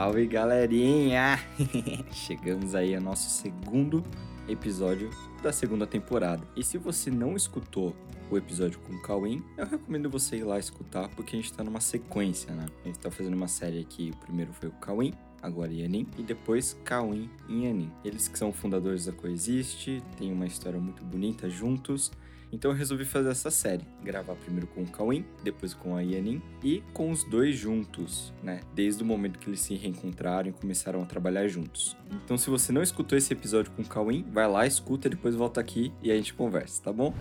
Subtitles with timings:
[0.00, 1.38] Salve galerinha!
[2.10, 4.02] Chegamos aí ao nosso segundo
[4.48, 5.10] episódio
[5.42, 6.42] da segunda temporada.
[6.56, 7.94] E se você não escutou
[8.30, 11.62] o episódio com o Cauim, eu recomendo você ir lá escutar, porque a gente tá
[11.62, 12.64] numa sequência, né?
[12.82, 16.80] A gente tá fazendo uma série aqui, primeiro foi o Cauim, agora Yanin, e depois
[16.82, 17.92] Cauim e Yanin.
[18.02, 22.10] Eles que são fundadores da Coexiste, têm uma história muito bonita juntos,
[22.52, 26.42] então eu resolvi fazer essa série, gravar primeiro com o Cauim, depois com a Yanin
[26.62, 28.60] e com os dois juntos, né?
[28.74, 31.96] Desde o momento que eles se reencontraram e começaram a trabalhar juntos.
[32.24, 35.60] Então se você não escutou esse episódio com o Cauim, vai lá, escuta, depois volta
[35.60, 37.14] aqui e a gente conversa, tá bom?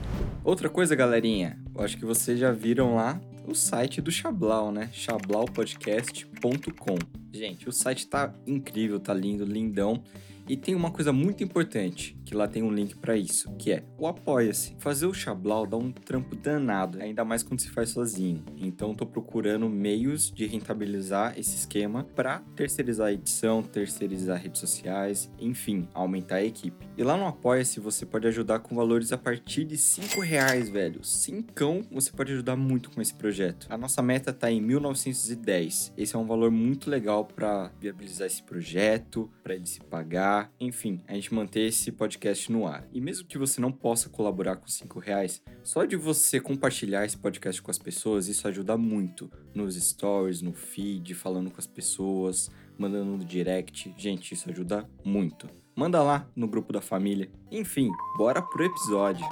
[0.43, 4.89] Outra coisa, galerinha, eu acho que vocês já viram lá o site do Chablau, né?
[4.93, 6.97] chablaupodcast.com.
[7.33, 10.03] Gente, o site tá incrível, tá lindo, lindão.
[10.49, 13.83] E tem uma coisa muito importante, que lá tem um link para isso, que é
[13.99, 14.75] o Apoia-se.
[14.79, 18.43] Fazer o Xablau dá um trampo danado, ainda mais quando se faz sozinho.
[18.57, 25.31] Então tô procurando meios de rentabilizar esse esquema para terceirizar a edição, terceirizar redes sociais,
[25.39, 26.89] enfim, aumentar a equipe.
[26.97, 31.03] E lá no Apoia-se você pode ajudar com valores a partir de 5 reais, velho.
[31.03, 33.67] Cincão você pode ajudar muito com esse projeto.
[33.69, 35.93] A nossa meta tá em 1910.
[35.95, 41.01] Esse é um valor muito legal para viabilizar esse projeto, para ele se pagar enfim,
[41.07, 42.85] a gente manter esse podcast no ar.
[42.91, 47.17] E mesmo que você não possa colaborar com 5 reais, só de você compartilhar esse
[47.17, 49.31] podcast com as pessoas, isso ajuda muito.
[49.53, 53.93] Nos stories, no feed, falando com as pessoas, mandando no direct.
[53.97, 55.49] Gente, isso ajuda muito.
[55.75, 57.31] Manda lá no grupo da família.
[57.51, 59.25] Enfim, bora pro episódio.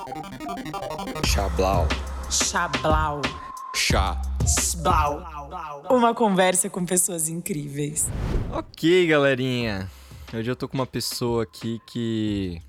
[1.25, 1.87] Chablau.
[2.31, 3.21] Chablau.
[3.75, 4.21] Chá.
[4.45, 5.23] Sblau.
[5.89, 8.07] Uma conversa com pessoas incríveis.
[8.51, 9.89] Ok, galerinha.
[10.33, 12.61] Hoje eu tô com uma pessoa aqui que.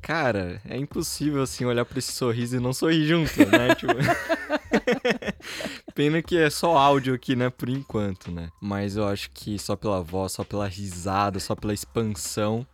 [0.00, 3.72] Cara, é impossível assim olhar pra esse sorriso e não sorrir junto, né?
[3.76, 3.92] tipo...
[5.94, 7.50] Pena que é só áudio aqui, né?
[7.50, 8.50] Por enquanto, né?
[8.60, 12.66] Mas eu acho que só pela voz, só pela risada, só pela expansão.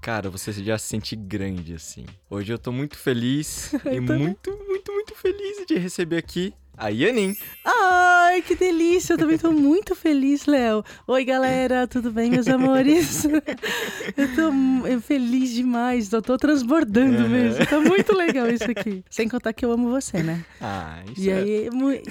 [0.00, 2.06] Cara, você já se sente grande, assim.
[2.28, 7.36] Hoje eu tô muito feliz e muito, muito, muito feliz de receber aqui a Yanin.
[7.62, 9.12] Ai, que delícia!
[9.12, 10.82] Eu também tô muito feliz, Léo.
[11.06, 13.24] Oi, galera, tudo bem, meus amores?
[14.16, 17.28] Eu tô feliz demais, eu tô transbordando uhum.
[17.28, 17.66] mesmo.
[17.66, 19.04] Tá muito legal isso aqui.
[19.10, 20.44] Sem contar que eu amo você, né?
[20.60, 21.34] Ah, isso e é...
[21.34, 21.68] aí,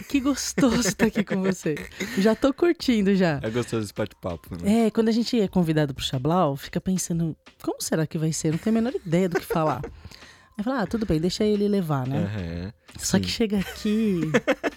[0.08, 1.76] que gostoso estar aqui com você.
[2.18, 3.40] Já tô curtindo já.
[3.42, 4.88] É gostoso esse bate-papo, né?
[4.88, 8.52] É, quando a gente é convidado pro Chablau, fica pensando, como será que vai ser?
[8.52, 9.82] Não tenho a menor ideia do que falar.
[10.60, 12.20] Aí fala, ah, tudo bem, deixa ele levar, né?
[12.20, 14.20] Uhum, Só que chega aqui,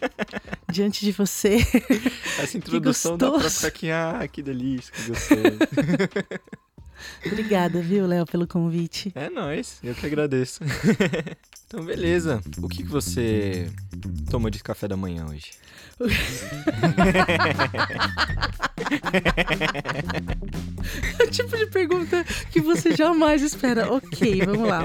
[0.70, 1.56] diante de você.
[2.38, 5.40] Essa introdução dá pra ficar aqui, ah, que delícia, que gostoso.
[7.26, 9.10] Obrigada, viu, Léo, pelo convite.
[9.16, 10.62] É nóis, eu que agradeço.
[11.66, 12.40] então, beleza.
[12.58, 13.68] O que, que você
[14.30, 15.50] tomou de café da manhã hoje?
[21.18, 23.92] é o tipo de pergunta que você jamais espera.
[23.92, 24.84] Ok, vamos lá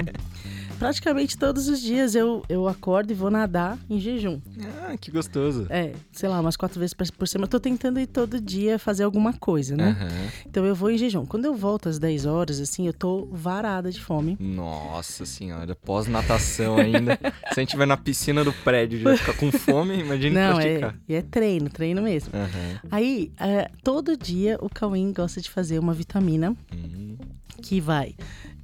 [0.78, 4.40] praticamente todos os dias eu, eu acordo e vou nadar em jejum.
[4.86, 5.66] Ah, que gostoso.
[5.68, 7.46] É, sei lá, umas quatro vezes por semana.
[7.46, 9.96] Eu tô tentando ir todo dia fazer alguma coisa, né?
[10.00, 10.30] Uhum.
[10.46, 11.26] Então eu vou em jejum.
[11.26, 14.36] Quando eu volto às 10 horas, assim, eu tô varada de fome.
[14.40, 17.18] Nossa senhora, pós-natação ainda.
[17.52, 20.94] Se a gente estiver na piscina do prédio já ficar com fome, imagina Não, praticar.
[20.94, 22.32] É, e é treino, treino mesmo.
[22.34, 22.88] Uhum.
[22.90, 27.16] Aí, é, todo dia o Cauim gosta de fazer uma vitamina uhum.
[27.62, 28.14] Que vai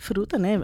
[0.05, 0.61] fruta, né?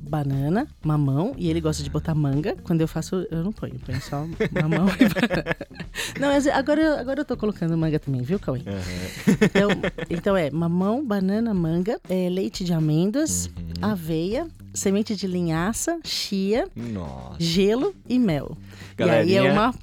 [0.00, 2.56] Banana, mamão, e ele gosta de botar manga.
[2.64, 5.56] Quando eu faço, eu não ponho, ponho só mamão e banana.
[6.18, 8.58] Não, agora, agora eu tô colocando manga também, viu, Cauê?
[8.58, 9.34] Uhum.
[9.42, 9.70] Então,
[10.10, 13.52] então é mamão, banana, manga, é, leite de amêndoas, uhum.
[13.80, 17.36] aveia, semente de linhaça, chia, Nossa.
[17.38, 18.56] gelo e mel.
[18.96, 19.34] Galerinha...
[19.34, 19.74] E aí é uma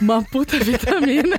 [0.00, 1.38] uma puta vitamina.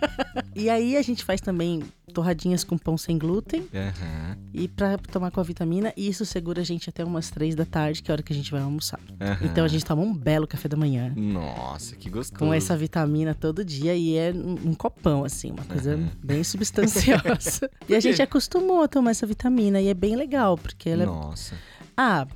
[0.54, 3.60] e aí a gente faz também torradinhas com pão sem glúten.
[3.60, 4.36] Uhum.
[4.54, 7.66] E pra tomar com a vitamina, e isso segura a gente até umas três da
[7.66, 8.98] tarde, que é a hora que a gente vai almoçar.
[8.98, 9.46] Uhum.
[9.46, 11.12] Então a gente toma um belo café da manhã.
[11.14, 12.38] Nossa, que gostoso.
[12.38, 16.08] Com essa vitamina todo dia e é um, copão, assim, uma coisa uhum.
[16.22, 17.70] bem substanciosa.
[17.88, 21.02] e a gente acostumou a tomar essa vitamina e é bem legal, porque ela.
[21.02, 21.54] É Nossa.
[21.96, 22.26] Ah.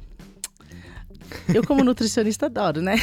[1.54, 2.96] Eu, como nutricionista, adoro, né?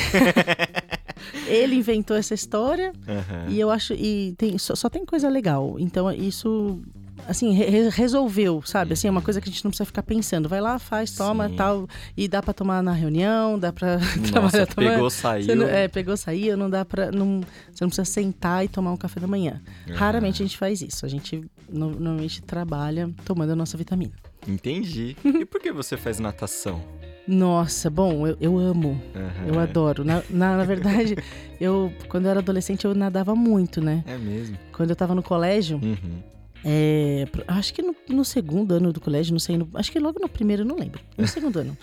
[1.48, 3.50] Ele inventou essa história uhum.
[3.50, 3.94] e eu acho.
[3.94, 5.75] E tem, só, só, tem coisa legal.
[5.80, 6.81] Então, isso.
[7.27, 8.93] Assim, re resolveu, sabe?
[8.93, 10.47] Assim, é uma coisa que a gente não precisa ficar pensando.
[10.47, 11.55] Vai lá, faz, toma, Sim.
[11.55, 11.87] tal.
[12.15, 13.97] E dá pra tomar na reunião, dá pra
[14.33, 14.91] Nossa, tomar.
[14.91, 15.55] Pegou, saiu.
[15.55, 17.11] Não, é, pegou, saiu, não dá pra.
[17.11, 17.41] Não,
[17.71, 19.61] você não precisa sentar e tomar um café da manhã.
[19.87, 19.95] Uhum.
[19.95, 21.05] Raramente a gente faz isso.
[21.05, 24.13] A gente no, normalmente trabalha tomando a nossa vitamina.
[24.47, 25.15] Entendi.
[25.23, 26.81] e por que você faz natação?
[27.27, 29.01] Nossa, bom, eu, eu amo.
[29.13, 29.47] Uhum.
[29.47, 30.05] Eu adoro.
[30.05, 31.17] Na, na, na, verdade,
[31.59, 34.03] eu, quando eu era adolescente, eu nadava muito, né?
[34.07, 34.57] É mesmo.
[34.71, 36.23] Quando eu tava no colégio, uhum.
[36.69, 40.19] É, acho que no, no, segundo ano do colégio, não sei, no, acho que logo
[40.19, 40.99] no primeiro, não lembro.
[41.17, 41.77] No segundo ano.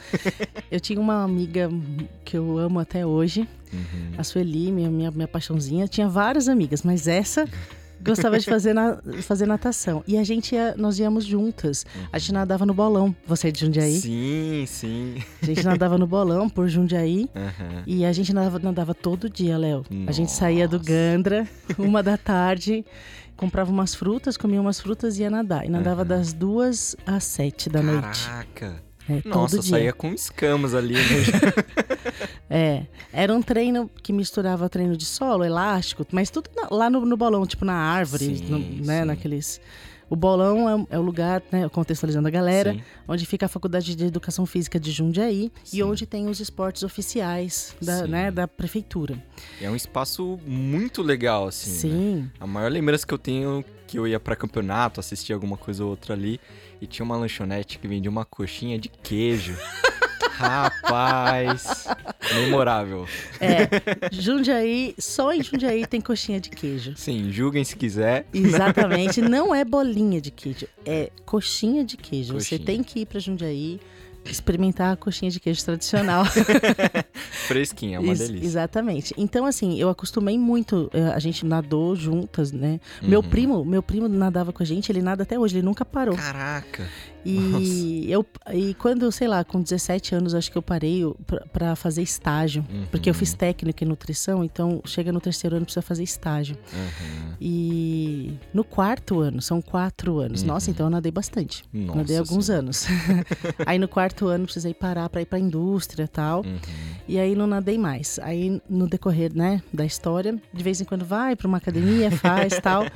[0.71, 1.71] Eu tinha uma amiga
[2.23, 4.13] que eu amo até hoje, uhum.
[4.19, 5.89] a Sueli, minha, minha, minha paixãozinha.
[5.89, 7.49] Tinha várias amigas, mas essa
[7.99, 10.05] gostava de fazer, na, fazer natação.
[10.07, 11.87] E a gente ia, nós íamos juntas.
[12.13, 13.17] A gente nadava no bolão.
[13.27, 13.99] Você é de Jundiaí?
[13.99, 15.15] Sim, sim.
[15.43, 17.31] A gente nadava no bolão por Jundiaí.
[17.35, 17.83] Uhum.
[17.87, 19.83] E a gente nadava, nadava todo dia, Léo.
[20.07, 21.49] A gente saía do Gandra,
[21.79, 22.85] uma da tarde
[23.37, 25.65] comprava umas frutas, comia umas frutas e ia nadar.
[25.65, 26.09] E nadava uhum.
[26.09, 28.01] das duas às sete da Caraca.
[28.01, 28.27] noite.
[28.27, 28.85] Caraca!
[29.09, 31.01] É, Nossa, saía com escamas ali, né?
[32.49, 37.05] é, era um treino que misturava treino de solo, elástico, mas tudo na, lá no,
[37.05, 39.05] no, bolão, tipo na árvore, sim, no, né, sim.
[39.05, 39.61] naqueles...
[40.09, 42.83] O bolão é, é, o lugar, né, contextualizando a galera, sim.
[43.09, 47.75] onde fica a Faculdade de Educação Física de Jundiaí e onde tem os esportes oficiais
[47.81, 49.23] da, né, da prefeitura.
[49.61, 51.71] É um espaço muito legal, assim.
[51.71, 51.77] Né?
[51.77, 52.15] Sim.
[52.17, 52.31] Né?
[52.41, 55.91] A maior lembrança que eu tenho que eu ia para campeonato, assistia alguma coisa ou
[55.91, 56.41] outra ali,
[56.81, 59.57] e tinha uma lanchonete que vendia uma coxinha de queijo.
[60.37, 61.87] Rapaz,
[62.35, 63.07] memorável.
[63.41, 63.69] É,
[64.11, 66.95] Jundiaí, só em Jundiaí tem coxinha de queijo.
[66.97, 68.27] Sim, julguem se quiser.
[68.35, 72.35] Exatamente, não é bolinha de queijo, é coxinha de queijo.
[72.35, 72.59] Coxinha.
[72.59, 73.81] Você tem que ir para Jundiaí
[74.25, 76.25] experimentar a coxinha de queijo tradicional.
[77.47, 78.47] Fresquinha, é uma delícia.
[78.47, 79.15] Exatamente.
[79.17, 80.91] Então, assim, eu acostumei muito.
[80.93, 82.81] Eh, a gente nadou juntas, né?
[83.03, 83.09] Uhum.
[83.09, 86.17] Meu primo, meu primo nadava com a gente, ele nada até hoje, ele nunca parou.
[86.17, 86.89] Caraca!
[87.25, 91.03] E eu e quando, sei lá, com 17 anos, acho que eu parei
[91.53, 92.85] para fazer estágio, uhum.
[92.91, 96.57] porque eu fiz técnica em nutrição, então chega no terceiro ano precisa fazer estágio.
[96.73, 97.35] Uhum.
[97.41, 100.43] E no quarto ano, são quatro anos.
[100.43, 100.49] Uhum.
[100.49, 101.65] Nossa, então eu nadei bastante.
[101.73, 102.53] Nossa, nadei alguns sim.
[102.53, 102.87] anos.
[103.65, 106.45] aí no quarto ano precisei parar para ir para indústria, tal.
[106.45, 106.59] Uhum.
[107.09, 108.19] E aí não nadei mais.
[108.23, 112.59] Aí no decorrer, né, da história, de vez em quando vai para uma academia, faz,
[112.61, 112.87] tal.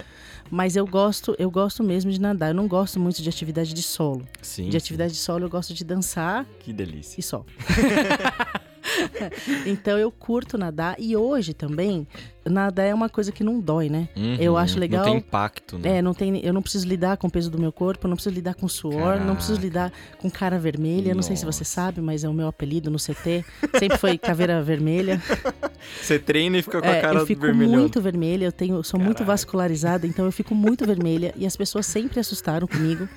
[0.51, 2.51] Mas eu gosto, eu gosto mesmo de nadar.
[2.51, 4.27] Eu não gosto muito de atividade de solo.
[4.43, 4.69] Sim.
[4.69, 5.17] De atividade sim.
[5.17, 6.45] de solo eu gosto de dançar.
[6.61, 7.21] Que delícia.
[7.21, 7.45] E só.
[9.67, 12.07] então eu curto nadar e hoje também
[12.49, 14.09] nada é uma coisa que não dói, né?
[14.17, 15.05] Uhum, eu acho legal.
[15.05, 15.99] Não tem impacto, né?
[15.99, 18.35] É, não tem, eu não preciso lidar com o peso do meu corpo, não preciso
[18.35, 19.25] lidar com suor, Caraca.
[19.25, 21.15] não preciso lidar com cara vermelha.
[21.15, 21.15] Nossa.
[21.15, 23.45] Não sei se você sabe, mas é o meu apelido no CT.
[23.79, 25.23] Sempre foi caveira vermelha.
[26.01, 28.99] Você treina e fica com a é, cara eu fico muito vermelha, eu tenho, sou
[28.99, 29.05] Caraca.
[29.05, 33.09] muito vascularizada, então eu fico muito vermelha e as pessoas sempre assustaram comigo.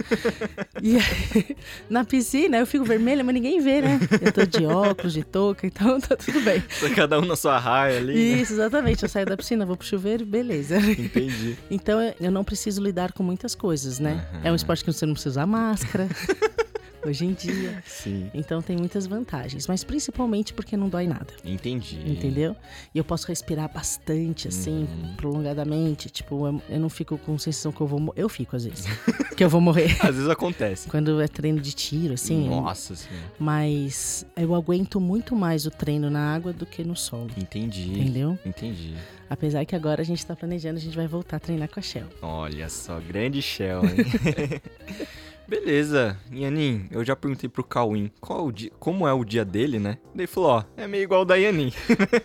[0.81, 0.97] E
[1.89, 3.99] na piscina eu fico vermelha, mas ninguém vê, né?
[4.21, 6.63] Eu tô de óculos, de touca, então tá tudo bem.
[6.95, 8.13] Cada um na sua raia ali.
[8.13, 8.41] Né?
[8.41, 8.63] Isso, né?
[8.63, 9.03] exatamente.
[9.03, 10.77] Eu saio da piscina, vou pro chuveiro, beleza.
[10.77, 11.57] Entendi.
[11.69, 14.25] Então eu não preciso lidar com muitas coisas, né?
[14.33, 14.39] Uhum.
[14.43, 16.07] É um esporte que você não precisa usar máscara.
[17.05, 17.83] hoje em dia.
[17.85, 18.29] Sim.
[18.33, 21.27] Então tem muitas vantagens, mas principalmente porque não dói nada.
[21.43, 21.99] Entendi.
[22.05, 22.55] Entendeu?
[22.93, 25.15] E eu posso respirar bastante, assim, uhum.
[25.15, 26.09] prolongadamente.
[26.09, 28.85] Tipo, eu, eu, não fico com sensação que eu vou Eu fico, às vezes.
[29.35, 29.95] que eu vou morrer.
[30.01, 30.89] às vezes acontece.
[30.89, 32.49] Quando é treino de tiro, assim.
[32.49, 33.25] Nossa Senhora.
[33.39, 37.29] Mas eu aguento muito mais o treino na água do que no solo.
[37.37, 37.91] Entendi.
[37.91, 38.37] Entendeu?
[38.45, 38.93] Entendi.
[39.29, 41.83] Apesar que agora a gente tá planejando, a gente vai voltar a treinar com a
[41.83, 42.07] Shell.
[42.21, 44.61] Olha só, grande Shell, hein?
[45.51, 49.97] Beleza, Yanin, eu já perguntei pro Cauim qual dia, como é o dia dele, né?
[50.15, 51.73] Daí falou, ó, é meio igual o da Yanin.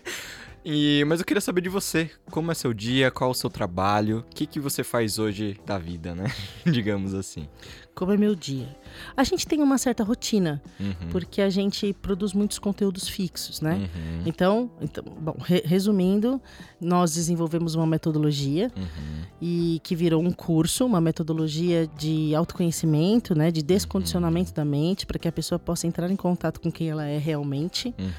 [0.64, 3.50] e, mas eu queria saber de você, como é seu dia, qual é o seu
[3.50, 6.32] trabalho, o que, que você faz hoje da vida, né?
[6.64, 7.48] Digamos assim.
[7.96, 8.68] Como é meu dia?
[9.16, 11.08] A gente tem uma certa rotina, uhum.
[11.10, 13.74] porque a gente produz muitos conteúdos fixos, né?
[13.74, 14.22] Uhum.
[14.26, 16.40] Então, então, bom, re resumindo,
[16.80, 19.22] nós desenvolvemos uma metodologia uhum.
[19.40, 25.18] e que virou um curso, uma metodologia de autoconhecimento, né, de descondicionamento da mente, para
[25.18, 27.94] que a pessoa possa entrar em contato com quem ela é realmente.
[27.98, 28.10] Uhum.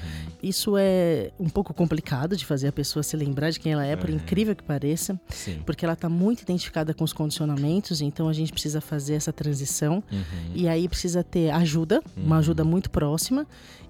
[0.42, 3.96] Isso é um pouco complicado de fazer a pessoa se lembrar de quem ela é,
[3.96, 4.16] por uhum.
[4.16, 5.62] incrível que pareça, Sim.
[5.64, 10.02] porque ela está muito identificada com os condicionamentos, então a gente precisa fazer essa transição.
[10.10, 10.52] Uhum.
[10.68, 12.40] E aí precisa ter ajuda, uma uhum.
[12.40, 13.46] ajuda muito próxima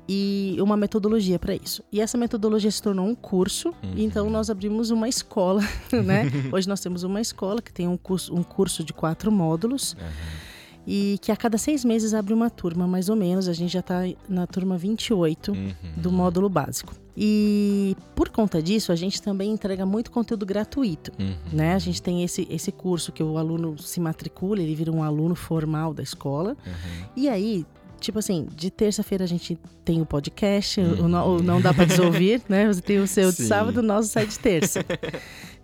[0.08, 1.82] e uma metodologia para isso.
[1.90, 3.94] E essa metodologia se tornou um curso, uhum.
[3.96, 6.30] então nós abrimos uma escola, né?
[6.52, 9.94] Hoje nós temos uma escola que tem um curso, um curso de quatro módulos.
[9.94, 10.47] Uhum.
[10.90, 13.46] E que a cada seis meses abre uma turma, mais ou menos.
[13.46, 15.74] A gente já está na turma 28 uhum.
[15.98, 16.94] do módulo básico.
[17.14, 21.34] E por conta disso, a gente também entrega muito conteúdo gratuito, uhum.
[21.52, 21.74] né?
[21.74, 25.34] A gente tem esse, esse curso que o aluno se matricula, ele vira um aluno
[25.34, 26.56] formal da escola.
[26.64, 27.04] Uhum.
[27.14, 27.66] E aí,
[28.00, 31.12] tipo assim, de terça-feira a gente tem o podcast, uhum.
[31.12, 32.66] o, o, não dá para desouvir, né?
[32.72, 34.80] Você tem o seu de sábado, o nosso sai de terça.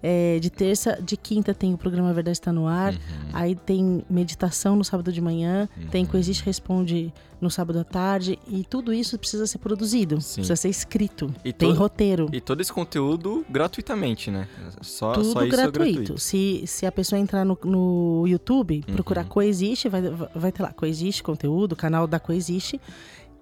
[0.06, 2.92] É, de terça, de quinta tem o programa Verdade Está no Ar.
[2.92, 2.98] Uhum.
[3.32, 5.66] Aí tem meditação no sábado de manhã.
[5.90, 8.38] Tem Coexiste Responde no sábado à tarde.
[8.46, 10.20] E tudo isso precisa ser produzido.
[10.20, 10.34] Sim.
[10.42, 11.34] Precisa ser escrito.
[11.42, 12.28] E tem todo- roteiro.
[12.34, 14.46] E todo esse conteúdo gratuitamente, né?
[14.82, 15.82] Só, Tudo só isso gratuito.
[15.88, 16.18] é gratuito.
[16.20, 18.94] Se, se a pessoa entrar no, no YouTube, Uhum.
[18.94, 20.02] procurar Coexiste, vai,
[20.34, 22.78] vai ter lá Coexiste conteúdo, canal da Coexiste.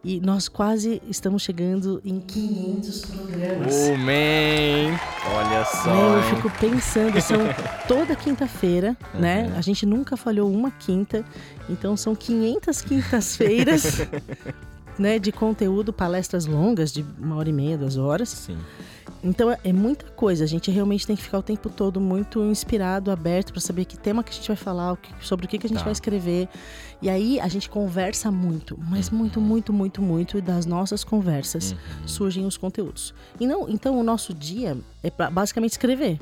[0.04, 3.75] E nós quase estamos chegando em 500 programas.
[3.88, 4.99] Oh, man!
[5.32, 7.38] Olha só, Né, eu fico pensando, são
[7.87, 9.47] toda quinta-feira, né?
[9.52, 9.56] Uhum.
[9.59, 11.25] A gente nunca falhou uma quinta,
[11.71, 14.00] então são 500 quintas-feiras,
[14.99, 15.21] né?
[15.21, 18.28] De conteúdo, palestras longas de uma hora e meia, duas horas.
[18.28, 18.59] Sim.
[19.23, 20.42] Então é- é muita coisa.
[20.42, 23.97] A gente realmente tem que ficar o tempo todo muito inspirado, aberto para saber que
[23.97, 25.85] tema que a gente vai falar, sobre o que, que a gente Tá.
[25.85, 26.49] vai escrever.
[27.02, 30.38] E aí a gente conversa muito, mas muito, muito, muito, muito.
[30.38, 31.78] E das nossas conversas Uhum.
[32.09, 33.12] surgem os conteúdos.
[33.40, 36.21] E não, então o nosso dia é pra basicamente escrever.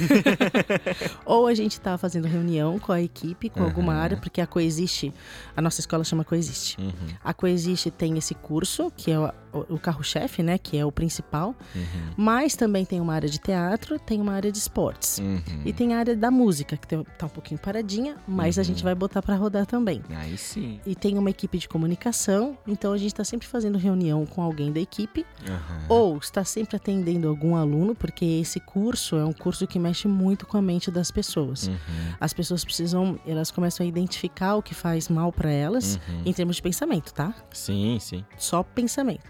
[1.24, 3.98] Ou a gente tá fazendo reunião com a equipe, com alguma Uhum.
[4.00, 5.12] área, porque a Coexiste,
[5.56, 6.80] a nossa escola chama Coexiste.
[6.80, 6.92] Uhum.
[7.22, 9.30] A Coexiste tem esse curso, que é o,
[9.68, 10.56] o- carro-chefe, né?
[10.58, 11.54] Que é o principal.
[11.74, 11.82] Uhum.
[12.16, 15.18] Mas também tem uma área de teatro, tem uma área de esportes.
[15.18, 15.40] Uhum.
[15.64, 18.64] E tem a área da música, que tá um pouquinho paradinha, mas a Uhum.
[18.64, 20.02] gente vai botar pra rodar também.
[20.22, 20.80] Aí sim.
[20.86, 24.72] E tem uma equipe de comunicação, então a gente tá sempre fazendo reunião com alguém
[24.72, 25.84] da equipe, Aham.
[25.88, 30.46] ou está sempre atendendo algum aluno, porque esse curso é um curso que mexe muito
[30.46, 31.66] com a mente das pessoas.
[31.66, 31.74] Uhum.
[32.20, 36.22] As pessoas precisam, elas começam a identificar o que faz mal pra elas, Uhum.
[36.24, 37.34] em termos de pensamento, tá?
[37.52, 38.24] Sim, sim.
[38.38, 39.24] só pensamento.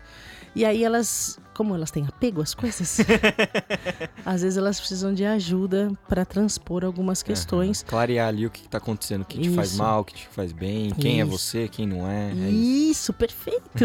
[0.55, 2.99] E aí elas, como elas têm apego às coisas,
[4.25, 7.81] às vezes elas precisam de ajuda para transpor algumas questões.
[7.83, 7.91] Aham.
[7.91, 9.79] Clarear ali o que, que tá acontecendo, o que te faz Isso.
[9.79, 11.31] mal, o que te faz bem, quem é Isso.
[11.39, 12.31] você, quem não é.
[12.31, 12.93] é isso.
[13.03, 13.85] Isso, perfeito!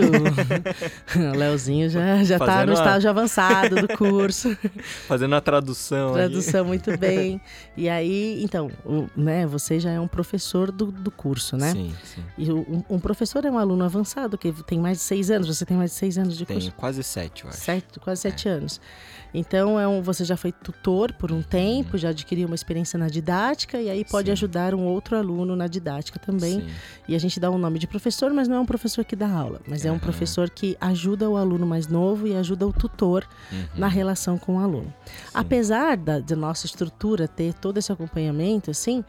[1.15, 4.55] o Leozinho já, já tá Fazendo no a- estágio avançado do curso,
[5.07, 6.13] Fazendo a tradução.
[6.13, 7.39] tradução muito bem.
[7.75, 11.71] E aí, então, o- né, você já é um professor do, do curso, né?
[11.71, 12.23] Sim, sim.
[12.37, 15.65] E um, um professor é um aluno avançado, que tem mais de seis anos, você
[15.65, 16.61] tem mais de seis anos de curso.
[16.61, 17.56] Tem quase sete, eu acho.
[17.57, 18.79] Sete, quase sete anos.
[19.33, 23.07] Então, é um, você já foi tutor por um tempo, já adquiriu uma experiência na
[23.09, 24.31] didática, e aí pode Sim.
[24.31, 26.61] ajudar um outro aluno na didática também.
[26.61, 26.67] Sim.
[27.09, 29.29] E a gente dá um nome de professor, mas não é um professor que dá
[29.29, 33.27] aula, mas é um professor que ajuda o aluno mais novo e ajuda o tutor
[33.51, 33.65] Uhum.
[33.75, 34.93] na relação com o aluno.
[35.33, 39.03] Apesar da, da nossa estrutura ter todo esse acompanhamento, assim,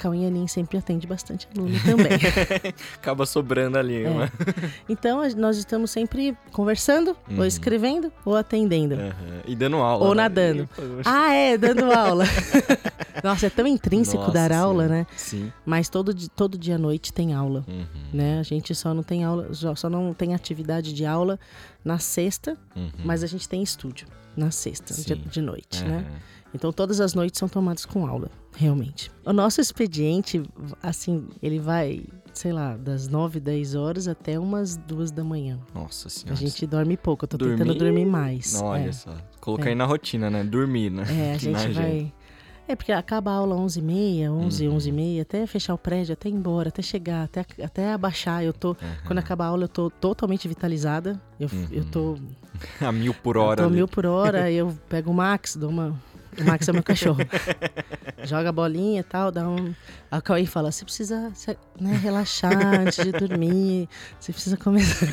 [0.00, 2.08] a Cauê Anin sempre atende bastante aluno também.
[2.96, 4.10] Acaba sobrando ali, É.
[4.10, 4.30] né?
[4.88, 7.38] então, nós estamos sempre conversando, Uhum.
[7.38, 8.94] ou escrevendo, ou atendendo.
[8.94, 9.12] Aham.
[9.46, 10.06] E dando aula.
[10.06, 10.22] Ou né?
[10.22, 10.68] nadando.
[10.78, 12.24] E- Ah, é, dando aula.
[13.22, 15.00] Nossa, é tão intrínseco Nossa dar aula, Senhora.
[15.00, 15.06] né?
[15.16, 15.52] Sim.
[15.66, 17.84] Mas todo, todo dia à noite tem aula, Uhum.
[18.12, 18.38] né?
[18.40, 21.38] A gente só não tem aula, só não tem atividade de aula
[21.84, 22.90] na sexta, Uhum.
[23.04, 25.22] mas a gente tem estúdio na sexta, de, Sim.
[25.30, 25.98] de noite, né?
[26.08, 26.18] Aham.
[26.54, 29.10] Então todas as noites são tomadas com aula, realmente.
[29.24, 30.42] O nosso expediente,
[30.82, 35.58] assim, ele vai, sei lá, das 9, 10 horas até umas duas da manhã.
[35.74, 36.36] Nossa A senhora.
[36.36, 37.58] gente dorme pouco, eu tô Dormir?
[37.58, 38.54] tentando dormir mais.
[38.54, 38.92] Não, olha é.
[38.92, 39.14] só.
[39.40, 39.68] Colocar É.
[39.70, 40.42] aí na rotina, né?
[40.44, 41.04] Dormir, né?
[41.08, 42.12] É, a gente vai.
[42.68, 44.76] É porque acaba a aula 11h30, 11, Uhum.
[44.76, 48.44] 11h30, até fechar o prédio, até ir embora, até chegar, até, até abaixar.
[48.44, 48.76] Eu tô,
[49.06, 51.20] quando acabar a aula, eu tô totalmente vitalizada.
[51.40, 52.16] Eu, eu tô,
[52.80, 53.62] A mil por eu hora.
[53.62, 53.74] tô ali.
[53.74, 56.00] mil por hora, eu pego o Max, dou uma.
[56.40, 57.18] O Max é meu cachorro.
[58.24, 59.74] Joga a bolinha e tal, dá um.
[60.10, 61.32] O Cauê fala: você precisa
[61.80, 65.06] né, relaxar antes de dormir, você precisa começar.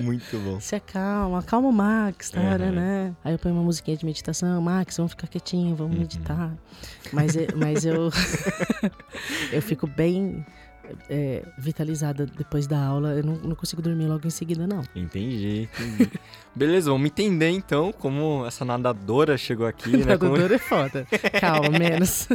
[0.00, 0.60] Muito bom.
[0.60, 2.72] Se acalma, acalma o Max, tá, Uhum.
[2.72, 3.14] né?
[3.24, 6.00] Aí eu ponho uma musiquinha de meditação, Max, vamos ficar quietinho, vamos Uhum.
[6.00, 6.52] meditar.
[7.12, 8.10] Mas, mas eu
[9.52, 10.44] eu fico bem
[11.08, 13.10] é, vitalizada depois da aula.
[13.14, 14.82] Eu não, não consigo dormir logo em seguida, não.
[14.94, 16.10] Entendi, entendi.
[16.54, 20.16] Beleza, vamos entender então como essa nadadora chegou aqui, né?
[20.18, 20.32] Como...
[20.32, 21.06] Nadador é foda.
[21.40, 22.26] Calma, menos.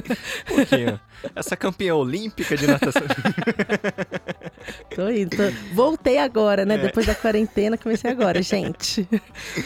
[0.51, 0.99] Um pouquinho.
[1.35, 3.01] Essa campeã olímpica de natação.
[4.95, 5.35] Tô indo.
[5.35, 6.65] tô- Voltei agora, É.
[6.65, 6.77] né?
[6.77, 9.07] Depois da quarentena, comecei agora, gente.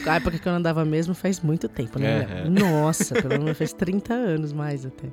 [0.08, 2.20] A época que eu andava mesmo faz muito tempo, né?
[2.20, 2.38] Léo?
[2.40, 2.50] Aham.
[2.50, 5.08] Nossa, pelo menos faz 30 anos mais até.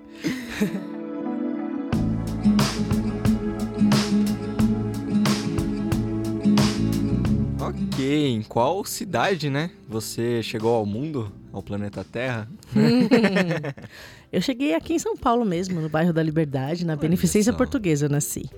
[7.72, 9.70] Ok, em qual cidade, né?
[9.88, 12.48] Você chegou ao mundo, ao planeta Terra?
[14.32, 17.58] Eu cheguei aqui em São Paulo mesmo, no bairro da Liberdade, na Beneficência só.
[17.58, 18.48] Portuguesa eu nasci.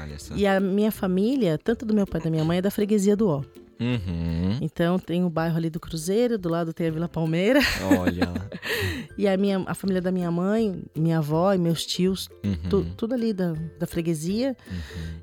[0.00, 0.34] Olha só.
[0.34, 3.14] E a minha família, tanto do meu pai e da minha mãe, é da freguesia
[3.14, 3.42] do Ó.
[3.78, 4.56] Uhum.
[4.62, 7.60] Então tem o bairro ali do Cruzeiro, do lado tem a Vila Palmeira.
[8.00, 8.48] Olha lá.
[9.18, 12.56] E a, minha, a família da minha mãe, minha avó e meus tios, Uhum.
[12.70, 14.56] tu- tudo ali da, da freguesia.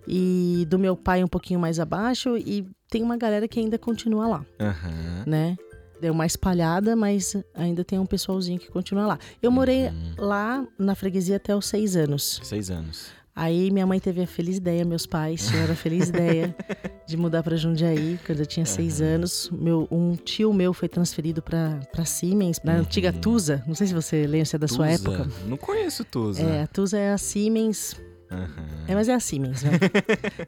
[0.06, 2.38] E do meu pai um pouquinho mais abaixo.
[2.38, 5.24] E tem uma galera que ainda continua lá, Aham.
[5.25, 5.56] né?
[6.01, 9.20] deu uma espalhada, mas ainda tem um pessoalzinho que continua lá.
[9.42, 10.13] Eu morei Uhum.
[10.18, 12.42] lá na freguesia até os seis anos.
[12.44, 13.08] Seis anos.
[13.34, 16.54] Aí minha mãe teve a feliz ideia, meus pais tiveram a feliz ideia
[17.08, 19.50] de mudar para Jundiaí quando eu tinha seis anos.
[19.51, 23.63] Meu, um tio meu foi transferido para Siemens, na antiga Tusa.
[23.65, 25.10] Não sei se você lembra, se é da sua Tusa.
[25.12, 25.30] época.
[25.48, 26.42] Não conheço Tusa.
[26.44, 27.96] É, a Tusa é a Siemens.
[28.36, 28.65] Aham.
[28.88, 29.72] É, mas é a Siemens, né?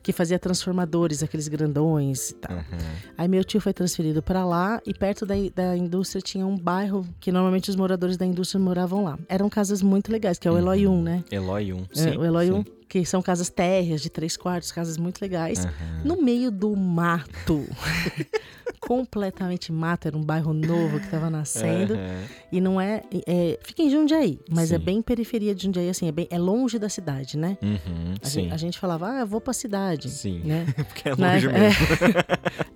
[0.03, 2.57] que fazia transformadores, aqueles grandões e tal.
[2.57, 2.77] Aham.
[3.17, 7.05] Aí meu tio foi transferido para lá e perto da, da indústria tinha um bairro
[7.19, 9.17] que normalmente os moradores da indústria moravam lá.
[9.27, 11.23] Eram casas muito legais, que é o Eloy 1, né?
[11.31, 11.77] Eloy 1.
[11.77, 12.53] É, Sim, o Eloy sim.
[12.53, 15.65] 1, que são casas térreas de três quartos, casas muito legais.
[15.65, 15.71] Aham.
[16.05, 17.65] No meio do mato.
[18.79, 21.95] Completamente mato, era um bairro novo que estava nascendo.
[21.95, 22.23] Aham.
[22.51, 23.59] E não é, é.
[23.61, 24.83] Fica em Jundiaí, mas é Sim.
[24.83, 27.57] bem periferia de Jundiaí, assim, é, bem, é longe da cidade, né?
[27.61, 28.41] Uhum, A, sim.
[28.43, 30.09] gente, a gente falava, ah, eu vou pra cidade.
[30.09, 30.39] Sim.
[30.45, 30.65] Né?
[30.87, 31.57] Porque é Na longe mesmo.
[31.57, 31.71] é,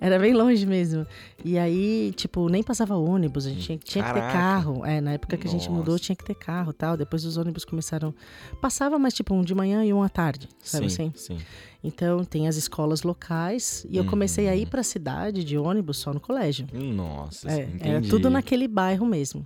[0.00, 1.06] era bem longe mesmo.
[1.44, 4.84] E aí, tipo, nem passava ônibus, a gente tinha, tinha que ter carro.
[4.84, 6.04] É, na época que a gente mudou, Nossa.
[6.04, 6.96] tinha que ter carro e tal.
[6.96, 8.14] Depois os ônibus começaram.
[8.60, 11.36] Passava, mas tipo, um de manhã e um à tarde, sabe sim, assim?
[11.38, 11.38] sim.
[11.84, 13.84] Então tem as escolas locais.
[13.90, 14.52] E eu comecei Uhum.
[14.52, 16.66] a ir pra cidade de ônibus só no colégio.
[16.72, 17.88] Nossa, É, entendi.
[17.88, 19.44] era tudo naquele bairro mesmo.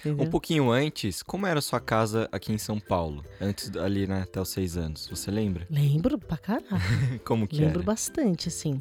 [0.00, 0.26] Entendeu?
[0.26, 3.24] Um pouquinho antes, como era a sua casa aqui em São Paulo?
[3.40, 5.06] Antes ali, né, até os seis anos.
[5.08, 5.66] Você lembra?
[5.70, 6.66] Lembro pra caralho.
[7.24, 7.86] Como que Lembro era?
[7.86, 8.78] bastante, assim.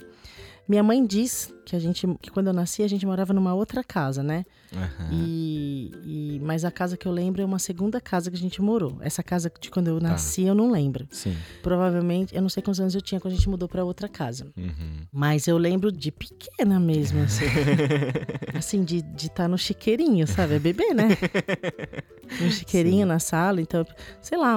[0.67, 3.81] Minha mãe diz que a gente, que quando eu nasci, a gente morava numa outra
[3.81, 4.45] casa, né?
[4.75, 5.09] Aham.
[5.13, 5.91] E,
[6.35, 8.97] e- mas a casa que eu lembro é uma segunda casa que a gente morou.
[8.99, 10.09] Essa casa de quando eu Tá.
[10.09, 11.07] nasci, eu não lembro.
[11.09, 11.33] Sim.
[11.63, 14.51] Provavelmente, eu não sei quantos anos eu tinha quando a gente mudou pra outra casa.
[14.57, 15.05] Uhum.
[15.13, 17.45] Mas eu lembro de pequena mesmo, assim.
[18.53, 20.55] assim, de estar no chiqueirinho, sabe?
[20.55, 21.07] É bebê, né?
[22.39, 23.59] No chiqueirinho na sala.
[23.59, 23.85] Então,
[24.21, 24.55] sei lá,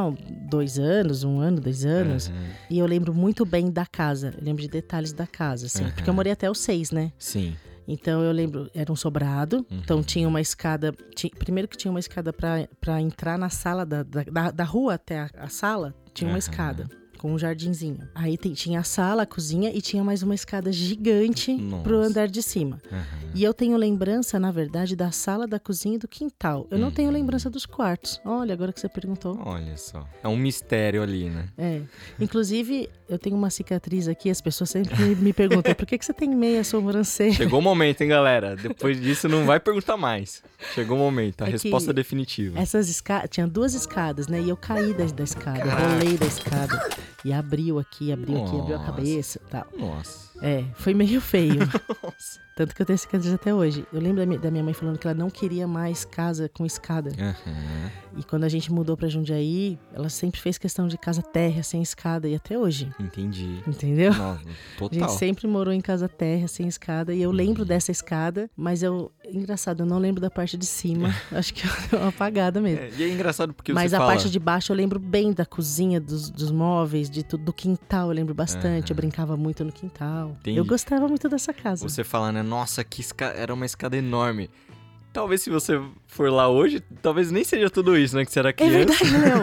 [0.48, 2.28] dois anos, um ano, dois anos.
[2.28, 2.44] Aham.
[2.70, 4.32] E eu lembro muito bem da casa.
[4.38, 5.84] Eu lembro de detalhes da casa, assim.
[5.90, 7.03] Porque eu morei até os seis, né?
[7.18, 7.56] Sim.
[7.86, 9.78] Então eu lembro, era um sobrado, Uhum.
[9.82, 10.92] então tinha uma escada.
[11.14, 15.20] ti- primeiro que tinha uma escada pra entrar na sala, da, da, da- rua até
[15.20, 16.38] a, a sala, tinha uma Aham.
[16.38, 16.88] escada.
[17.18, 17.98] Com um jardinzinho.
[18.14, 22.08] Aí tem- tinha a sala, a cozinha e tinha mais uma escada gigante pro Nossa.
[22.10, 22.80] andar de cima.
[22.92, 23.04] Aham.
[23.34, 26.66] E eu tenho lembrança, na verdade, da sala, da cozinha e do quintal.
[26.70, 27.14] Eu não tenho Uhum.
[27.14, 28.20] lembrança dos quartos.
[28.24, 29.40] Olha, agora que você perguntou.
[29.44, 30.06] Olha só.
[30.22, 31.48] É um mistério ali, né?
[31.58, 31.80] É.
[32.20, 36.12] Inclusive, eu tenho uma cicatriz aqui, as pessoas sempre me- perguntam: por que, que você
[36.12, 37.32] tem meia sobrancelha?
[37.32, 38.54] Chegou o momento, hein, galera?
[38.56, 40.42] Depois disso, não vai perguntar mais.
[40.74, 42.58] Chegou o momento, a É resposta definitiva.
[42.58, 44.40] Essas escadas, tinha duas escadas, né?
[44.40, 46.88] E eu caí da, da escada, rolei da escada.
[47.24, 48.92] E abriu aqui, abriu aqui, abriu a Nossa.
[48.92, 49.66] cabeça e tal.
[49.78, 50.30] Nossa.
[50.42, 51.60] É, foi meio feio.
[52.02, 52.43] Nossa.
[52.54, 53.84] Tanto que eu tenho cicatriz até hoje.
[53.92, 56.64] Eu lembro da mi- da minha mãe falando que ela não queria mais casa com
[56.64, 57.10] escada.
[57.18, 57.90] Aham.
[58.16, 61.82] E quando a gente mudou pra Jundiaí, ela sempre fez questão de casa térrea, sem
[61.82, 62.28] escada.
[62.28, 62.88] E até hoje.
[63.00, 63.58] Entendi.
[63.66, 64.14] Entendeu?
[64.14, 65.08] Não, A gente total.
[65.08, 67.12] sempre morou em casa térrea, sem escada.
[67.12, 69.10] E eu lembro dessa escada, mas eu.
[69.28, 71.12] Engraçado, eu não lembro da parte de cima.
[71.32, 72.84] Acho que eu uma apagada mesmo.
[72.84, 74.12] É, e é engraçado porque Mas você a fala...
[74.12, 78.08] parte de baixo eu lembro bem da cozinha, dos, dos móveis, de tudo, do quintal
[78.10, 78.90] eu lembro bastante.
[78.92, 79.00] Eu Aham.
[79.00, 80.36] brincava muito no quintal.
[80.40, 80.56] Entendi.
[80.58, 81.88] Eu gostava muito dessa casa.
[81.88, 82.43] Você fala, né?
[82.44, 83.26] Nossa, que esca...
[83.26, 84.50] era uma escada enorme.
[85.12, 88.24] Talvez se você for lá hoje, talvez nem seja tudo isso, né?
[88.24, 89.04] Que você era É criança.
[89.04, 89.42] verdade, Léo.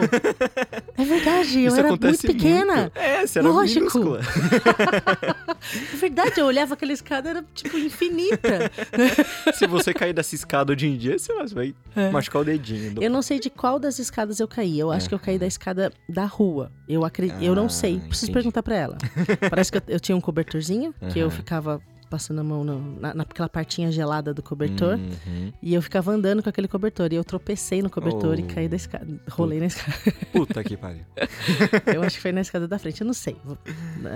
[0.98, 2.76] É verdade, eu Isso era muito pequena.
[2.82, 2.96] muito.
[2.98, 3.80] É, você era Lógico.
[3.80, 4.20] minúscula.
[5.92, 8.70] É verdade, eu olhava aquela escada, era tipo infinita.
[9.54, 11.74] se você cair dessa escada hoje em dia, você vai
[12.12, 12.94] machucar o dedinho.
[12.94, 13.06] do- É.
[13.06, 14.78] Eu não sei de qual das escadas eu caí.
[14.78, 16.70] Eu acho que eu caí da escada da rua.
[16.88, 17.98] Eu acredito, eu não Ah, sei.
[18.00, 18.32] Preciso entendi.
[18.34, 18.98] perguntar pra ela.
[19.48, 21.80] Parece que eu, eu tinha um cobertorzinho que eu ficava
[22.12, 24.98] passando a mão no- na, naquela partinha gelada do cobertor.
[24.98, 25.50] Uhum.
[25.62, 27.10] E eu ficava andando com aquele cobertor.
[27.10, 28.54] E eu tropecei no cobertor e Oh.
[28.54, 29.06] caí da escada.
[29.30, 29.96] Rolei na escada.
[30.30, 31.00] Puta que pariu.
[31.94, 33.00] Eu acho que foi na escada da frente.
[33.00, 33.36] Eu não sei.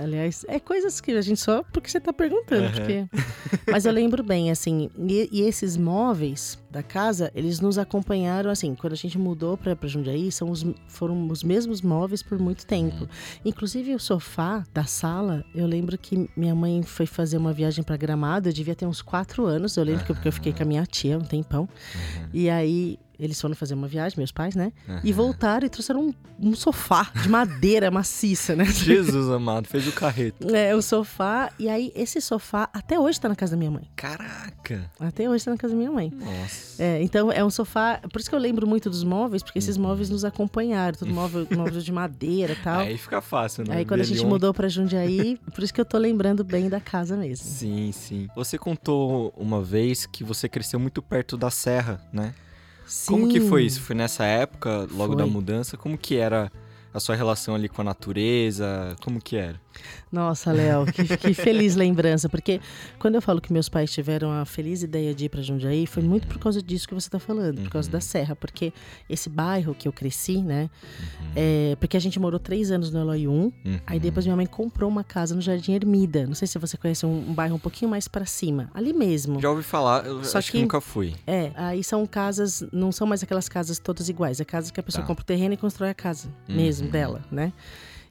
[0.03, 2.65] Aliás, é coisas que a gente só porque você tá perguntando.
[2.65, 2.71] Aham.
[2.75, 3.05] Porque...
[3.71, 4.89] Mas eu lembro bem, assim.
[4.97, 8.75] E, e esses móveis da casa, eles nos acompanharam, assim.
[8.75, 12.65] Quando a gente mudou pra, pra Jundiaí, são os, foram os mesmos móveis por muito
[12.65, 13.07] tempo.
[13.43, 17.97] Inclusive o sofá da sala, eu lembro que minha mãe foi fazer uma viagem pra
[17.97, 18.49] Gramado.
[18.49, 19.75] Eu devia ter uns quatro anos.
[19.77, 21.67] Eu lembro que eu- porque eu fiquei com a minha tia um tempão.
[22.31, 22.99] E aí.
[23.19, 24.71] Eles foram fazer uma viagem, meus pais, né?
[25.03, 26.13] E voltaram e trouxeram um,
[26.49, 28.65] um sofá de madeira maciça, né?
[28.69, 30.47] Jesus amado, fez o carreto.
[30.55, 31.51] É, o sofá.
[31.57, 33.83] E aí, esse sofá até hoje tá na casa da minha mãe.
[33.95, 34.91] Caraca.
[34.99, 36.11] Até hoje tá na casa da minha mãe.
[36.13, 36.83] Nossa.
[36.83, 37.99] É, então é um sofá.
[38.11, 39.63] Por isso que eu lembro muito dos móveis, porque Uhum.
[39.63, 40.97] esses móveis nos acompanharam.
[40.97, 42.81] Tudo móvel, móveis de madeira e tal.
[42.81, 43.83] Aí, Aí fica fácil, né?
[43.85, 46.69] quando a gente Dele um- mudou pra Jundiaí, por isso que eu tô lembrando bem
[46.69, 47.45] da casa mesmo.
[47.47, 48.27] Sim, sim.
[48.35, 52.33] Você contou uma vez que você cresceu muito perto da serra, né?
[53.05, 53.67] Como que foi Sim.
[53.67, 53.81] isso?
[53.81, 55.15] Foi nessa época, logo Foi.
[55.17, 55.75] da mudança?
[55.77, 56.51] Como que era
[56.93, 58.95] a sua relação ali com a natureza?
[59.01, 59.59] Como que era?
[60.11, 62.29] Nossa, Léo, que, que, feliz lembrança.
[62.29, 62.61] Porque
[62.97, 66.03] quando eu falo que meus pais tiveram a feliz ideia de ir para Jundiaí, foi
[66.03, 68.01] muito por causa disso que você está falando, por causa da uhum.
[68.01, 68.35] Serra.
[68.35, 68.73] Porque
[69.09, 70.69] esse bairro que eu cresci, né?
[71.19, 71.27] Uhum.
[71.35, 73.53] É, porque a gente morou três anos no Eloy 1, uhum.
[73.85, 76.25] aí depois minha mãe comprou uma casa no Jardim Ermida.
[76.25, 79.39] Não sei se você conhece um, um bairro um pouquinho mais para cima, ali mesmo.
[79.39, 81.15] Já ouvi falar, eu Só acho que, que, nunca fui.
[81.25, 84.83] É, aí são casas, não são mais aquelas casas todas iguais, é casas que a
[84.83, 85.07] pessoa tá.
[85.07, 86.55] compra o terreno e constrói a casa uhum.
[86.55, 87.51] mesmo dela, né?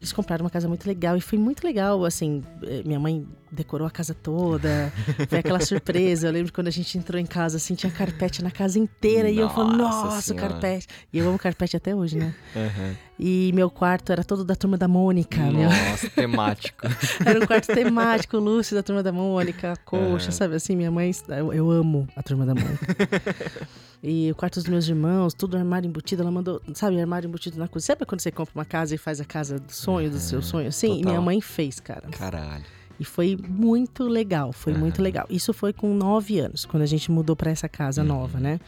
[0.00, 3.86] Eles compraram uma casa muito legal e foi muito legal, assim, eh, minha mãe decorou
[3.86, 4.92] a casa toda,
[5.28, 6.28] foi aquela surpresa.
[6.28, 9.28] Eu lembro quando a gente entrou em casa, assim, tinha carpete na casa inteira.
[9.28, 10.48] Nossa e eu falei, nossa, senhora.
[10.48, 10.86] carpete.
[11.12, 12.34] E eu amo carpete até hoje, né?
[12.54, 12.94] Uhum.
[13.18, 15.40] E meu quarto era todo da turma da Mônica.
[15.40, 16.10] Nossa, meu...
[16.14, 16.86] temático.
[17.24, 20.32] era um quarto temático, Lúcio da turma da Mônica, coxa, uhum.
[20.32, 20.76] sabe assim?
[20.76, 22.86] Minha mãe, eu, eu amo a turma da Mônica.
[24.02, 26.22] E o quarto dos meus irmãos, tudo armário embutido.
[26.22, 27.94] Ela mandou, sabe, armário embutido na cozinha.
[27.94, 30.70] Sabe quando você compra uma casa e faz a casa do sonho, do seu sonho?
[30.72, 32.08] Sim, minha mãe fez, cara.
[32.10, 32.64] Caralho.
[32.98, 34.78] E foi muito legal, foi uhum.
[34.78, 35.26] muito legal.
[35.28, 38.08] Isso foi com nove anos, quando a gente mudou para essa casa uhum.
[38.08, 38.58] nova, né?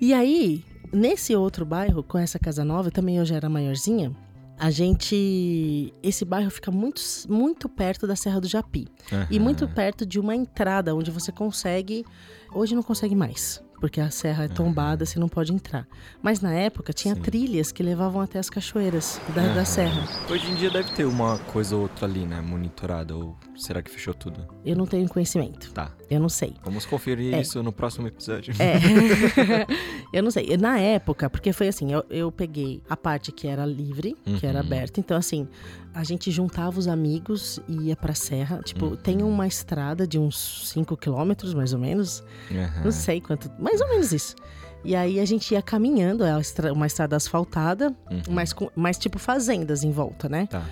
[0.00, 4.14] E aí, nesse outro bairro, com essa casa nova, também eu já era maiorzinha,
[4.58, 5.92] a gente.
[6.02, 8.88] Esse bairro fica muito, muito perto da Serra do Japi.
[9.12, 9.26] Uhum.
[9.30, 12.04] E muito perto de uma entrada onde você consegue.
[12.52, 15.86] Hoje não consegue mais porque a serra é tombada, você não pode entrar.
[16.22, 17.20] Mas na época tinha Sim.
[17.20, 19.54] trilhas que levavam até as cachoeiras da, uhum.
[19.54, 20.08] da serra.
[20.30, 22.40] Hoje em dia deve ter uma coisa ou outra ali, né?
[22.40, 23.16] Monitorada.
[23.16, 24.46] Ou será que fechou tudo?
[24.64, 25.72] Eu não tenho conhecimento.
[25.72, 25.90] Tá.
[26.10, 26.54] Eu não sei.
[26.64, 27.40] Vamos conferir é.
[27.40, 28.54] isso no próximo episódio.
[28.58, 28.78] É.
[30.12, 30.56] eu não sei.
[30.56, 34.38] Na época, porque foi assim, eu, eu peguei a parte que era livre, uhum.
[34.38, 34.66] que era uhum.
[34.66, 35.00] aberta.
[35.00, 35.46] Então, assim,
[35.92, 38.60] a gente juntava os amigos e ia pra serra.
[38.64, 38.96] Tipo, uhum.
[38.96, 42.22] tem uma estrada de uns 5 quilômetros, mais ou menos.
[42.50, 42.84] Uhum.
[42.84, 43.50] Não sei quanto.
[43.58, 44.34] Mais ou menos isso.
[44.84, 46.32] E aí a gente ia caminhando, é
[46.72, 48.22] uma estrada asfaltada, uhum.
[48.30, 50.46] mas, com, mas tipo fazendas em volta, né?
[50.46, 50.64] Tá.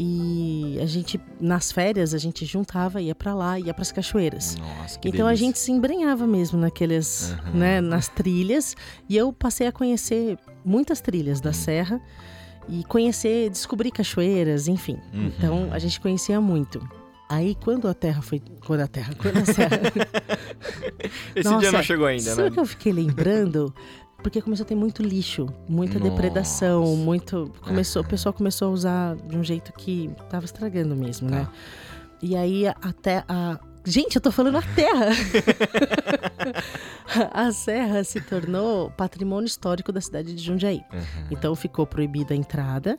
[0.00, 4.54] E a gente, nas férias, a gente juntava, ia para lá, ia para as cachoeiras.
[4.54, 5.32] Nossa, que Então delícia.
[5.32, 7.58] a gente se embrenhava mesmo naqueles, uhum.
[7.58, 8.76] né, nas trilhas.
[9.08, 11.54] E eu passei a conhecer muitas trilhas da uhum.
[11.54, 12.00] serra
[12.68, 15.00] e conhecer, descobrir cachoeiras, enfim.
[15.12, 15.32] Uhum.
[15.36, 16.80] Então a gente conhecia muito.
[17.28, 18.40] Aí quando a Terra foi.
[18.64, 19.12] Quando a Terra.
[19.18, 19.80] Quando a Serra.
[21.34, 22.48] Esse Nossa, dia não chegou ainda, sabe né?
[22.48, 23.74] o que eu fiquei lembrando?
[24.22, 26.10] Porque começou a ter muito lixo, muita Nossa.
[26.10, 27.52] depredação, muito.
[27.62, 31.44] Começou, O pessoal começou a usar de um jeito que tava estragando mesmo, né?
[31.44, 31.44] tá.
[31.44, 31.48] né?
[32.20, 33.58] E aí até a.
[33.84, 35.06] Gente, eu tô falando a terra!
[37.32, 40.82] a serra se tornou patrimônio histórico da cidade de Jundiaí.
[40.92, 41.26] Uhum.
[41.30, 42.98] Então ficou proibida a entrada.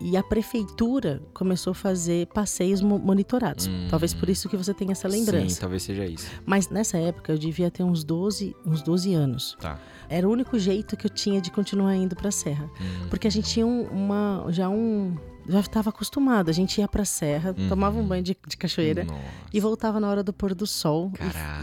[0.00, 3.66] E a prefeitura começou a fazer passeios monitorados.
[3.66, 3.86] Hum.
[3.88, 5.54] Talvez por isso que você tenha essa lembrança.
[5.54, 6.30] Sim, talvez seja isso.
[6.44, 9.56] Mas nessa época eu devia ter uns 12, uns 12 anos.
[9.60, 9.78] Tá.
[10.08, 12.70] Era o único jeito que eu tinha de continuar indo para a serra.
[12.80, 13.08] Hum.
[13.08, 15.16] Porque a gente tinha uma já um
[15.48, 16.48] já estava acostumado.
[16.48, 17.68] A gente ia pra serra, uhum.
[17.68, 19.20] tomava um banho de, de cachoeira Nossa.
[19.52, 21.12] e voltava na hora do pôr do sol.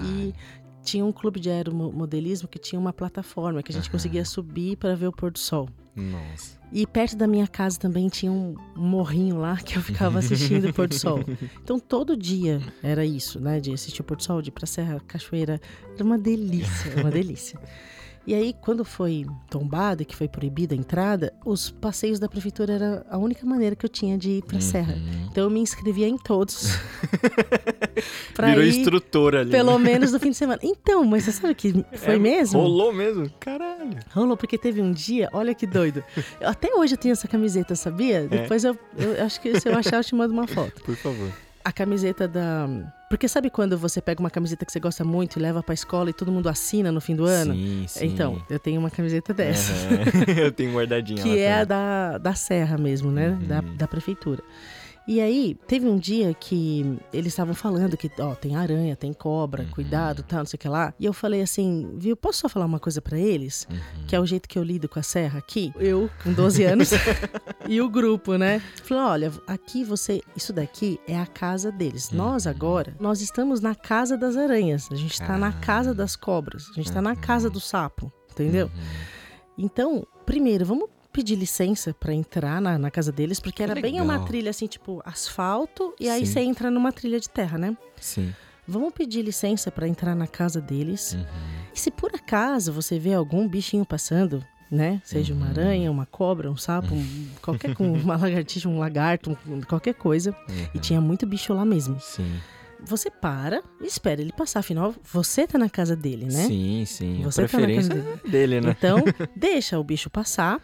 [0.03, 0.35] E, e,
[0.83, 3.91] tinha um clube de aeromodelismo que tinha uma plataforma que a gente uhum.
[3.91, 5.69] conseguia subir para ver o pôr do sol.
[5.95, 6.59] Nossa.
[6.71, 10.73] E perto da minha casa também tinha um morrinho lá que eu ficava assistindo o
[10.73, 11.19] pôr do sol.
[11.61, 13.59] Então todo dia era isso, né?
[13.59, 15.59] De assistir o pôr do sol, de ir pra serra, cachoeira.
[15.93, 17.59] Era uma delícia, uma delícia.
[18.25, 23.05] E aí, quando foi tombada, que foi proibida a entrada, os passeios da prefeitura era
[23.09, 24.61] a única maneira que eu tinha de ir pra uhum.
[24.61, 24.95] serra.
[25.29, 26.77] Então eu me inscrevia em todos.
[28.35, 29.49] pra Virou ir, instrutora ali.
[29.49, 30.59] Pelo menos no fim de semana.
[30.63, 32.59] Então, mas você sabe que foi é, mesmo?
[32.59, 33.29] Rolou mesmo?
[33.39, 33.97] Caralho.
[34.13, 36.03] Rolou, porque teve um dia, olha que doido.
[36.41, 38.17] Até hoje eu tenho essa camiseta, sabia?
[38.19, 38.27] É.
[38.27, 40.83] Depois eu, eu acho que se eu achar, eu te mando uma foto.
[40.83, 41.31] Por favor
[41.63, 42.67] a camiseta da.
[43.09, 46.09] Porque sabe quando você pega uma camiseta que você gosta muito e leva pra escola
[46.09, 47.53] e todo mundo assina no fim do ano?
[47.53, 48.05] Sim, sim.
[48.05, 49.73] Então, eu tenho uma camiseta dessa.
[49.73, 50.33] Uhum.
[50.37, 51.21] eu tenho guardadinha.
[51.21, 53.29] que é a da, da Serra mesmo, né?
[53.29, 53.47] Uhum.
[53.47, 54.41] Da, da prefeitura.
[55.07, 59.63] E aí, teve um dia que eles estavam falando que, ó, tem aranha, tem cobra,
[59.63, 59.69] uhum.
[59.69, 60.93] cuidado, tal, não sei o que lá.
[60.99, 63.67] E eu falei assim, viu, posso só falar uma coisa para eles?
[63.69, 64.05] Uhum.
[64.07, 65.73] Que é o jeito que eu lido com a serra aqui.
[65.79, 66.91] Eu, com 12 anos,
[67.67, 68.61] e o grupo, né?
[68.83, 72.11] Falei, olha, aqui você, isso daqui é a casa deles.
[72.11, 72.17] Uhum.
[72.17, 74.87] Nós agora, nós estamos na casa das aranhas.
[74.91, 76.69] A gente tá na casa das cobras.
[76.69, 78.67] A gente tá na casa do sapo, entendeu?
[78.67, 79.65] Uhum.
[79.65, 83.99] Então, primeiro, vamos pedir licença para entrar na, na, casa deles, porque que era bem
[84.01, 86.33] uma trilha assim, tipo asfalto, e aí Sim.
[86.33, 87.75] você entra numa trilha de terra, né?
[87.99, 88.33] Sim.
[88.67, 91.13] Vamos pedir licença para entrar na casa deles.
[91.13, 91.25] Uhum.
[91.73, 95.01] E se por acaso você vê algum bichinho passando, né?
[95.03, 95.51] Seja uma uhum.
[95.51, 100.31] aranha, uma cobra, um sapo, um, qualquer com uma lagartixa, um lagarto, um, qualquer coisa.
[100.47, 100.67] Uhum.
[100.75, 101.99] E tinha muito bicho lá mesmo.
[101.99, 102.39] Sim
[102.83, 104.59] você para e espera ele passar.
[104.59, 106.45] Afinal, você tá na casa dele, né?
[106.47, 107.21] Sim, sim.
[107.23, 108.31] Você a preferência tá na casa dele.
[108.31, 108.75] dele, né?
[108.77, 108.97] Então,
[109.35, 110.59] deixa o bicho passar,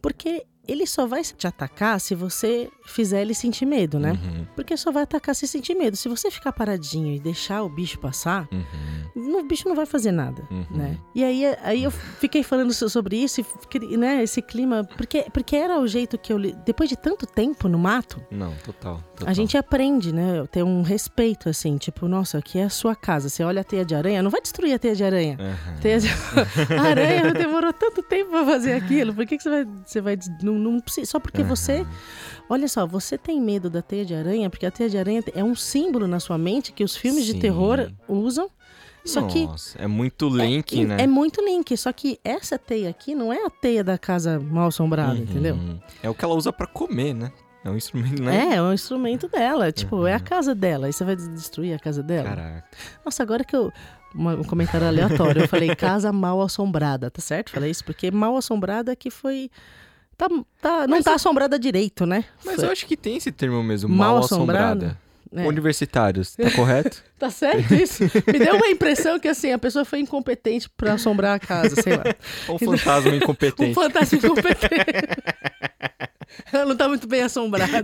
[0.00, 4.12] porque ele só vai te atacar se você fizer ele sentir medo, né?
[4.12, 4.46] Uhum.
[4.54, 5.96] Porque só vai atacar se sentir medo.
[5.96, 9.38] Se você ficar paradinho e deixar o bicho passar, Uhum.
[9.38, 10.64] o bicho não vai fazer nada, Uhum.
[10.70, 10.98] né?
[11.14, 13.40] E aí, aí eu fiquei falando so- sobre isso,
[13.80, 17.68] e né, esse clima, porque, porque era o jeito que eu, depois de tanto tempo
[17.68, 19.28] no mato, Não, total, total.
[19.28, 23.28] a gente aprende, né, ter um respeito, assim, tipo, nossa, aqui é a sua casa,
[23.28, 25.36] você olha a teia de aranha, não vai destruir a teia de aranha.
[25.80, 26.08] Teia de...
[26.08, 30.18] A aranha demorou tanto tempo pra fazer aquilo, por que, que você vai, você vai,
[30.42, 31.86] não, não precisa, só porque você,
[32.48, 35.42] olha só, você tem medo da teia de aranha, porque a teia de aranha é
[35.44, 37.38] um símbolo na sua mente que os filmes de Sim.
[37.40, 38.50] terror usam,
[39.04, 40.96] só que Nossa, é muito link, é, né?
[41.00, 44.68] É muito link, só que essa teia aqui não é a teia da casa mal
[44.68, 45.22] assombrada, Uhum.
[45.22, 45.56] entendeu?
[46.02, 47.32] É o que ela usa pra comer, né?
[47.64, 48.52] É um instrumento, né?
[48.52, 49.72] É, é um instrumento dela.
[49.72, 50.86] Tipo, é a casa dela.
[50.86, 52.28] Aí você vai destruir a casa dela.
[52.28, 52.64] Caraca.
[53.04, 53.72] Nossa, agora que eu.
[54.14, 55.42] uma- um comentário aleatório.
[55.42, 57.50] Eu falei casa mal assombrada, tá certo?
[57.50, 59.50] Falei isso porque mal assombrada que foi.
[60.18, 60.28] Tá,
[60.60, 62.24] tá, não Mas tá eu- assombrada direito, né?
[62.44, 64.98] Mas Foi- eu acho que tem esse termo mesmo, Mal mal, assombrada.
[65.32, 65.46] é.
[65.46, 67.02] Universitários, tá correto?
[67.18, 68.04] Tá certo isso?
[68.04, 71.96] Me deu uma impressão que assim, a pessoa foi incompetente pra assombrar a casa, sei
[71.96, 72.04] lá.
[72.48, 73.74] Ou um fantasma Um incompetente.
[73.74, 74.84] fantasma incompetente.
[76.52, 77.82] Ela não tá muito bem assombrada.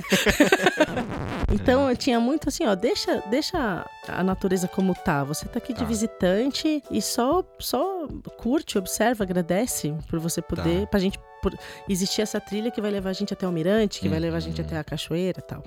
[1.53, 5.25] então eu tinha muito assim, ó, deixa, deixa a natureza como tá.
[5.25, 5.85] Você tá aqui de Tá.
[5.85, 10.87] visitante e só só curte, observa, agradece por você poder, Tá.
[10.87, 11.54] pra gente por
[11.88, 14.40] existir essa trilha que vai levar a gente até o mirante, que vai levar a
[14.40, 14.66] gente Uhum.
[14.66, 15.62] até a cachoeira, e tal.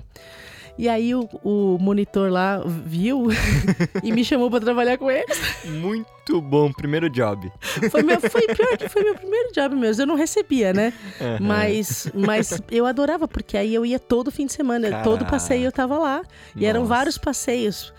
[0.76, 3.26] E aí o, o monitor lá viu
[4.02, 5.26] e me chamou pra trabalhar com ele.
[5.64, 7.50] Muito bom, primeiro job.
[7.90, 10.02] Foi, meu, foi pior que foi meu primeiro job mesmo.
[10.02, 10.92] Eu não recebia, né?
[11.20, 11.38] Aham.
[11.40, 14.88] Mas, mas eu adorava, porque aí eu ia todo fim de semana.
[14.88, 15.04] Caraca.
[15.04, 16.22] Todo passeio eu tava lá.
[16.54, 16.94] E eram Nossa.
[16.94, 17.92] vários passeios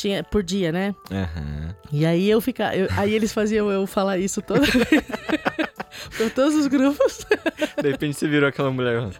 [0.00, 0.94] tinha, por dia, né?
[1.10, 1.74] Aham.
[1.92, 2.74] E aí eu ficava.
[2.74, 5.04] eu- aí eles faziam eu falar isso toda vez.
[6.16, 7.26] Por todos os grupos.
[7.82, 9.10] De repente você virou aquela mulher.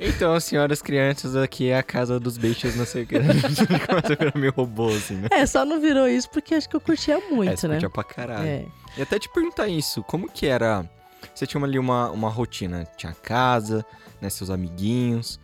[0.00, 3.16] Então, senhoras crianças, aqui é a casa dos bichos, não sei o que.
[3.86, 5.28] Começa a virar meio robô, assim, né?
[5.30, 7.74] É, só não virou isso porque acho que eu curtia é, muito, você né?
[7.74, 8.46] curtia pra caralho.
[8.46, 8.64] É.
[8.96, 10.88] E até te perguntar isso, como que era...
[11.34, 13.84] Você tinha ali uma, uma rotina, tinha casa,
[14.20, 15.40] né, seus amiguinhos,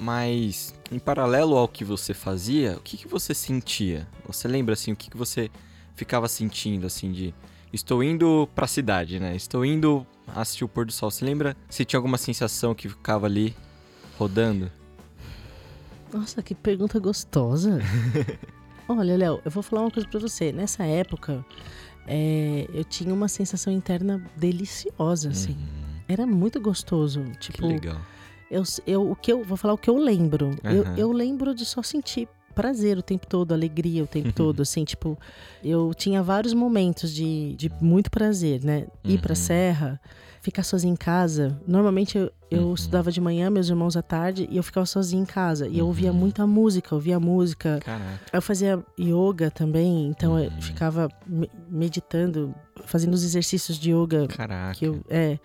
[0.00, 4.08] mas em paralelo ao que você fazia, o que, que você sentia?
[4.26, 5.50] Você lembra, assim, o que, que você
[5.94, 7.34] ficava sentindo, assim, de...
[7.70, 9.36] Estou indo pra cidade, né?
[9.36, 11.10] Estou indo assistir o pôr do sol.
[11.10, 13.54] Você lembra se tinha alguma sensação que ficava ali
[14.18, 14.72] rodando?
[16.12, 17.78] Nossa, que pergunta gostosa.
[18.88, 20.50] Olha, Léo, eu vou falar uma coisa pra você.
[20.50, 21.44] Nessa época,
[22.06, 25.56] é, eu tinha uma sensação interna deliciosa, assim.
[26.08, 27.20] Era muito gostoso.
[27.20, 27.32] Uhum.
[27.32, 28.00] Que Tipo, legal.
[28.50, 30.50] Eu, eu, o que eu vou falar o que eu lembro.
[30.64, 30.94] Eu, Aham.
[30.96, 34.32] eu lembro de só sentir prazer o tempo todo, alegria o tempo Uhum.
[34.34, 35.16] todo, assim, tipo,
[35.62, 38.86] eu tinha vários momentos de, de muito prazer, né?
[39.04, 39.36] Ir pra Uhum.
[39.36, 40.00] serra,
[40.42, 41.58] ficar sozinha em casa.
[41.66, 42.74] Normalmente eu, eu Uhum.
[42.74, 45.68] estudava de manhã, meus irmãos à tarde, e eu ficava sozinha em casa.
[45.68, 46.18] E eu ouvia Uhum.
[46.18, 47.78] muita música, ouvia música.
[47.84, 48.20] Caraca.
[48.32, 50.60] Eu fazia yoga também, então eu Uhum.
[50.60, 52.52] ficava me- meditando,
[52.84, 54.74] fazendo os exercícios de yoga Caraca.
[54.76, 55.38] que eu é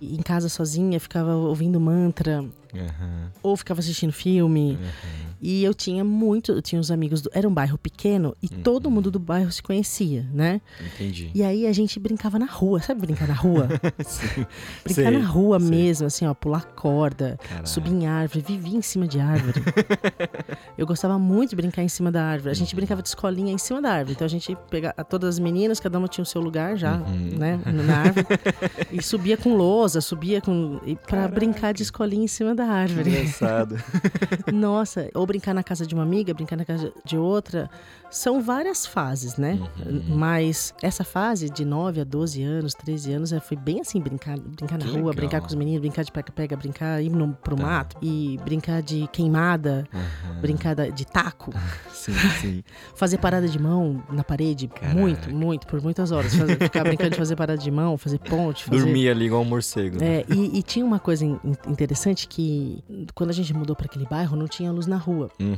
[0.00, 2.44] em casa sozinha, ficava ouvindo mantra
[2.80, 4.78] Aham, ou ficava assistindo filme.
[4.80, 5.26] aham.
[5.40, 8.62] E eu tinha muito, eu tinha uns amigos, do, era um bairro pequeno e Uhum.
[8.62, 10.62] todo mundo do bairro se conhecia, né?
[10.80, 11.30] Entendi.
[11.34, 13.68] E aí a gente brincava na rua, sabe brincar na rua?
[14.04, 14.46] Sim.
[14.82, 15.68] Brincar Sei, na rua sei.
[15.68, 17.66] mesmo, assim, ó, pular corda, Caraca.
[17.66, 19.62] subir em árvore, vivia em cima de árvore.
[20.76, 22.50] eu gostava muito de brincar em cima da árvore.
[22.50, 22.76] A gente Uhum.
[22.76, 24.12] brincava de escolinha em cima da árvore.
[24.14, 27.36] Então a gente pegava todas as meninas, cada uma tinha o seu lugar já, Uhum.
[27.38, 28.26] né, na árvore.
[28.90, 33.10] e subia com lousa, subia com para brincar de escolinha em cima da árvore.
[33.10, 33.76] Engraçado.
[34.52, 37.70] Nossa, ou brincar na casa de uma amiga, brincar na casa de outra.
[38.10, 39.58] São várias fases, né?
[39.84, 40.02] Uhum.
[40.16, 44.38] Mas essa fase de 9 a 12 anos, 13 anos, é, foi bem assim, brincar,
[44.38, 45.14] brincar na Que rua, legal.
[45.14, 47.62] brincar com os meninos, brincar de pega-pega, brincar, ir no, pro Tá.
[47.62, 50.40] mato e brincar de queimada, Aham.
[50.40, 51.52] brincar de taco,
[51.92, 52.64] Sim, sim.
[52.94, 54.94] fazer parada de mão na parede, Caraca.
[54.98, 56.34] muito, muito, por muitas horas.
[56.34, 58.82] Fazer- ficar brincando de fazer parada de mão, fazer ponte, fazer...
[58.84, 59.98] Dormia ali igual um morcego.
[59.98, 60.20] né?
[60.20, 62.82] É, e, e tinha uma coisa in- interessante que
[63.14, 65.28] quando a gente mudou para aquele bairro, não tinha luz na rua.
[65.40, 65.56] Uhum.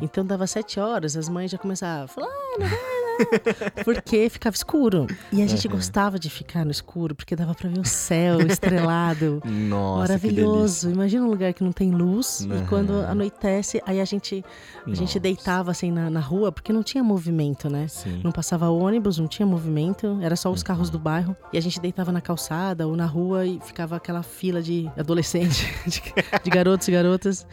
[0.00, 3.84] Então dava sete horas, as mães já começavam a falar, ah, não vai.
[3.84, 5.06] Porque ficava escuro.
[5.32, 5.74] E a gente Uhum.
[5.74, 9.42] gostava de ficar no escuro, porque dava pra ver o céu estrelado.
[9.44, 10.90] Nossa, Maravilhoso.
[10.90, 12.58] Imagina um lugar que não tem luz Uhum.
[12.62, 14.44] e quando anoitece, aí a gente,
[14.86, 17.88] a gente deitava assim na, na rua, porque não tinha movimento, né?
[17.88, 18.20] Sim.
[18.22, 20.66] Não passava ônibus, não tinha movimento, era só os Uhum.
[20.66, 21.36] carros do bairro.
[21.52, 25.66] E a gente deitava na calçada ou na rua e ficava aquela fila de adolescente,
[25.86, 26.00] de,
[26.44, 27.46] de garotos e garotas.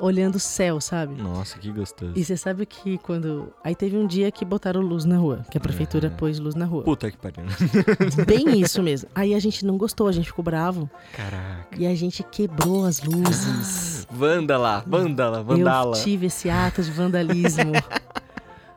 [0.00, 1.20] Olhando o céu, sabe?
[1.20, 2.12] Nossa, que gostoso.
[2.14, 3.52] E você sabe que quando.
[3.64, 6.16] Aí teve um dia que botaram luz na rua, que a prefeitura Uhum.
[6.16, 6.84] pôs luz na rua.
[6.84, 7.44] Puta que pariu.
[8.26, 9.08] Bem isso mesmo.
[9.14, 10.88] Aí a gente não gostou, a gente ficou bravo.
[11.16, 11.68] Caraca.
[11.76, 14.06] E a gente quebrou as luzes.
[14.10, 15.96] Vândala, vândala, vandala.
[15.96, 17.72] Eu tive esse ato de vandalismo.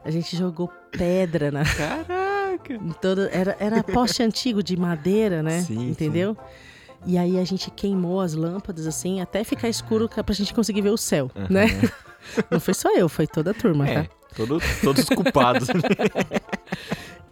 [0.03, 1.63] A gente jogou pedra na.
[1.63, 2.79] Caraca.
[3.01, 5.61] Todo, era, era poste antigo de madeira, né?
[5.61, 6.35] Sim, Entendeu?
[7.05, 10.81] E aí a gente queimou as lâmpadas, assim, até ficar escuro ca- pra gente conseguir
[10.81, 11.65] ver o céu, né?
[12.51, 14.09] Não foi só eu, foi toda a turma, É, tá?
[14.35, 15.67] todo, todos culpados.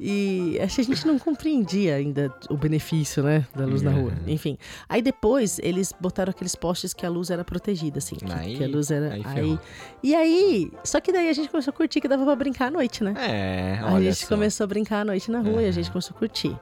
[0.01, 4.11] E acho que a gente não compreendia ainda o benefício, né, da luz na rua.
[4.11, 4.29] Uhum.
[4.33, 4.57] Enfim.
[4.87, 8.15] Aí depois eles botaram aqueles postes que a luz era protegida, assim.
[8.15, 9.13] que- Aí- que a luz era.
[9.13, 9.59] aí Aí,
[10.01, 10.71] e aí.
[10.85, 13.13] Só que daí a gente começou a curtir que dava pra brincar à noite, né?
[13.17, 14.27] é, a olha gente só.
[14.35, 15.71] começou a brincar à noite na rua e a Uhum.
[15.73, 16.57] gente começou a curtir.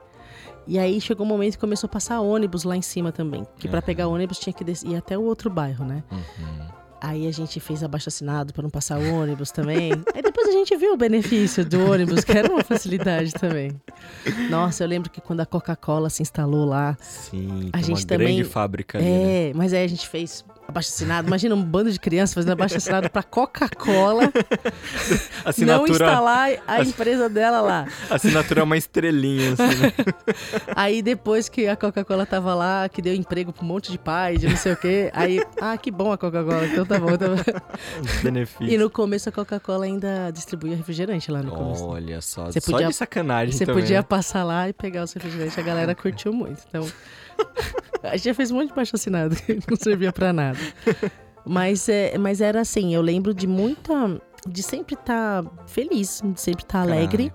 [0.67, 3.47] E aí chegou um momento que começou a passar ônibus lá em cima também.
[3.57, 3.85] Que pra Uhum.
[3.85, 6.03] pegar ônibus tinha que ir até o outro bairro, né?
[6.11, 6.77] Uhum.
[6.99, 9.91] Aí a gente fez abaixo assinado pra não passar ônibus também.
[10.15, 13.71] Aí depois a gente viu o benefício do ônibus, que era uma facilidade também.
[14.49, 16.97] Nossa, eu lembro que quando a Coca-Cola se instalou lá.
[16.99, 19.49] Sim, A gente uma também- grande fábrica ali, né?
[19.49, 21.27] É, mas aí a gente fez abaixo assinado.
[21.27, 24.31] Imagina um bando de crianças fazendo abaixo assinado pra Coca-Cola não
[25.45, 27.87] Assinatura, instalar a empresa dela lá.
[28.09, 29.93] assinatura é uma estrelinha, assim, né?
[30.75, 34.37] Aí depois que a Coca-Cola tava lá, que deu emprego pra um monte de pai,
[34.37, 35.09] de não sei o quê.
[35.13, 37.17] Aí, ah, que bom a Coca-Cola, então tá bom.
[37.17, 37.35] Tá bom.
[38.03, 38.71] Os benefícios.
[38.71, 41.85] E no começo a Coca-Cola ainda distribuía refrigerante lá no começo.
[41.85, 43.81] Olha só, Você só podia- de sacanagem Você também.
[43.83, 46.61] podia passar lá e pegar os refrigerantes, a galera curtiu muito.
[46.67, 46.85] Então,
[48.03, 50.59] a gente já fez um monte de baixo assinado que não servia pra nada.
[51.45, 54.21] Mas, é, mas era assim, eu lembro de muita.
[54.47, 57.33] de sempre estar feliz, de sempre estar alegre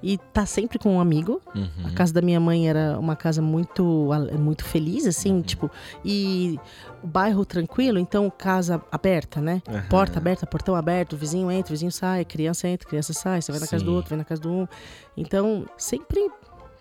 [0.00, 1.40] e estar sempre com um amigo.
[1.54, 1.86] Uhum.
[1.86, 4.08] A casa da minha mãe era uma casa muito,
[4.38, 5.42] muito feliz, assim, Uhum.
[5.42, 5.70] tipo,
[6.04, 6.58] e
[7.02, 9.60] o bairro tranquilo, então casa aberta, né?
[9.68, 9.82] Aham.
[9.88, 13.50] Porta aberta, portão aberto, o vizinho entra, o vizinho sai, criança entra, criança sai, você
[13.52, 13.96] vai na casa do Sim.
[13.96, 14.68] outro, vai na casa do um.
[15.16, 16.28] Então, sempre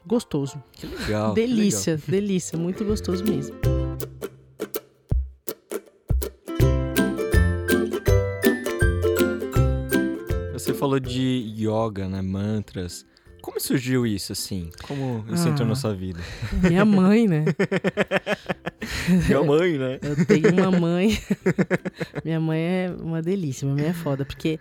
[0.07, 0.61] gostoso.
[0.71, 1.33] Que legal.
[1.33, 3.55] que delícia, delícia, muito gostoso mesmo.
[3.55, 3.77] legal.
[10.53, 12.21] Você falou de yoga, né?
[12.21, 13.05] Mantras.
[13.41, 14.69] Como surgiu isso, assim?
[14.85, 15.69] Como isso entrou Ah.
[15.69, 16.19] na sua vida?
[16.61, 17.45] Minha mãe, né?
[19.27, 19.99] Minha mãe, né?
[20.01, 21.17] Eu tenho uma mãe.
[22.25, 24.59] minha mãe é uma delícia, minha mãe é foda, porque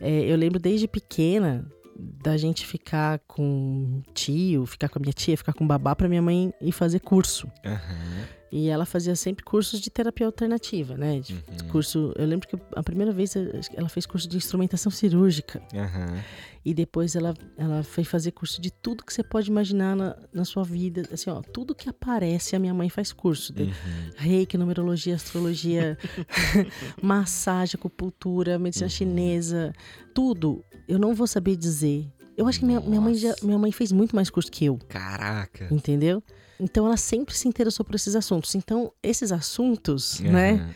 [0.00, 1.64] é, eu lembro desde pequena
[1.96, 6.22] da gente ficar com tio, ficar com a minha tia, ficar com babá pra minha
[6.22, 7.50] mãe ir fazer curso.
[7.64, 8.24] Aham.
[8.56, 11.18] E ela fazia sempre cursos de terapia alternativa, né?
[11.18, 11.68] De Uhum.
[11.72, 13.34] Curso, eu lembro que a primeira vez
[13.74, 15.60] ela fez curso de instrumentação cirúrgica.
[15.74, 16.22] Aham.
[16.64, 20.44] E depois ela, ela foi fazer curso de tudo que você pode imaginar na, na
[20.44, 21.02] sua vida.
[21.12, 23.52] Assim, ó, tudo que aparece, a minha mãe faz curso.
[23.52, 23.72] De Uhum.
[24.16, 25.98] reiki, numerologia, astrologia,
[27.02, 28.90] massagem, acupuntura, medicina Uhum.
[28.90, 29.72] chinesa,
[30.14, 30.64] tudo.
[30.88, 32.06] Eu não vou saber dizer.
[32.36, 34.78] Eu acho que minha, minha, mãe já- minha mãe fez muito mais curso que eu,
[34.88, 35.68] Caraca.
[35.72, 36.22] entendeu?
[36.58, 38.54] Então ela sempre se interessou por esses assuntos.
[38.54, 40.52] Então, esses assuntos, né?
[40.52, 40.74] Aham.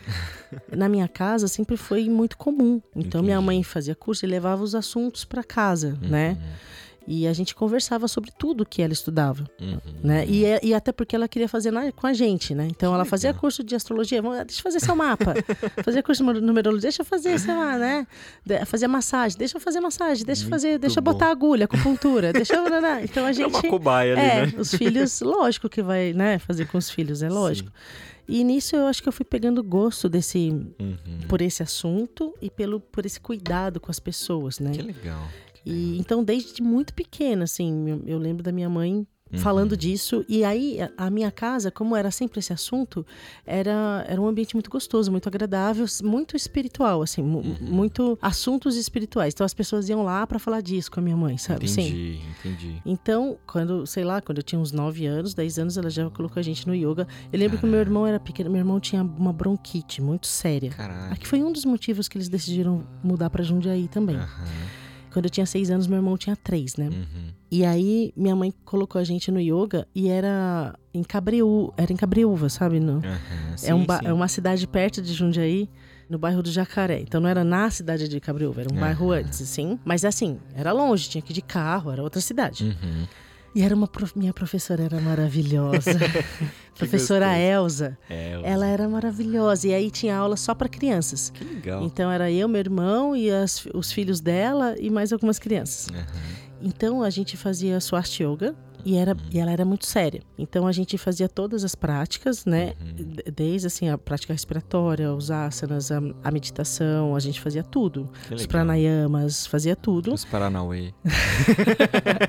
[0.77, 2.81] na minha casa sempre foi muito comum.
[2.97, 3.47] Então minha Entendi.
[3.47, 6.37] mãe fazia curso e levava os assuntos para casa, né?
[7.11, 9.79] E a gente conversava sobre tudo que ela estudava, Uhum.
[10.05, 10.27] né?
[10.27, 12.69] E, é- e até porque ela queria fazer na- com a gente, né?
[12.71, 15.35] Então ela fazia curso de astrologia, vamos, deixa eu fazer seu mapa.
[15.83, 18.07] fazia curso de numerologia, deixa eu fazer, sei lá, né?
[18.45, 22.31] De- Fazia massagem, deixa eu fazer massagem, deixa eu fazer, deixa eu botar agulha, acupuntura,
[22.33, 22.65] deixa eu...
[23.03, 23.49] Então a É gente...
[23.55, 24.53] uma cobaia ali, É, né?
[24.59, 27.71] os filhos, lógico que vai, né, fazer com os filhos, é lógico.
[28.29, 31.21] E nisso eu acho que eu fui pegando gosto desse, Uhum.
[31.27, 34.73] por esse assunto e pelo por esse cuidado com as pessoas, né?
[34.73, 35.27] Que legal.
[35.69, 39.39] E então desde muito pequena, assim, eu, lembro da minha mãe Uhum.
[39.41, 43.05] falando disso e aí a, minha casa, como era sempre esse assunto,
[43.45, 47.57] era era um ambiente muito gostoso, muito agradável, muito espiritual, assim, Uhum.
[47.61, 49.35] muito assuntos espirituais.
[49.35, 51.69] Então as pessoas iam lá para falar disso com a minha mãe, sabe?
[51.69, 51.89] Sim.
[51.89, 52.83] Entendi, entendi.
[52.87, 56.41] Então, quando, sei lá, quando eu tinha uns 9 anos, 10 anos, ela já colocou
[56.41, 57.07] a gente no yoga.
[57.31, 60.71] Eu lembro que o meu irmão era pequeno, meu irmão tinha uma bronquite muito séria.
[60.71, 61.13] Caraca.
[61.13, 64.17] Aqui foi um dos motivos que eles decidiram mudar pra Jundiaí também.
[64.17, 64.47] Aham.
[65.13, 66.89] Quando eu tinha 6 anos, meu irmão tinha 3, né?
[66.89, 67.33] Uhum.
[67.51, 71.97] E aí, minha mãe colocou a gente no yoga e era em Cabreú, era em
[71.97, 72.79] Cabreúva, sabe?
[72.79, 73.19] No, Aham.
[73.63, 74.07] é, um Sim, ba- sim.
[74.07, 75.69] é uma cidade perto de Jundiaí,
[76.11, 77.01] no bairro do Jacaré.
[77.01, 79.21] Então não era na cidade de Cabreúva, era um bairro Aham.
[79.21, 79.79] antes, assim.
[79.85, 82.65] Mas assim, era longe, tinha que ir de carro, era outra cidade.
[82.65, 83.07] Uhum.
[83.55, 85.99] E era uma prof- minha professora era maravilhosa.
[86.77, 87.37] professora.
[87.39, 87.99] Elza.
[88.45, 89.69] Ela era maravilhosa.
[89.69, 91.31] E aí tinha aula só para crianças.
[91.31, 91.83] Que legal.
[91.83, 95.89] Então era eu, meu irmão e as- os filhos dela e mais algumas crianças.
[95.95, 96.07] Aham.
[96.61, 98.55] Então a gente fazia Swast Yoga,
[98.85, 100.23] e, era, e ela era muito séria.
[100.39, 102.75] Então a gente fazia todas as práticas, né?
[102.95, 108.09] D- Desde assim, a prática respiratória, os asanas, a, a meditação, a gente fazia tudo.
[108.29, 108.49] Que Os legal.
[108.49, 110.13] pranayamas, fazia tudo.
[110.15, 110.93] Os Paranauê.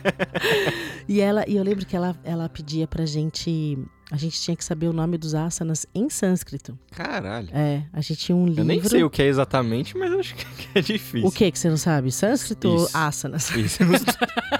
[1.08, 3.78] E ela, e eu lembro que ela, ela pedia pra gente.
[4.12, 6.78] A gente tinha que saber o nome dos asanas em sânscrito.
[6.92, 7.50] Caralho.
[7.54, 8.62] É, a gente tinha um livro.
[8.62, 11.28] Eu nem sei o que é exatamente, mas acho que é difícil.
[11.28, 12.12] O que que você não sabe?
[12.12, 12.98] Sânscrito ou Isso.
[12.98, 13.50] asanas?
[13.56, 13.80] Isso.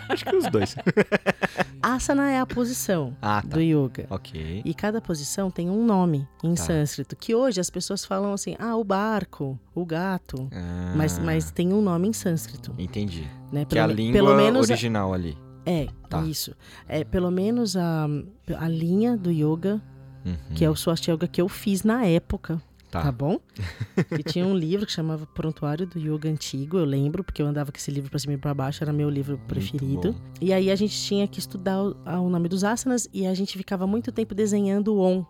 [0.10, 0.76] Acho que os dois.
[1.82, 3.48] Asana é a posição Ah, tá.
[3.56, 4.06] do yoga.
[4.10, 4.62] Ok.
[4.66, 6.64] E cada posição tem um nome em Tá.
[6.64, 10.50] sânscrito, que hoje as pessoas falam assim: ah, o barco, o gato.
[10.52, 12.74] Ah, Mas, mas tem um nome em sânscrito.
[12.78, 13.28] Entendi.
[13.52, 13.66] Né?
[13.66, 15.38] Que é a língua menos original ali.
[15.66, 16.22] É, Tá.
[16.26, 16.56] isso.
[16.88, 18.08] É, pelo menos a,
[18.58, 19.82] a linha do yoga,
[20.26, 20.36] Uhum.
[20.56, 23.04] que é o Swastika Yoga que eu fiz na época, Tá.
[23.04, 23.40] tá, bom?
[24.22, 27.72] que tinha um livro que chamava Prontuário do Yoga Antigo, eu lembro, porque eu andava
[27.72, 30.16] com esse livro pra cima e pra baixo, era meu livro preferido.
[30.42, 33.58] E aí a gente tinha que estudar o, o nome dos asanas e a gente
[33.58, 35.24] ficava muito tempo desenhando o on.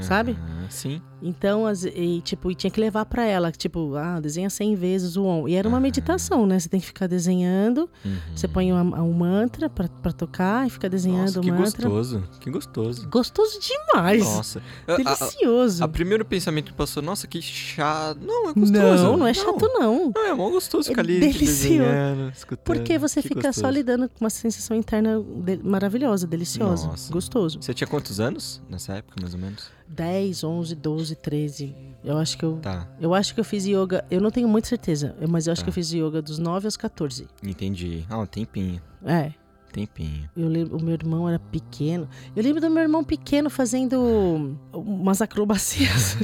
[0.00, 0.36] Sabe?
[0.68, 1.00] Sim.
[1.22, 5.16] Então, as- e, tipo, e tinha que levar pra ela, tipo, ah, desenha 100 vezes
[5.16, 5.46] o on.
[5.46, 5.82] E era uma Aham.
[5.82, 6.58] meditação, né?
[6.58, 8.16] Você tem que ficar desenhando, Uhum.
[8.34, 11.88] você põe um, um mantra pra, pra tocar e fica desenhando Nossa, o que mantra.
[11.88, 12.24] gostoso.
[12.40, 13.08] Que gostoso.
[13.10, 14.24] Gostoso demais.
[14.24, 14.62] Nossa.
[14.88, 15.84] A- a- Delicioso.
[15.84, 18.18] A, primeiro pensamento que passou, nossa, que chato.
[18.24, 19.04] Não, é gostoso.
[19.04, 20.12] não, não é chato, não.
[20.14, 21.44] Não, é mó gostoso É ficar ali delicioso.
[21.44, 22.64] desenhando, escutando.
[22.64, 23.72] Porque você Que fica só gostoso.
[23.74, 27.12] lidando com uma sensação interna de- maravilhosa, deliciosa, Nossa.
[27.12, 27.58] gostoso.
[27.60, 29.70] Você tinha quantos anos nessa época, mais ou menos?
[29.90, 31.74] 10, 11, 12, 13.
[32.04, 32.58] Eu acho que eu.
[32.62, 34.04] Tá, Eu acho que eu fiz yoga.
[34.10, 35.64] Eu não tenho muita certeza, mas eu acho Tá.
[35.64, 37.26] que eu fiz yoga dos 9 aos 14.
[37.42, 38.04] entendi.
[38.08, 38.80] Ah, um tempinho.
[39.04, 39.32] É.
[39.72, 40.28] Tempinho.
[40.36, 42.08] Eu lembro, o meu irmão era pequeno.
[42.34, 46.16] Eu lembro do meu irmão pequeno fazendo umas acrobacias.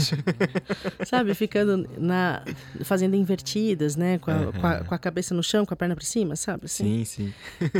[1.07, 1.33] Sabe?
[1.33, 2.43] Ficando na.
[2.83, 4.19] fazendo invertidas, né?
[4.19, 4.53] Com a, Aham.
[4.53, 6.65] com a- com a cabeça no chão, com a perna pra cima, sabe?
[6.65, 7.05] Assim.
[7.05, 7.35] Sim, sim.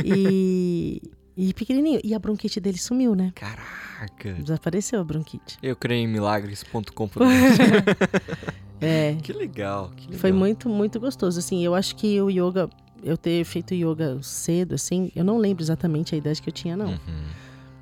[0.05, 1.01] E.
[1.37, 2.01] E pequenininho.
[2.03, 3.31] E a bronquite dele sumiu, né?
[3.35, 4.33] Caraca.
[4.33, 5.57] Desapareceu a bronquite.
[5.61, 7.09] Eu creio em milagres.com.
[8.79, 9.15] É.
[9.23, 10.19] que legal, que legal.
[10.19, 11.39] Foi muito, muito gostoso.
[11.39, 12.69] Assim, eu acho que o yoga.
[13.03, 16.75] Eu ter feito yoga cedo, assim, eu não lembro exatamente a idade que eu tinha,
[16.75, 16.89] não.
[16.89, 17.25] Uhum.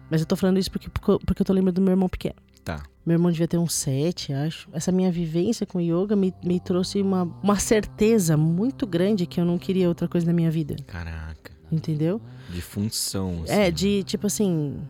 [0.10, 2.36] Mas eu tô falando isso porque, porque eu tô lembrando do meu irmão pequeno.
[2.66, 2.84] Tá.
[3.06, 4.68] Meu irmão devia ter uns sete, acho.
[4.74, 9.45] Essa minha vivência com yoga me, me trouxe uma, uma certeza muito grande que eu
[9.45, 10.76] não queria outra coisa na minha vida.
[10.86, 11.55] Caraca.
[11.76, 12.21] Entendeu?
[12.49, 13.43] De função.
[13.47, 13.73] É, assim.
[13.73, 14.82] de tipo assim.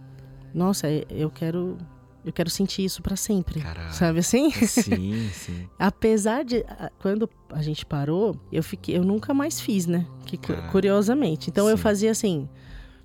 [0.54, 1.78] Nossa, eu quero.
[2.24, 3.62] Eu quero sentir isso pra sempre.
[3.62, 3.92] Caraca.
[3.92, 4.50] Sabe assim?
[4.52, 5.70] Sim, sim.
[5.78, 6.66] Apesar de.
[7.00, 8.98] Quando a gente parou, eu fiquei.
[8.98, 10.08] Eu nunca mais fiz, né?
[10.26, 10.38] Que,
[10.72, 11.50] curiosamente.
[11.50, 11.84] Então eu sim.
[11.84, 12.50] fazia assim.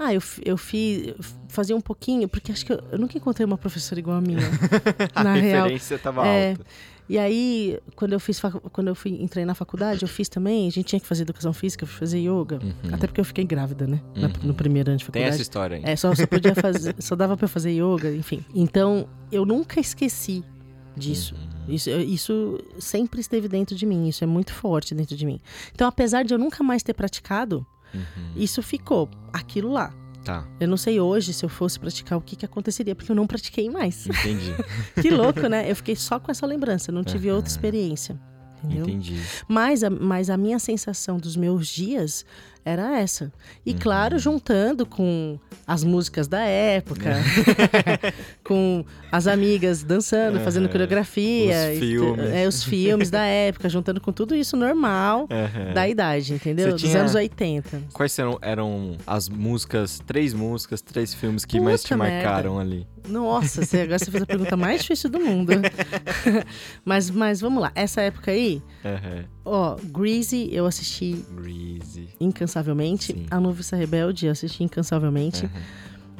[0.02, 1.12] Ah, eu, eu fiz.
[1.48, 4.38] fazia um pouquinho, porque acho que eu, eu nunca encontrei uma professora igual a minha.
[5.14, 5.64] A na real.
[5.64, 6.52] referência tava É.
[6.52, 6.64] alta.
[7.06, 8.40] E aí, quando eu fiz
[8.72, 11.52] quando eu fui entrei na faculdade, eu fiz também, a gente tinha que fazer educação
[11.52, 12.60] física, eu fui fazer yoga.
[12.62, 12.94] Uhum.
[12.94, 14.00] Até porque eu fiquei grávida, né?
[14.14, 14.32] Na- Uhum.
[14.44, 15.34] no primeiro ano de Tem faculdade.
[15.34, 15.82] essa história aí.
[15.84, 18.44] É, só, só podia fazer, só dava pra fazer yoga, enfim.
[18.54, 20.44] Então, eu nunca esqueci
[20.96, 21.34] disso.
[21.34, 21.74] Uhum.
[21.74, 25.40] Isso, isso sempre esteve dentro de mim, isso é muito forte dentro de mim.
[25.74, 28.32] Então, apesar de eu nunca mais ter praticado, Uhum.
[28.36, 29.92] isso ficou, aquilo lá.
[30.24, 33.16] Tá, Eu não sei hoje, se eu fosse praticar, o que, que aconteceria, porque eu
[33.16, 34.06] não pratiquei mais.
[34.06, 34.54] entendi.
[35.00, 35.70] que louco, né?
[35.70, 37.36] Eu fiquei só com essa lembrança, não tive Aham.
[37.36, 38.20] outra experiência.
[38.62, 38.82] Entendeu?
[38.86, 39.18] entendi.
[39.48, 42.26] Mas a, mas a minha sensação dos meus dias
[42.64, 43.32] era essa.
[43.64, 43.78] E Uhum.
[43.78, 47.10] claro, juntando com as músicas da época,
[48.44, 50.72] com as amigas dançando, fazendo Aham.
[50.72, 52.30] coreografia, Os filmes.
[52.30, 55.72] é, os filmes da época, juntando com tudo isso normal Aham.
[55.74, 56.66] da idade, entendeu?
[56.66, 57.82] Você Dos tinha- anos 80.
[57.92, 62.14] Quais eram, eram as músicas, três músicas, três filmes que Puta mais te merda.
[62.24, 62.86] marcaram ali?
[63.08, 65.52] Nossa, você, agora você fez a pergunta mais difícil do mundo.
[66.84, 69.24] mas, mas vamos lá, essa época aí, Aham.
[69.44, 72.08] Ó, Greasy eu assisti Greasy.
[72.20, 73.12] incansavelmente.
[73.12, 73.26] Sim.
[73.30, 75.46] A Noviça Rebelde eu assisti incansavelmente.
[75.46, 75.62] Aham.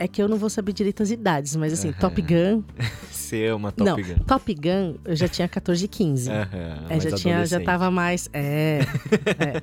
[0.03, 1.99] É que eu não vou saber direito as idades, mas assim, Aham.
[2.01, 2.63] Top Gun.
[3.13, 4.25] Você ama Top não, Gun.
[4.25, 6.31] Top Gun eu já tinha 14 e 15.
[6.31, 8.29] Aham, É, já tinha, já tava mais.
[8.33, 8.81] É,
[9.39, 9.63] é.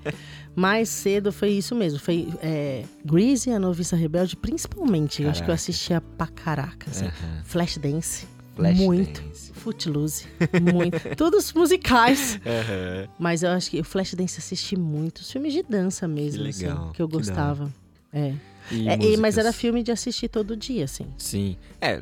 [0.55, 1.97] Mais cedo foi isso mesmo.
[1.99, 5.23] Foi é, Greasy, a Noviça Rebelde, principalmente.
[5.23, 6.89] Eu acho que eu assistia pra caraca.
[6.91, 7.09] Assim.
[7.43, 8.27] Flashdance.
[8.57, 9.21] Flash muito.
[9.21, 9.51] Dance.
[9.53, 10.25] Footloose.
[10.73, 10.99] Muito.
[11.15, 12.39] Todos musicais.
[12.45, 13.07] Aham.
[13.17, 15.19] Mas eu acho que o Flashdance assisti muito.
[15.19, 17.71] Os filmes de dança mesmo, Que legal, assim, que eu que gostava.
[18.11, 18.33] É.
[18.71, 21.05] E É, e- mas era filme de assistir todo dia, assim.
[21.17, 21.55] Sim.
[21.79, 22.01] É,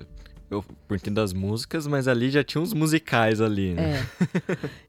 [0.50, 4.00] eu curti das músicas, mas ali já tinha uns musicais ali, né?
[4.00, 4.06] É.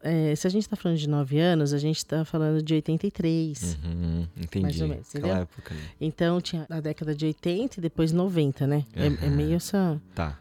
[0.33, 3.77] É, se a gente tá falando de 9 anos, a gente tá falando de 83.
[3.85, 4.63] Uhum, entendi.
[4.63, 5.35] Mais ou menos, entendeu?
[5.37, 5.83] época ali.
[6.01, 8.85] Então tinha a década de 80 e depois 90, né?
[8.95, 9.31] É, é Aham.
[9.37, 10.01] meio essa.
[10.15, 10.39] Tá.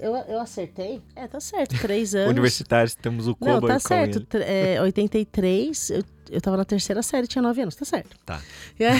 [0.00, 1.00] Eu, eu acertei?
[1.14, 1.78] É, tá certo.
[1.80, 2.30] Três anos.
[2.30, 4.26] Universitários, temos o Koba Não, tá e certo.
[4.36, 8.16] É, 83, eu, eu tava na terceira série, tinha 9 anos, tá certo.
[8.24, 8.40] Tá.
[8.78, 8.90] É.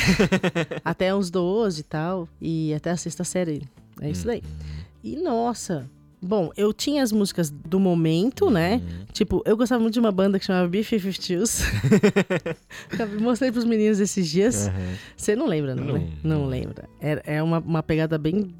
[0.84, 3.62] até uns 12 e tal, e até a sexta série.
[4.00, 4.42] É isso daí.
[5.02, 5.88] E nossa.
[6.20, 8.76] Bom, eu tinha as músicas do momento, né?
[8.76, 9.04] Uhum.
[9.12, 11.60] Tipo, eu gostava muito de uma banda que chamava B-52s.
[13.20, 14.68] Mostrei pros meninos esses dias.
[14.68, 14.94] Aham.
[15.14, 16.08] Você não lembra, não, Não, né?
[16.22, 16.46] Não não.
[16.46, 16.88] lembra.
[16.98, 18.54] É, é uma, uma pegada bem,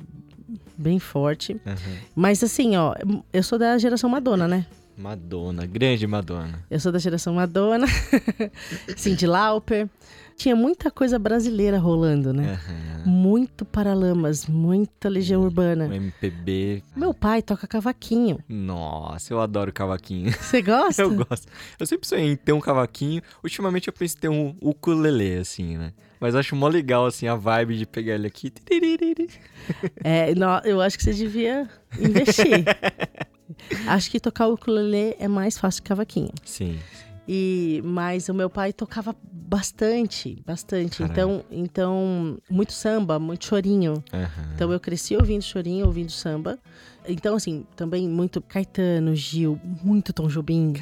[0.76, 1.60] bem forte.
[1.66, 1.76] Aham.
[2.14, 2.94] Mas assim, ó,
[3.32, 4.66] eu sou da geração Madonna, né?
[4.96, 6.62] Madonna, grande Madonna.
[6.70, 7.86] Eu sou da geração Madonna,
[8.96, 9.88] Cindy Lauper.
[10.36, 12.54] Tinha muita coisa brasileira rolando, né?
[12.54, 13.06] Aham.
[13.06, 15.86] Muito Paralamas, muita Legião O Urbana.
[15.94, 16.82] MPB.
[16.96, 18.40] Meu pai toca cavaquinho.
[18.48, 20.32] Nossa, eu adoro cavaquinho.
[20.32, 21.02] Você gosta?
[21.02, 21.46] Eu gosto.
[21.78, 23.22] Eu sempre sonhei em ter um cavaquinho.
[23.44, 25.92] Ultimamente eu penso em ter um ukulele, assim, né?
[26.20, 28.52] Mas acho mó legal, assim, a vibe de pegar ele aqui.
[30.02, 32.64] É, não, eu acho que você devia investir.
[33.86, 36.30] acho que tocar o ukulele é mais fácil que cavaquinho.
[36.44, 36.78] Sim.
[37.26, 41.02] E mas o meu pai tocava bastante, bastante.
[41.02, 44.02] Então, então muito samba, muito chorinho.
[44.12, 44.52] Aham.
[44.54, 46.58] Então eu cresci ouvindo chorinho, ouvindo samba.
[47.08, 50.74] Então assim, também muito Caetano, Gil, muito Tom Jobim.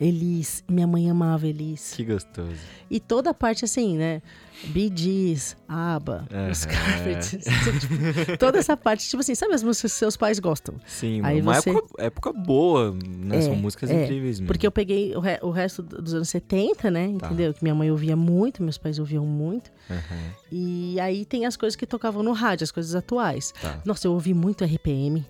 [0.00, 1.92] Elis, minha mãe amava Elis.
[1.94, 2.56] Que gostoso.
[2.90, 4.22] E toda a parte assim, né?
[4.64, 6.72] Bee Gees, ABBA, os Aham.
[6.74, 7.30] Carpets.
[7.80, 10.74] tipo, toda essa parte, tipo assim, sabe as músicas que seus pais gostam?
[10.86, 13.36] Sim, Aí uma você- época, época boa, né?
[13.38, 14.46] É, São músicas é, incríveis mesmo.
[14.48, 17.14] Porque eu peguei o, re- o resto dos anos 70, né?
[17.18, 17.26] Tá.
[17.28, 17.54] Entendeu?
[17.54, 19.70] Que minha mãe ouvia muito, meus pais ouviam muito.
[19.90, 23.54] Aham, E aí tem as coisas que tocavam no rádio, as coisas atuais.
[23.62, 23.80] tá.
[23.84, 25.24] Nossa, eu ouvi muito RPM.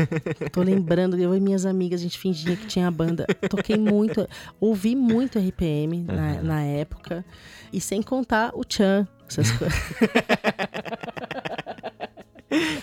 [0.52, 3.26] Tô lembrando, eu e minhas amigas, a gente fingia que tinha banda.
[3.48, 4.28] Toquei muito,
[4.60, 7.24] ouvi muito RPM na, na época.
[7.72, 9.74] E sem contar o Chan, essas coisas.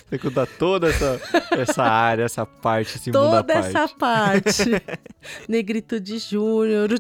[0.10, 1.22] Tem que contar toda essa,
[1.52, 4.64] essa área, essa parte, esse mundo à Toda essa parte.
[5.48, 6.96] Negritude Júnior, o.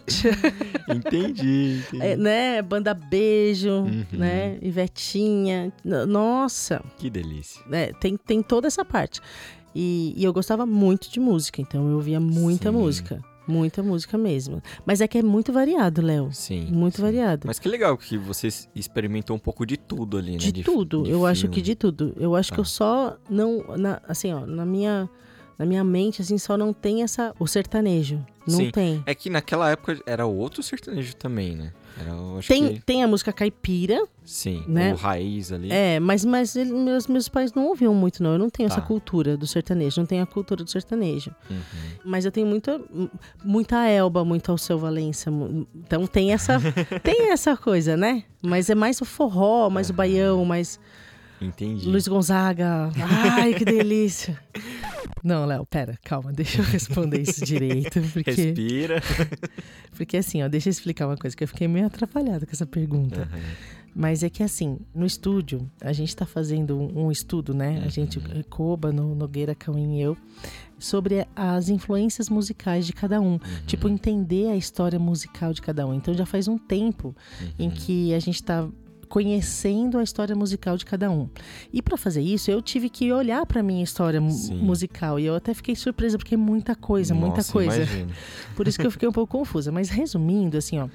[0.95, 2.01] Entendi, entendi.
[2.05, 2.61] É, né?
[2.61, 4.05] Banda Beijo, Uhum.
[4.13, 4.57] né?
[4.61, 5.73] Ivetinha.
[6.07, 7.61] Nossa, Que delícia.
[7.67, 7.91] né?
[7.99, 9.19] tem, tem toda essa parte.
[9.75, 12.77] E, e eu gostava muito de música, então eu ouvia muita Sim.
[12.77, 13.21] música.
[13.51, 14.61] Muita música mesmo.
[14.85, 16.29] Mas é que é muito variado, Léo.
[16.31, 16.67] Sim.
[16.71, 17.01] Muito sim.
[17.01, 17.41] variado.
[17.45, 20.37] Mas que legal que você experimentou um pouco de tudo ali, né?
[20.37, 21.03] de, tudo.
[21.03, 21.55] de eu acho filme.
[21.55, 22.13] que de tudo.
[22.17, 22.55] Eu acho Tá.
[22.55, 23.63] que eu só não.
[23.77, 25.09] na- assim, ó, na minha,
[25.59, 27.33] na minha mente, assim, só não tem essa.
[27.39, 28.25] O sertanejo.
[28.47, 28.71] Não Sim.
[28.71, 29.03] tem.
[29.05, 31.71] É que naquela época era outro sertanejo também, né?
[32.47, 32.81] Tem, que...
[32.81, 34.93] tem a música caipira, Sim, né?
[34.93, 35.71] o raiz ali.
[35.71, 38.33] é, mas, mas ele- meus, meus pais não ouviam muito, não.
[38.33, 38.75] Eu não tenho Tá.
[38.75, 41.31] essa cultura do sertanejo, não tenho a cultura do sertanejo.
[41.49, 41.59] Uhum.
[42.05, 42.79] Mas eu tenho muita,
[43.43, 45.31] muita Elba, muito Alceu Valença.
[45.75, 46.57] Então tem essa,
[47.03, 48.23] tem essa coisa, né?
[48.41, 50.79] Mas é mais o forró, mais o baião, mais
[51.41, 51.87] Entendi.
[51.87, 52.91] Luiz Gonzaga.
[53.33, 54.39] Ai, que delícia.
[55.23, 58.01] Não, Léo, pera, calma, deixa eu responder isso direito.
[58.13, 59.01] Porque, Respira.
[59.95, 62.65] porque assim, ó, deixa eu explicar uma coisa, que eu fiquei meio atrapalhada com essa
[62.65, 63.21] pergunta.
[63.21, 63.39] Aham.
[63.93, 67.83] Mas é que assim, no estúdio, a gente tá fazendo um um estudo, né?
[67.85, 68.41] A gente, Uhum.
[68.49, 70.15] Koba, no, Nogueira, Cauim e eu,
[70.79, 73.33] sobre as influências musicais de cada um.
[73.33, 73.39] Uhum.
[73.67, 75.93] Tipo, entender a história musical de cada um.
[75.93, 77.13] Então já faz um tempo
[77.59, 77.73] em Uhum.
[77.75, 78.65] que a gente tá
[79.11, 81.27] conhecendo a história musical de cada um.
[81.73, 84.55] E para fazer isso, eu tive que olhar para minha história Sim.
[84.63, 87.75] musical e eu até fiquei surpresa porque é muita coisa, muita Nossa, coisa.
[87.83, 88.11] imagino.
[88.55, 89.69] Por isso que eu fiquei um pouco confusa.
[89.69, 90.87] Mas resumindo, assim, ó,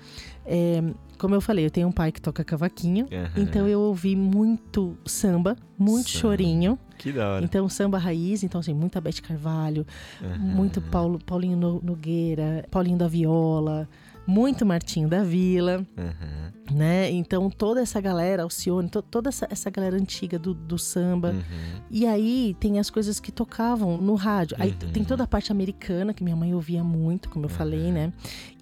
[0.46, 0.82] é,
[1.18, 3.06] como eu falei, eu tenho um pai que toca cavaquinho.
[3.12, 3.30] Aham.
[3.36, 6.20] Então eu ouvi muito samba, muito Samba.
[6.20, 6.78] chorinho.
[6.96, 7.44] Que da hora.
[7.44, 9.86] Então samba raiz, então assim, muita Beth Carvalho,
[10.24, 10.38] Aham.
[10.38, 13.86] muito Paulo, Paulinho No- Nogueira, Paulinho da Viola,
[14.26, 16.52] muito Martinho da Vila, Aham.
[16.72, 17.10] né?
[17.10, 21.30] Então toda essa galera, Alcione, to- toda essa, essa galera antiga do, do samba.
[21.30, 21.80] Uhum.
[21.90, 24.56] E aí tem as coisas que tocavam no rádio.
[24.60, 24.92] Aí Uhum.
[24.92, 28.12] tem toda a parte americana, que minha mãe ouvia muito, como eu falei, né?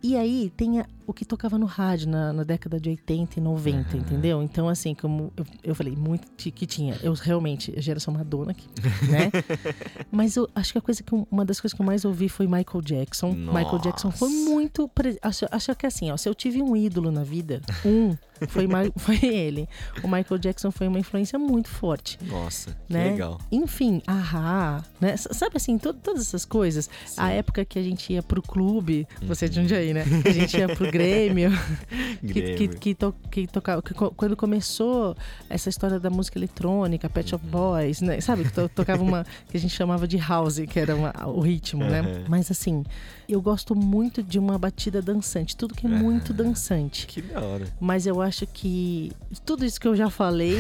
[0.07, 3.97] E aí tem o que tocava no rádio na, na década de 80 e 90,
[3.97, 4.03] Uhum.
[4.03, 4.43] entendeu?
[4.43, 6.95] Então, assim, como eu, eu falei, muito que, tinha.
[7.03, 8.67] Eu realmente, a geração Madonna, que,
[9.11, 9.31] né?
[10.13, 12.29] Mas eu acho que a coisa que eu- uma das coisas que eu mais ouvi
[12.29, 13.33] foi Michael Jackson.
[13.33, 14.51] Michael Jackson foi Nossa.
[14.51, 14.91] muito.
[15.23, 18.15] Acho, acho que assim, ó, se eu tive um ídolo na vida, um,
[18.49, 18.67] foi,
[18.97, 19.69] foi ele.
[20.03, 23.11] O Michael Jackson foi uma influência muito forte Nossa, que né?
[23.13, 23.41] legal.
[23.51, 25.17] Enfim, ahá, né?
[25.17, 26.89] Sabe assim, to- todas essas coisas.
[27.17, 30.05] A época que a gente ia pro clube, você é de Jundiaí, né?
[30.25, 31.51] A gente ia pro, Grêmio.
[32.21, 32.57] que, Grêmio.
[32.57, 33.83] que, que, to, que tocava.
[33.83, 35.17] que quando começou
[35.49, 38.21] essa história da música eletrônica, Pet Shop Boys, né?
[38.21, 38.45] Sabe?
[38.45, 39.25] Que to- tocava uma.
[39.49, 42.03] que a gente chamava de house, que era uma- o ritmo, né?
[42.03, 42.25] Uhum.
[42.29, 42.85] Mas assim,
[43.29, 45.57] eu gosto muito de uma batida dançante.
[45.57, 47.07] Tudo que é muito dançante.
[47.07, 47.67] Que da hora.
[47.81, 49.13] Mas eu acho que
[49.45, 50.59] tudo isso que eu já falei,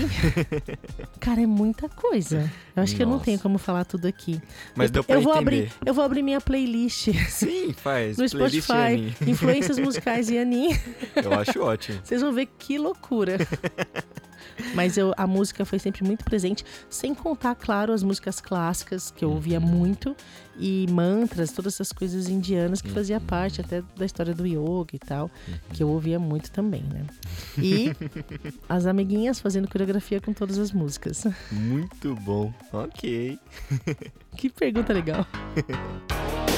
[1.18, 2.50] cara, é muita coisa.
[2.76, 3.24] Eu acho que eu não Nossa.
[3.24, 4.40] tenho como falar tudo aqui.
[4.74, 5.64] Mas eu, deu pra eu vou entender.
[5.64, 8.16] abrir, eu vou abrir minha playlist Sim, faz.
[8.18, 10.80] no Spotify, influências musicais e Aninha.
[11.16, 12.00] Eu acho ótimo.
[12.04, 13.38] Vocês vão ver que loucura.
[14.74, 19.24] Mas eu, a música foi sempre muito presente, sem contar, claro, as músicas clássicas, que
[19.24, 20.16] eu ouvia muito,
[20.56, 24.98] e mantras, todas essas coisas indianas que fazia parte até da história do yoga e
[24.98, 25.30] tal,
[25.72, 27.06] que eu ouvia muito também, né?
[27.58, 27.92] E
[28.68, 31.24] as amiguinhas fazendo coreografia com todas as músicas.
[31.50, 32.52] Muito bom.
[32.72, 33.38] Ok.
[34.36, 35.26] Que pergunta legal.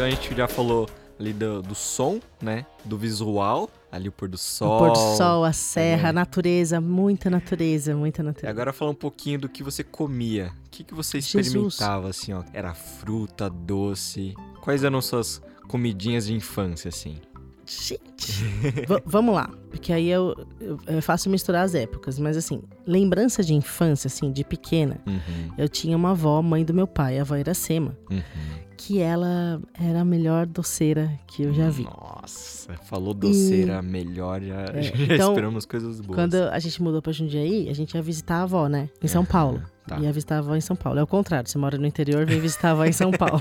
[0.00, 0.88] Então a gente já falou
[1.18, 2.64] ali do, do som, né?
[2.86, 4.76] Do visual, ali o pôr do sol.
[4.76, 6.08] O pôr do sol, a serra, É.
[6.08, 8.50] a natureza, muita natureza, muita natureza.
[8.50, 10.52] agora fala um pouquinho do que você comia.
[10.64, 11.48] O que, que você Jesus.
[11.48, 12.42] experimentava, assim, ó?
[12.54, 14.32] Era fruta, doce?
[14.62, 17.18] Quais eram suas comidinhas de infância, assim?
[17.70, 18.44] Gente,
[19.06, 23.54] vamos lá, porque aí eu, eu, eu faço misturar as épocas, mas assim, lembrança de
[23.54, 27.36] infância, assim, de pequena, Uhum, eu tinha uma avó, mãe do meu pai, a avó
[27.36, 28.20] Iracema, uhum.
[28.76, 31.84] que ela era a melhor doceira que eu já vi.
[31.84, 36.16] Nossa, falou doceira melhor, já, É, já então, esperamos coisas boas.
[36.16, 38.88] Quando a gente mudou pra Jundiaí, a gente ia visitar a avó, né?
[39.00, 39.62] Em São Aham, Paulo.
[39.86, 39.96] tá.
[40.00, 40.98] Ia visitar a avó em São Paulo.
[40.98, 43.40] É o contrário, você mora no interior, vem visitar a avó em São Paulo.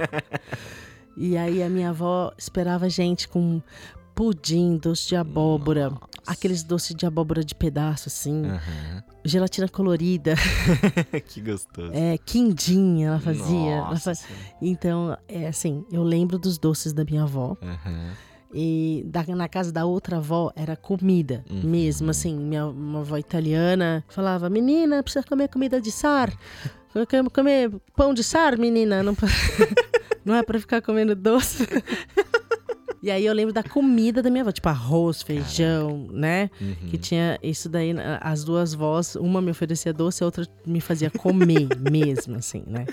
[1.17, 3.59] e aí a minha avó esperava a gente com
[4.23, 6.01] pudim, doce de abóbora, Nossa.
[6.27, 9.01] aqueles doces de abóbora de pedaço, assim, Aham.
[9.23, 10.35] gelatina colorida,
[11.25, 11.89] que gostoso.
[11.93, 13.75] é, quindim ela fazia.
[13.75, 13.95] Ela.
[14.61, 17.55] Então, é assim, eu lembro dos doces da minha avó.
[17.61, 18.11] Aham.
[18.53, 21.61] E da- na casa da outra avó era comida Uhum.
[21.63, 22.35] mesmo, assim.
[22.37, 26.29] Minha uma avó italiana falava: Menina, precisa comer comida de sar.
[27.31, 29.01] Comer pão de sar, menina.
[29.01, 29.15] Não,
[30.25, 31.65] não é pra ficar comendo doce.
[33.01, 36.49] E aí eu lembro da comida da minha avó, tipo arroz, feijão, né?
[36.59, 36.75] Uhum.
[36.89, 41.09] Que tinha isso daí, as duas vós, uma me oferecia doce, a outra me fazia
[41.09, 42.85] comer mesmo, assim, né?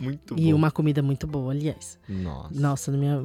[0.00, 0.58] Muito E bom.
[0.58, 1.98] uma comida muito boa, aliás.
[2.08, 3.22] Nossa, Nossa, minha,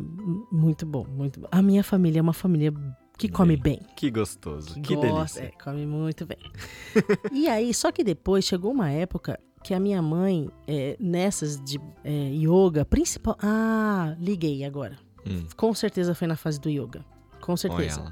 [0.52, 1.48] muito bom, muito bom.
[1.52, 2.72] A minha família é uma família
[3.18, 3.80] que come bem.
[3.96, 4.80] que gostoso.
[4.82, 5.42] Que, gosta, delícia.
[5.44, 6.38] é, come muito bem.
[7.34, 11.80] e aí, só que depois chegou uma época que a minha mãe, é, nessas de
[12.04, 13.36] é, yoga, principal.
[13.42, 14.98] Ah, liguei agora.
[15.30, 15.46] Hum.
[15.56, 17.04] Com certeza foi na fase do yoga.
[17.42, 18.12] Com certeza.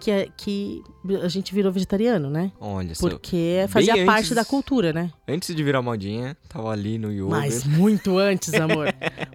[0.00, 0.82] Que, é, que
[1.22, 2.50] a gente virou vegetariano, né?
[2.60, 2.92] Olha.
[2.98, 5.10] Porque fazia Bem parte antes- da cultura, né?
[5.26, 7.30] Antes de virar modinha, tava ali no yoga.
[7.30, 8.88] Mas muito antes, amor.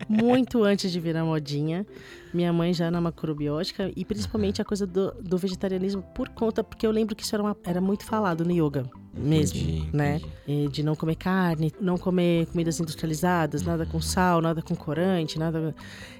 [0.07, 1.87] muito antes de virar modinha.
[2.33, 6.85] Minha mãe já na macrobiótica e principalmente a coisa do, do vegetarianismo por conta, porque
[6.85, 10.21] eu lembro que isso era, uma- era muito falado no yoga mesmo, Entendi, né?
[10.47, 10.67] entendi.
[10.71, 15.75] De não comer carne, não comer comidas industrializadas, nada com sal, nada com corante, nada.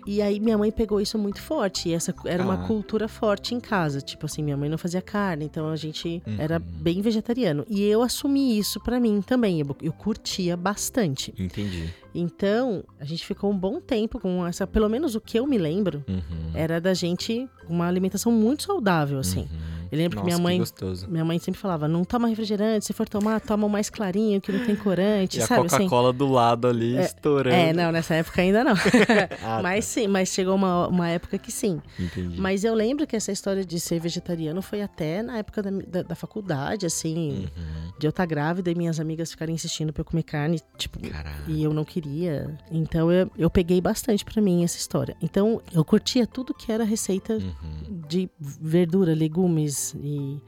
[0.06, 1.90] E aí minha mãe pegou isso muito forte.
[1.90, 2.46] E essa era Ah.
[2.46, 4.02] uma cultura forte em casa.
[4.02, 7.66] Tipo assim, minha mãe não fazia carne, então a gente era bem vegetariano.
[7.70, 9.60] E eu assumi isso pra mim também.
[9.62, 11.34] Eu, eu curtia bastante.
[11.38, 11.90] Entendi.
[12.14, 14.66] Então, a gente ficou um bom tempo com essa.
[14.66, 16.52] Pelo menos o que eu me lembro Uhum.
[16.56, 19.42] era da gente uma alimentação muito saudável, assim.
[19.42, 19.79] Uhum.
[19.92, 20.58] Eu lembro que Nossa, minha mãe.
[20.60, 21.08] gostoso.
[21.10, 24.52] Minha mãe sempre falava, não toma refrigerante, se for tomar, toma o mais clarinho, que
[24.52, 25.78] não tem corante, E a sabe assim?
[25.78, 27.56] Coca-Cola do lado ali, estourando.
[27.56, 28.74] É, não, nessa época ainda não.
[29.44, 31.82] Ah, mas sim, mas chegou uma, uma época que sim.
[32.00, 32.40] Entendi.
[32.40, 36.02] Mas eu lembro que essa história de ser vegetariano foi até na época da, da,
[36.04, 37.92] da faculdade, assim, Uhum.
[38.00, 41.44] de eu estar grávida e minhas amigas ficarem insistindo pra eu comer carne, tipo, Caralho.
[41.48, 42.58] e eu não queria.
[42.72, 45.16] Então eu, eu peguei bastante pra mim essa história.
[45.22, 48.02] Então eu curtia tudo que era receita Uhum.
[48.08, 50.40] de verdura, legumes e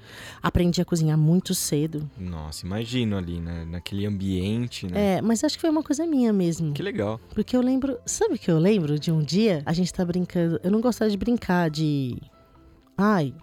[0.42, 2.10] aprendi a cozinhar muito cedo.
[2.18, 3.66] Nossa, imagino ali, né?
[3.70, 5.18] Naquele ambiente, né?
[5.18, 6.74] É, mas acho que foi uma coisa minha mesmo.
[6.74, 7.20] Que legal.
[7.34, 9.62] Porque eu lembro, sabe o que eu lembro de um dia?
[9.66, 10.60] A gente tá brincando.
[10.64, 12.18] Eu não gostava de brincar de.
[12.98, 13.34] Ai.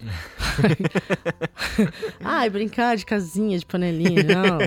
[2.22, 4.58] ai, brincar de casinha, de panelinha, não.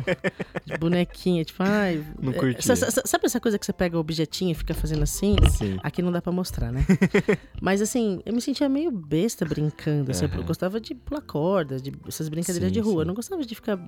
[0.65, 2.03] De bonequinha, tipo, ai.
[2.21, 2.75] Não é, sa-
[3.05, 5.35] Sabe essa coisa que você pega o objetinho e fica fazendo assim?
[5.49, 5.79] Sim.
[5.83, 6.85] Aqui não dá pra mostrar, né?
[7.61, 10.11] Mas assim, eu me sentia meio besta brincando.
[10.11, 10.43] Assim, Eu Aham.
[10.43, 12.93] gostava de pular corda, de essas brincadeiras Sim, de rua.
[12.95, 12.99] sim.
[13.01, 13.79] Eu não gostava de ficar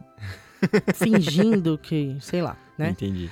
[0.93, 2.89] fingindo que, sei lá, né?
[2.89, 3.29] Entendi.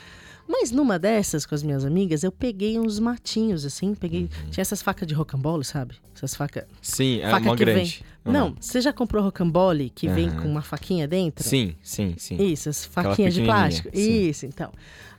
[0.52, 4.22] Mas numa dessas, com as minhas amigas, eu peguei uns matinhos, assim, peguei.
[4.24, 4.50] Uhum.
[4.50, 5.94] Tinha essas facas de rocambole, sabe?
[6.16, 6.64] Essas facas.
[6.82, 7.76] Sim, é Faca uma que vem.
[7.76, 8.04] grande.
[8.26, 10.42] Ou Não, você já comprou rocambole que vem Aham.
[10.42, 11.48] com uma faquinha dentro?
[11.48, 12.36] Sim, sim, sim.
[12.42, 13.90] Isso, as faquinhas de plástico.
[13.94, 14.30] sim.
[14.30, 14.72] Isso, então.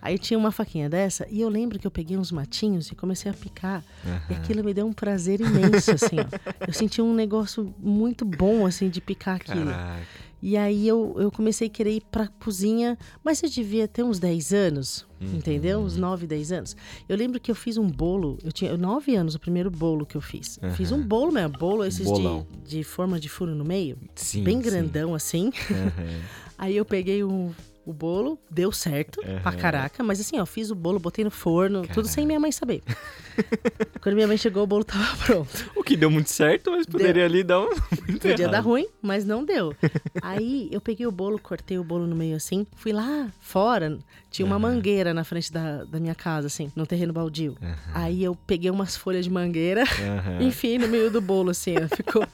[0.03, 3.31] Aí tinha uma faquinha dessa e eu lembro que eu peguei uns matinhos e comecei
[3.31, 3.85] a picar.
[4.29, 6.53] E aquilo me deu um prazer imenso, assim, ó.
[6.67, 9.67] Eu senti um negócio muito bom, assim, de picar aquilo.
[9.67, 10.30] Caraca.
[10.43, 14.19] E aí eu, eu comecei a querer ir pra cozinha, mas eu devia ter uns
[14.19, 15.35] 10 anos, Uhum.
[15.37, 15.81] entendeu?
[15.81, 16.75] Uns 9, 10 anos.
[17.07, 20.17] Eu lembro que eu fiz um bolo, eu tinha 9 anos, o primeiro bolo que
[20.17, 20.59] eu fiz.
[20.63, 22.47] Eu Fiz um bolo mesmo, bolo esses Bolão.
[22.65, 24.43] de, de forma de furo no meio, Sim.
[24.43, 24.63] bem sim.
[24.63, 25.51] grandão assim.
[25.71, 26.21] Aham.
[26.57, 27.55] Aí eu peguei o,
[27.87, 31.87] o bolo, deu certo pra caraca, mas assim, ó, fiz o bolo, botei no forno,
[31.89, 32.83] tudo sem minha mãe saber.
[34.03, 35.71] Quando minha mãe chegou, o bolo tava pronto.
[35.75, 37.69] O que deu muito certo, mas poderia ali dar um.
[38.09, 38.65] muito Podia dar errado.
[38.65, 39.75] ruim, mas não deu.
[40.21, 43.99] Aí eu peguei o bolo, cortei o bolo no meio assim, fui lá fora,
[44.31, 47.57] tinha uma mangueira na frente da, da minha casa, assim, num terreno baldio.
[47.95, 50.43] Aí eu peguei umas folhas de mangueira, Aham.
[50.43, 52.27] enfiei no meio do bolo, assim, ó, ficou.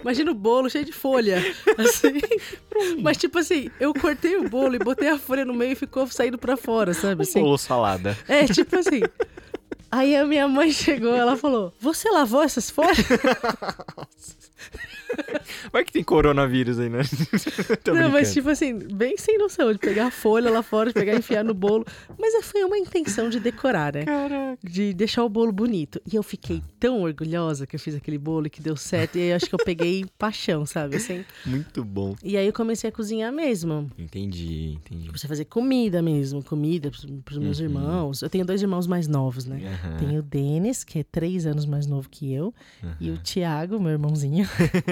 [0.00, 1.38] Imagina o bolo cheio de folha,
[1.78, 2.20] assim.
[3.02, 6.06] Mas tipo assim, eu cortei o bolo e botei a folha no meio e ficou
[6.06, 7.22] saindo pra fora, sabe?
[7.22, 7.40] Assim.
[7.40, 8.16] Bolo salada.
[8.28, 9.02] É, tipo assim.
[9.90, 12.96] Aí a minha mãe chegou, ela falou: Você lavou essas folhas?
[15.72, 17.00] Vai que tem coronavírus aí, né?
[17.92, 21.14] Não, mas tipo assim, bem sem noção de pegar a folha lá fora, de pegar
[21.14, 21.84] e enfiar no bolo.
[22.18, 24.04] Mas foi uma intenção de decorar, né?
[24.04, 24.58] Caraca.
[24.62, 26.00] De deixar o bolo bonito.
[26.10, 29.16] E eu fiquei tão orgulhosa que eu fiz aquele bolo e que deu certo.
[29.16, 30.96] E aí eu acho que eu peguei paixão, sabe?
[30.96, 31.24] Assim.
[31.44, 32.14] Muito bom.
[32.22, 33.90] E aí eu comecei a cozinhar mesmo.
[33.98, 35.06] Entendi, entendi.
[35.06, 38.22] Comecei a fazer comida mesmo, comida pros, pros meus irmãos.
[38.22, 39.60] Eu tenho dois irmãos mais novos, né?
[39.66, 39.96] Aham.
[39.98, 42.54] Tem o Denis, que é três anos mais novo que eu,
[43.00, 44.48] e o Tiago, meu irmãozinho,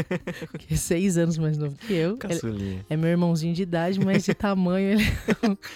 [0.59, 2.16] que é seis anos mais novo que eu.
[2.16, 2.84] Caçulinha.
[2.88, 5.04] é meu irmãozinho de idade, mas de tamanho ele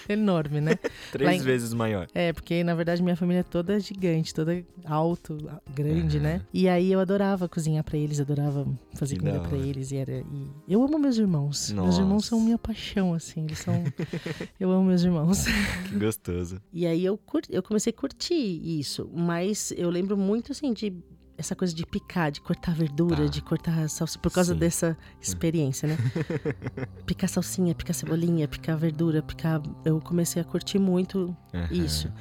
[0.07, 0.77] é enorme, né?
[1.11, 2.07] Três em- vezes maior.
[2.13, 5.37] É, porque na verdade minha família é toda gigante, toda alto,
[5.73, 6.41] grande, né?
[6.53, 9.55] E aí eu adorava cozinhar pra eles, adorava fazer comida hora.
[9.55, 9.91] eles.
[9.91, 11.71] E, era, e eu amo meus irmãos.
[11.71, 12.45] Meus irmãos são Nossa.
[12.45, 13.43] minha paixão, assim.
[13.45, 13.83] Eles são.
[14.59, 15.45] eu amo meus irmãos.
[15.89, 16.61] Que gostoso.
[16.71, 17.41] E aí eu, cur...
[17.49, 19.09] eu comecei a curtir isso.
[19.13, 20.93] Mas eu lembro muito, assim, de
[21.37, 23.25] essa coisa de picar, de cortar verdura, Tá.
[23.25, 24.59] de cortar salsa, por causa Sim.
[24.59, 25.97] dessa experiência, né?
[27.05, 29.61] picar salsinha, picar cebolinha, picar verdura, picar.
[29.83, 31.67] Eu comecei a curtir muito Aham.
[31.71, 32.11] isso.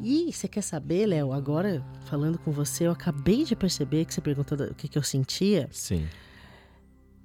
[0.00, 4.20] E você quer saber, Léo, agora falando com você, eu acabei de perceber que você
[4.20, 6.06] perguntou o que, que eu sentia, Sim.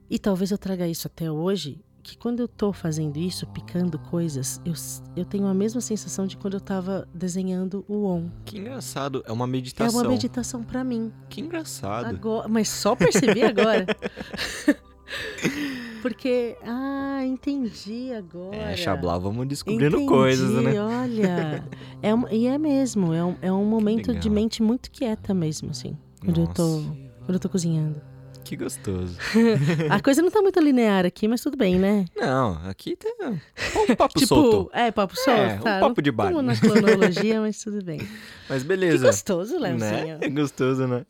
[0.09, 4.61] e talvez eu traga isso até hoje, que quando eu tô fazendo isso, picando coisas,
[4.63, 4.73] eu,
[5.15, 8.29] eu tenho a mesma sensação de quando eu tava desenhando o on.
[8.45, 9.23] Que engraçado.
[9.25, 10.01] É uma É meditação.
[10.01, 11.11] uma meditação pra mim.
[11.27, 12.05] Que engraçado.
[12.05, 13.87] Agora, mas só percebi agora.
[16.01, 18.55] Porque, ah, entendi agora.
[18.55, 20.79] É, Xablau, vamos descobrindo Entendi, coisas, né?
[20.79, 21.63] Olha,
[22.03, 25.71] é um- e é mesmo, é um, é um momento de mente muito quieta mesmo,
[25.71, 25.97] assim.
[26.23, 26.81] Quando eu tô,
[27.25, 27.99] quando eu tô cozinhando.
[28.45, 29.17] Que gostoso.
[29.89, 32.05] A coisa não tá muito linear aqui, mas tudo bem, né?
[32.15, 34.69] Não, aqui tem um papo tipo, solto.
[34.71, 35.79] é, papo solto, É, um tá?
[35.79, 36.27] papo não de bar.
[36.29, 37.99] Como na cronologia, mas tudo bem.
[38.47, 39.07] Mas Que beleza.
[39.07, 40.19] gostoso, Léo, né?
[40.21, 41.03] É gostoso, né?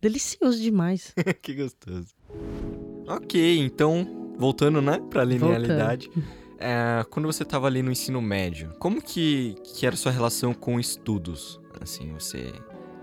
[0.00, 1.12] Delicioso demais.
[1.42, 2.14] que gostoso.
[3.08, 6.08] Ok, então, voltando, né, pra linealidade.
[6.60, 10.54] é, quando você tava ali no ensino médio, como que, que era a sua relação
[10.54, 11.60] com estudos?
[11.80, 12.52] Assim, você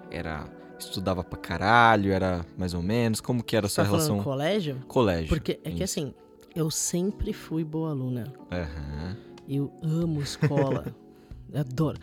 [0.09, 0.45] era.
[0.79, 3.19] Estudava pra caralho, era mais ou menos?
[3.21, 4.23] Como que era a sua tá relação?
[4.23, 4.77] colégio?
[4.87, 5.29] Colégio.
[5.29, 5.99] Porque é que Isso.
[5.99, 6.13] assim,
[6.55, 8.31] eu sempre fui boa aluna.
[8.51, 9.17] Aham,
[9.47, 10.85] Eu amo escola.
[11.51, 11.97] Eu adoro.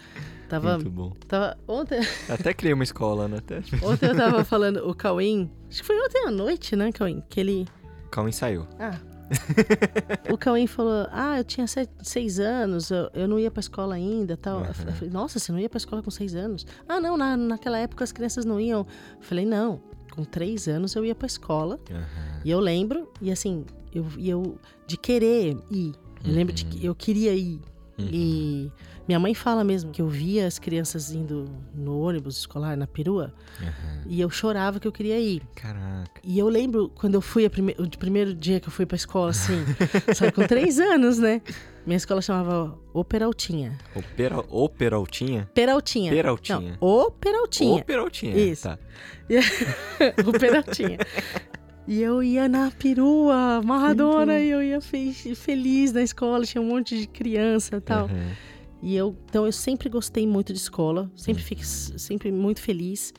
[0.48, 1.12] Tava, Muito bom.
[1.26, 3.38] tava ontem, Até criei uma escola, né?
[3.38, 3.56] Até...
[3.82, 7.40] ontem eu tava falando o Cauim, acho que foi ontem à noite, né, Cauim, que
[7.40, 7.66] ele
[8.10, 8.68] Calma, ensaiou.
[8.78, 8.96] Ah.
[10.30, 13.94] O Cauim falou: Ah, eu tinha sete, seis anos, eu, eu não ia pra escola
[13.94, 14.64] ainda tal.
[14.64, 16.66] Eu falei, Nossa, você não ia pra escola com seis anos?
[16.88, 18.80] Ah, não, na, naquela época as crianças não iam.
[18.80, 19.80] Eu falei, não,
[20.14, 21.78] com três anos eu ia pra escola.
[21.90, 22.40] Aham.
[22.44, 23.64] E eu lembro, e assim,
[23.94, 25.92] eu, eu de querer ir.
[26.24, 27.60] Eu lembro de que eu queria ir.
[27.98, 28.70] E
[29.06, 33.34] minha mãe fala mesmo que eu via as crianças indo no ônibus escolar, na perua,
[33.60, 34.02] Aham.
[34.06, 35.42] e eu chorava que eu queria ir.
[35.54, 36.20] Caraca.
[36.22, 37.74] E eu lembro quando eu fui, a prime...
[37.78, 39.62] o primeiro dia que eu fui pra escola, assim,
[40.14, 41.42] sabe, com três anos, né?
[41.86, 43.76] Minha escola chamava O Peraltinha.
[43.94, 44.38] O, pera...
[44.48, 45.50] o Peraltinha?
[45.52, 46.10] Peraltinha.
[46.10, 46.78] Peraltinha.
[46.80, 47.82] Não, o Peraltinha.
[47.82, 48.34] O Peraltinha.
[48.36, 48.62] Isso.
[48.62, 48.78] Tá.
[50.26, 50.96] o Peraltinha.
[51.86, 56.68] E eu ia na perua, amarradona, e eu ia fe- feliz na escola, tinha um
[56.68, 58.06] monte de criança e tal.
[58.06, 58.30] Aham.
[58.86, 61.48] E eu, então eu sempre gostei muito de escola, sempre Uhum.
[61.48, 63.14] fiquei sempre muito feliz.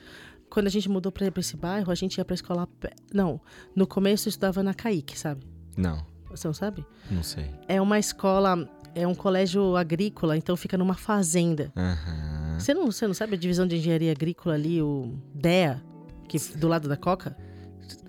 [0.47, 2.69] Quando a gente mudou pra esse bairro, a gente ia pra escola.
[3.11, 3.41] Não,
[3.75, 5.43] no começo eu estudava na Caíque, sabe?
[5.75, 6.85] Não, Você não sabe?
[7.09, 7.49] não sei.
[7.67, 11.73] É uma escola, é um colégio agrícola, então fica numa fazenda.
[11.75, 12.59] Aham.
[12.59, 15.81] Você não, você não sabe a divisão de engenharia agrícola ali, o DEA?
[16.27, 17.35] Que, do lado da Coca?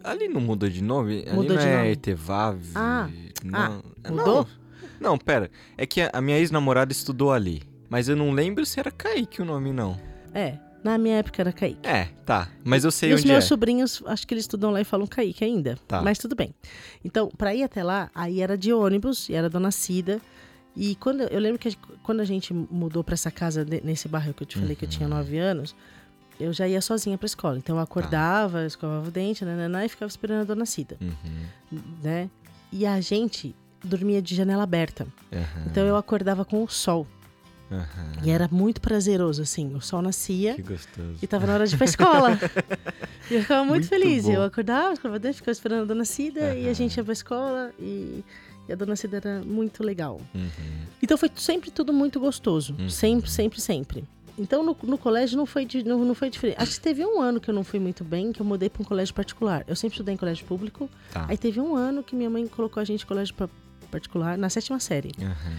[0.05, 1.25] Ali não mudou de nome?
[1.33, 1.91] Mudou Ali não de é nome.
[1.91, 2.61] Etevav?
[2.75, 3.11] Ah,
[3.43, 4.17] não, ah, não.
[4.17, 4.37] mudou?
[4.45, 4.66] Não,
[5.25, 5.51] pera.
[5.77, 7.63] É que a minha ex-namorada estudou ali.
[7.89, 9.97] Mas eu não lembro se era Kaique o nome, não.
[10.35, 11.87] É, na minha época era Kaique.
[11.89, 12.49] É, tá.
[12.65, 13.47] Mas eu sei e os onde meus é.
[13.47, 15.79] sobrinhos, acho que eles estudam lá e falam Kaique ainda.
[15.87, 16.03] Tá.
[16.03, 16.55] Mas tudo bem.
[17.05, 20.21] Então, pra ir até lá, aí era de ônibus, e era Dona Cida.
[20.77, 24.43] E quando eu lembro que quando a gente mudou pra essa casa nesse bairro que
[24.43, 24.95] eu te falei que eu Uhum.
[24.97, 25.75] tinha nove anos,
[26.39, 27.57] eu já ia sozinha pra escola.
[27.57, 32.29] Então eu acordava, escovava o dente, nananã, e ficava esperando a Dona Cida, Uhum, né?
[32.73, 33.55] E a gente
[33.85, 35.07] dormia de janela aberta.
[35.33, 37.07] aham, Então eu acordava com o sol.
[37.71, 38.13] aham.
[38.25, 39.75] E era muito prazeroso, assim.
[39.75, 41.17] O sol nascia Que gostoso.
[41.23, 42.39] e tava na hora de ir pra escola.
[43.31, 44.25] e eu ficava muito, Muito feliz.
[44.25, 44.33] bom.
[44.33, 48.25] Eu acordava, dente, ficava esperando a Dona Cida e a gente ia pra escola e,
[48.69, 50.21] e a Dona Cida era muito legal.
[50.35, 50.49] Uhum,
[51.03, 52.75] Então foi sempre tudo muito gostoso.
[52.79, 52.89] Uhum.
[52.89, 54.05] Sempre, sempre, sempre.
[54.39, 56.57] Então no, no colégio não foi, di- não, não foi diferente.
[56.61, 58.83] Acho que teve um ano que eu não fui muito bem, que eu mudei pra
[58.83, 59.65] um colégio particular.
[59.67, 60.91] Eu sempre estudei em colégio público.
[61.11, 61.25] Tá.
[61.27, 63.35] Aí teve um ano que minha mãe colocou a gente em colégio
[63.97, 65.11] particular, na sétima série.
[65.21, 65.57] Aham.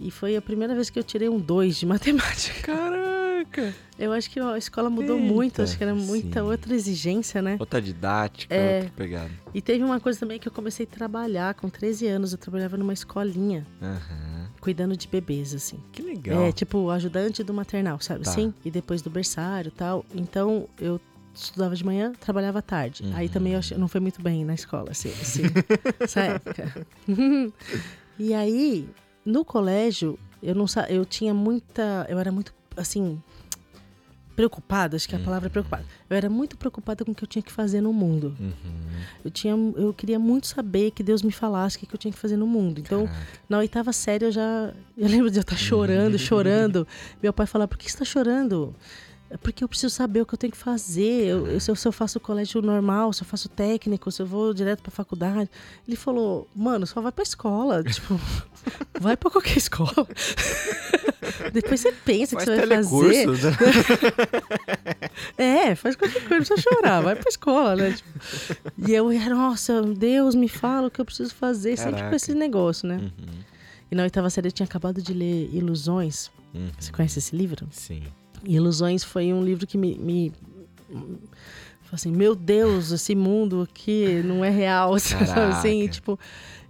[0.00, 2.62] E foi a primeira vez que eu tirei um 2 de matemática.
[2.72, 3.74] Caraca!
[3.98, 6.46] Eu acho que a escola mudou Eita, muito, acho que era muita sim.
[6.46, 7.56] outra exigência, né?
[7.60, 8.76] Outra didática, É.
[8.78, 9.30] outra pegada.
[9.52, 12.32] E teve uma coisa também que eu comecei a trabalhar com 13 anos.
[12.32, 14.48] Eu trabalhava numa escolinha, Aham.
[14.60, 15.78] cuidando de bebês, assim.
[15.92, 16.42] Que legal.
[16.42, 18.30] É, tipo, ajudante do maternal, sabe Tá.
[18.32, 18.52] assim?
[18.64, 20.04] E depois do berçário e tal.
[20.14, 21.00] Então, eu
[21.34, 23.04] estudava de manhã, trabalhava tarde.
[23.14, 23.32] Aí Uhum.
[23.32, 25.42] também eu achei, não foi muito bem na escola, assim, assim
[26.00, 26.86] essa época.
[28.18, 28.88] e aí,
[29.24, 33.20] no colégio, eu não eu tinha muita, eu era muito assim
[34.36, 35.84] preocupada, acho que a palavra é preocupada.
[36.10, 38.34] Eu era muito preocupada com o que eu tinha que fazer no mundo.
[38.40, 38.52] Uhum.
[39.24, 42.18] Eu tinha, eu queria muito saber que Deus me falasse o que, eu tinha que
[42.18, 42.80] fazer no mundo.
[42.80, 43.26] Então, Caraca.
[43.48, 44.72] na oitava série eu já.
[44.98, 46.84] Eu lembro de eu estar chorando, chorando.
[47.22, 48.74] Meu pai falar, por que você está chorando?
[49.30, 51.26] "É Porque eu preciso saber o que eu tenho que fazer.
[51.26, 54.26] Eu, eu- se, eu, se eu faço colégio normal, se eu faço técnico, se eu
[54.26, 55.50] vou direto pra faculdade.
[55.88, 57.82] Ele falou, mano, só vai pra escola.
[57.84, 58.20] tipo,
[59.00, 60.06] vai pra qualquer escola.
[61.52, 63.26] Depois você pensa que Faz você vai fazer.
[63.26, 63.34] né?
[65.38, 67.92] É, faz qualquer coisa, não precisa chorar, vai pra escola, né?
[67.92, 68.08] Tipo,
[68.88, 72.16] e eu, nossa, Deus me fala o que eu preciso fazer, sempre com Caraca.
[72.16, 72.96] esse negócio, né?
[72.96, 73.38] Uhum,
[73.90, 76.30] E na oitava série eu tinha acabado de ler Ilusões.
[76.54, 76.70] uhum.
[76.78, 77.66] Você conhece esse livro?
[77.70, 78.02] Sim.
[78.46, 79.96] Ilusões foi um livro que me.
[79.98, 80.32] me
[81.92, 84.94] assim, meu Deus, esse mundo aqui não é real,
[85.48, 85.86] assim?
[85.88, 86.18] Tipo,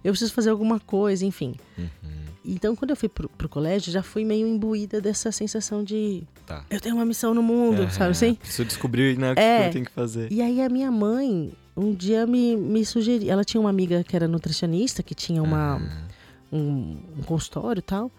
[0.03, 1.55] eu preciso fazer alguma coisa, enfim.
[1.77, 1.87] Uhum.
[2.47, 6.63] Então, quando eu fui pro, pro colégio, já fui meio imbuída dessa sensação de Tá.
[6.69, 7.89] eu tenho uma missão no mundo, Aham.
[7.89, 8.35] sabe assim?
[8.35, 9.67] Preciso descobrir né, o que É.
[9.67, 10.31] eu tenho que fazer.
[10.31, 13.31] E aí a minha mãe, um dia me, me sugeriu.
[13.31, 16.07] Ela tinha uma amiga que era nutricionista, que tinha uma, Aham.
[16.53, 18.11] um, um consultório e tal.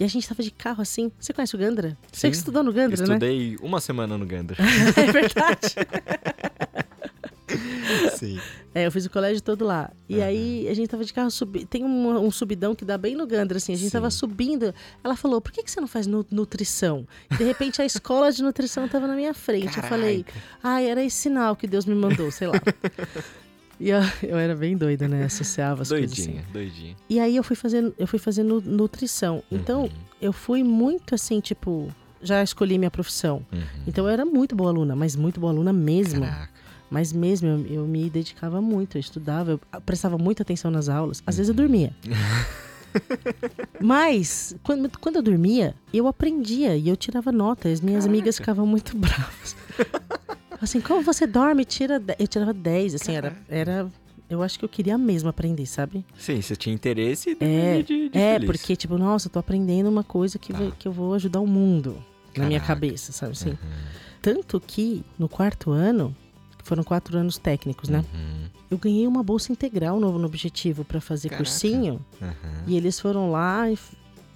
[0.00, 1.12] E a gente tava de carro assim.
[1.20, 1.96] Você conhece o Gandra?
[2.10, 3.02] Você que estudou no Gandra, né?
[3.04, 4.56] Estudei uma semana no Gander.
[4.96, 5.74] É verdade.
[8.16, 8.38] Sim.
[8.74, 9.90] É, eu fiz o colégio todo lá.
[10.08, 11.66] E aí a gente tava de carro subindo.
[11.66, 13.72] Tem um, um subidão que dá bem no Gandra, assim.
[13.72, 13.92] A gente Sim.
[13.92, 14.72] tava subindo.
[15.02, 17.06] Ela falou: por que, que você não faz nu- nutrição?
[17.36, 19.76] De repente a escola de nutrição tava na minha frente.
[19.76, 20.24] Eu falei:
[20.62, 22.54] ai, era esse sinal que Deus me mandou, sei lá.
[23.80, 25.24] E eu, eu era bem doida, né?
[25.24, 26.24] Associava as coisas assim.
[26.32, 26.96] Doidinha, doidinha.
[27.08, 29.42] E aí eu fui fazer, eu fui fazer nu- nutrição.
[29.50, 31.88] Então, Uhum, eu fui muito assim, tipo,
[32.22, 33.42] já escolhi minha profissão.
[33.50, 33.60] uhum.
[33.86, 36.20] Então eu era muito boa aluna, mas muito boa aluna mesmo.
[36.26, 36.50] Caraca.
[36.90, 41.22] Mas mesmo, eu, eu me dedicava muito, eu estudava, eu prestava muita atenção nas aulas.
[41.26, 41.94] Às vezes eu dormia.
[43.80, 47.68] Mas, quando, quando eu dormia, eu aprendia e eu tirava nota.
[47.68, 49.56] As minhas amigas ficavam muito bravas.
[50.60, 51.98] Assim, como você dorme, tira.
[51.98, 53.88] de-" Eu tirava 10, assim, era, era.
[54.28, 56.04] Eu acho que eu queria mesmo aprender, sabe?
[56.16, 58.46] Sim, você tinha interesse e É, de, de É, feliz.
[58.50, 61.46] porque, tipo, nossa, eu tô aprendendo uma coisa que, vai- que eu vou ajudar o
[61.46, 61.96] mundo
[62.36, 62.74] na minha Caraca.
[62.80, 63.50] cabeça, sabe assim?
[63.50, 63.56] Uhum,
[64.22, 66.14] Tanto que no quarto ano,
[66.62, 68.04] foram quatro anos técnicos, né?
[68.14, 71.44] uhum, Eu ganhei uma bolsa integral no, no objetivo pra fazer Caraca.
[71.44, 71.94] cursinho.
[72.22, 72.28] uhum.
[72.68, 73.76] E eles foram lá e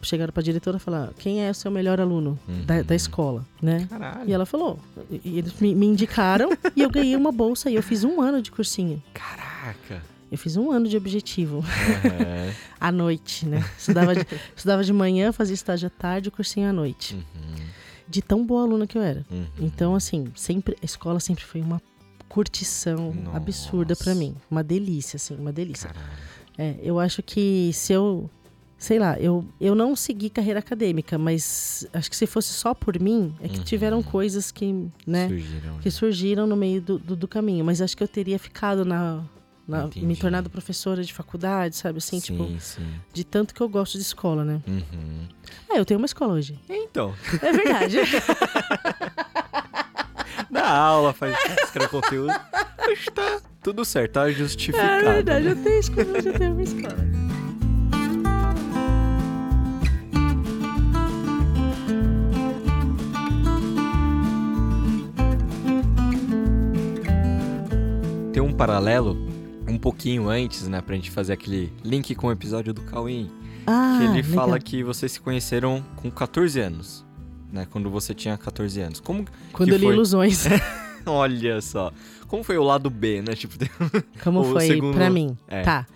[0.05, 2.83] chegaram pra diretora e falaram: quem é o seu melhor aluno da, Uhum.
[2.85, 3.87] da escola, né?
[3.89, 4.29] Caralho.
[4.29, 4.79] E ela falou,
[5.11, 8.41] e eles me, me indicaram e eu ganhei uma bolsa e eu fiz um ano
[8.43, 9.03] de cursinho.
[9.13, 10.03] Caraca.
[10.33, 11.59] Eu fiz um ano de objetivo.
[11.59, 11.65] Uhum,
[12.81, 13.65] à noite, né?
[13.79, 14.27] Estudava de,
[14.57, 17.15] estudava de manhã, fazia estágio à tarde e cursinho à noite.
[17.15, 17.55] uhum,
[18.09, 19.25] De tão boa aluna que eu era.
[19.31, 19.47] uhum.
[19.61, 21.81] Então, assim, sempre a escola sempre foi uma
[22.29, 23.37] curtição Nossa.
[23.37, 24.35] absurda pra mim.
[24.51, 25.91] Uma delícia, assim, uma delícia.
[25.91, 26.13] Caralho.
[26.59, 28.29] É, eu acho que se eu.
[28.77, 33.01] Sei lá, eu, eu não segui carreira acadêmica, mas acho que se fosse só por
[33.01, 33.65] mim, é que Uhum.
[33.65, 34.73] tiveram coisas que,
[35.07, 35.79] né, Surgiram.
[35.79, 37.65] que surgiram no meio do, do, do caminho.
[37.65, 39.23] Mas acho que eu teria ficado na.
[39.67, 41.97] na- me tornado professora de faculdade, sabe?
[41.99, 42.87] Assim, sim, tipo, sim.
[43.13, 44.61] de tanto que eu gosto de escola, né?
[44.67, 45.29] Uhum.
[45.71, 46.59] Ah, eu tenho uma escola hoje.
[46.69, 47.97] Então, É verdade.
[50.51, 52.33] dá aula, faz, escreve conteúdo.
[52.89, 55.07] Está tudo certo, tá justificado.
[55.09, 57.24] É verdade, eu tenho escola, eu já tenho uma escola.
[68.57, 69.17] Paralelo
[69.69, 73.31] um pouquinho antes, né, pra gente fazer aquele link com o episódio do Cauim.
[73.67, 74.35] Ah, que ele legal.
[74.35, 77.05] fala que vocês se conheceram com 14 anos,
[77.51, 77.67] né?
[77.71, 79.01] Quando você tinha 14 anos.
[79.01, 79.95] Como Quando eu li foi?
[79.95, 80.45] Ilusões.
[81.07, 81.91] Olha só.
[82.29, 83.35] Como foi o lado B, né?
[83.35, 83.55] Tipo,
[84.23, 85.35] Como foi segundo- pra mim?
[85.49, 85.63] É.
[85.63, 85.87] Tá.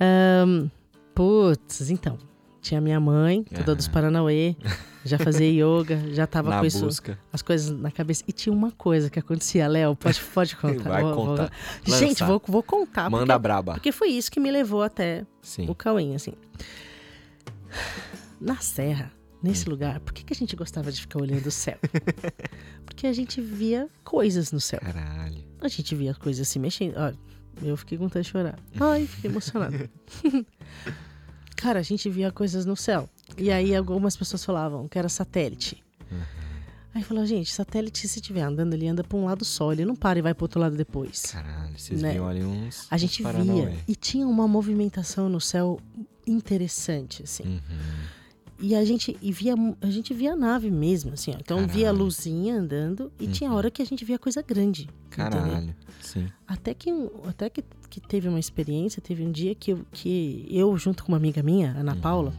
[0.00, 0.68] Ahn,
[1.12, 2.16] putz, então.
[2.60, 3.88] Tinha minha mãe, toda dos.
[3.88, 4.54] Paranauê,
[5.04, 7.18] já fazia yoga, já tava na com isso, busca.
[7.32, 8.22] as coisas na cabeça.
[8.26, 10.82] E tinha uma coisa que acontecia, Léo, pode, pode contar.
[10.90, 11.50] Vai Vou- vou- contar.
[11.84, 12.26] Gente, Lança.
[12.26, 13.10] vou, vou contar.
[13.10, 13.72] Manda porque, braba.
[13.74, 15.66] porque foi isso que me levou até Sim.
[15.68, 16.34] o Cauém, assim.
[18.40, 19.10] Na serra,
[19.42, 21.78] nesse lugar, por que, que a gente gostava de ficar olhando o céu?
[22.84, 24.80] Porque a gente via coisas no céu.
[24.80, 25.42] Caralho.
[25.60, 26.94] A gente via coisas se mexendo.
[26.96, 27.12] Ó,
[27.62, 28.58] eu fiquei com vontade de chorar.
[28.78, 29.88] Ai, fiquei emocionada.
[31.56, 33.08] Cara, a gente via coisas no céu.
[33.38, 35.82] E aí algumas pessoas falavam que era satélite.
[36.94, 39.96] Aí falou, gente, satélite, se estiver andando, ele anda pra um lado só, ele não
[39.96, 41.22] para e vai pro outro lado depois.
[41.22, 42.12] Caralho, vocês Né?
[42.12, 42.86] viam ali uns.
[42.90, 43.66] A uns gente Paranauê.
[43.66, 43.78] via.
[43.88, 45.80] E tinha uma movimentação no céu
[46.26, 47.44] interessante, assim.
[47.44, 47.60] Uhum.
[48.60, 51.38] E a gente e via, a gente via a nave mesmo, assim, ó.
[51.40, 51.98] Então via a Caralho.
[52.04, 54.82] luzinha andando e tinha hora que a gente via coisa grande.
[54.82, 55.00] entendeu?
[55.10, 55.74] Caralho.
[56.00, 56.28] Sim.
[56.46, 56.90] Até que,
[57.26, 61.10] até que, que teve uma experiência, teve um dia que eu, que eu junto com
[61.12, 62.32] uma amiga minha, Ana Paula,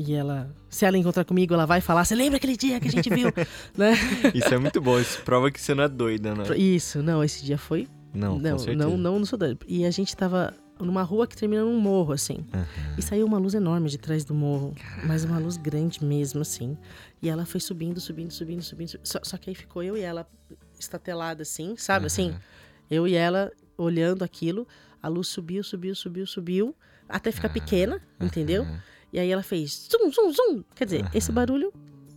[0.00, 2.90] e ela, se ela encontrar comigo, ela vai falar: Você lembra aquele dia que a
[2.90, 3.28] gente viu?
[3.76, 3.92] né?
[4.34, 4.98] Isso é muito bom.
[4.98, 6.56] Isso prova que você não é doida, né?
[6.56, 7.86] Isso, não, esse dia foi.
[8.14, 9.58] Não, não, não, não, não sou doido.
[9.68, 12.46] E a gente tava numa rua que termina num morro, assim.
[12.52, 12.66] Aham.
[12.96, 14.74] E saiu uma luz enorme de trás do morro,
[15.04, 16.78] mas uma luz grande mesmo, assim.
[17.20, 18.88] E ela foi subindo, subindo, subindo, subindo.
[18.88, 19.06] subindo.
[19.06, 20.26] Só, só que aí ficou eu e ela
[20.78, 22.06] estatelada, assim, sabe?
[22.06, 22.34] Assim,
[22.90, 24.66] eu e ela olhando aquilo.
[25.02, 26.74] A luz subiu, subiu, subiu, subiu,
[27.06, 28.66] até ficar pequena, entendeu?
[29.12, 30.64] E aí ela fez zum, zum, zum.
[30.74, 31.72] Quer dizer, esse barulho,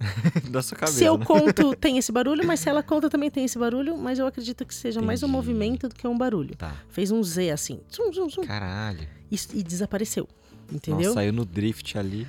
[0.51, 0.97] Da sua cabeça.
[0.97, 1.25] se eu né?
[1.25, 3.97] conto, tem esse barulho, mas se ela conta, também tem esse barulho.
[3.97, 5.37] Mas eu acredito que seja mais um Entendi.
[5.37, 6.55] movimento do que um barulho.
[6.55, 6.75] Tá.
[6.89, 9.07] Fez um Z assim, zum, zum, zum, Caralho.
[9.31, 10.27] e, e desapareceu.
[10.71, 11.09] Entendeu?
[11.09, 12.27] Nossa, saiu no drift ali.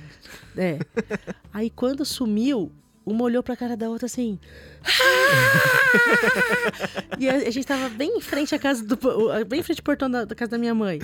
[0.57, 0.79] É.
[1.53, 2.71] Aí quando sumiu,
[3.05, 4.39] uma olhou pra cara da outra assim.
[4.83, 4.89] "Ah!"
[7.19, 8.97] e a, a gente tava bem em frente à casa do.
[9.47, 10.99] bem em frente ao portão da, da casa da minha mãe.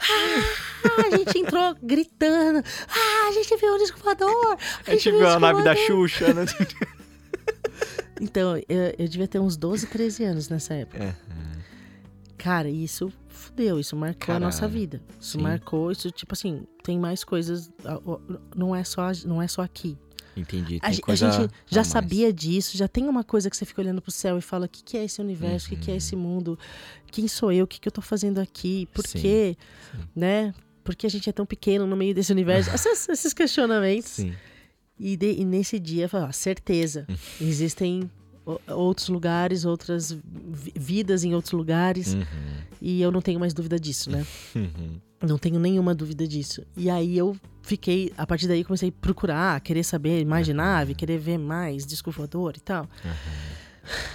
[0.00, 2.62] "Ah!" a gente entrou gritando.
[2.88, 4.56] Ah, a gente viu o disco voador!
[4.86, 6.44] A gente viu o a nave da voador." Xuxa, né?
[8.20, 11.02] Então, eu, eu devia ter uns 12, 13 anos nessa época.
[11.02, 11.14] É.
[12.38, 14.78] Cara, isso fudeu, isso marcou a nossa Caralho.
[14.78, 15.02] vida.
[15.20, 15.42] Isso Sim.
[15.42, 17.68] marcou, isso, tipo assim, tem mais coisas.
[18.54, 19.98] Não é só, não é só aqui.
[20.36, 20.78] Entendi.
[20.82, 23.80] A, ge- a coisa gente já sabia disso, já tem uma coisa que você fica
[23.82, 25.66] olhando pro céu e fala: o que, que é esse universo?
[25.66, 26.58] O que, que é esse mundo?
[27.10, 27.64] Quem sou eu?
[27.64, 28.88] O que, que eu tô fazendo aqui?
[28.94, 29.56] Por Sim, quê?
[30.16, 30.54] Né?
[30.82, 32.70] Por que a gente é tão pequeno no meio desse universo?
[32.74, 34.10] Esses, esses questionamentos.
[34.12, 34.32] Sim.
[34.98, 37.06] E, de- e nesse dia, falei, ó, certeza.
[37.40, 38.10] Existem
[38.46, 42.14] o- outros lugares, outras vi- vidas em outros lugares.
[42.14, 42.24] Uhum.
[42.80, 44.24] E eu não tenho mais dúvida disso, né?
[44.56, 45.00] Uhum.
[45.24, 46.64] Não tenho nenhuma dúvida disso.
[46.76, 50.94] E aí eu fiquei, a partir daí comecei a procurar, querer saber mais de nave,
[50.94, 52.88] querer ver mais disco voador e tal.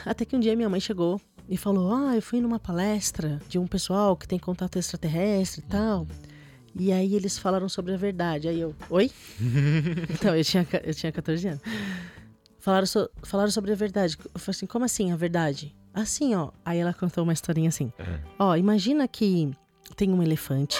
[0.05, 1.19] Até que um dia minha mãe chegou
[1.49, 5.69] e falou: Ah, eu fui numa palestra de um pessoal que tem contato extraterrestre e
[5.69, 6.07] tal.
[6.79, 8.47] E aí eles falaram sobre a verdade.
[8.47, 9.09] Aí eu, oi?
[10.13, 11.61] então, eu tinha, eu tinha 14 anos.
[12.59, 14.15] Falaram, so- falaram sobre a verdade.
[14.33, 15.75] Eu falei assim, como assim a verdade?
[15.93, 16.51] Assim, ó.
[16.63, 17.91] Aí ela contou uma historinha assim.
[18.37, 19.49] Ó, imagina que
[19.95, 20.77] tem um elefante.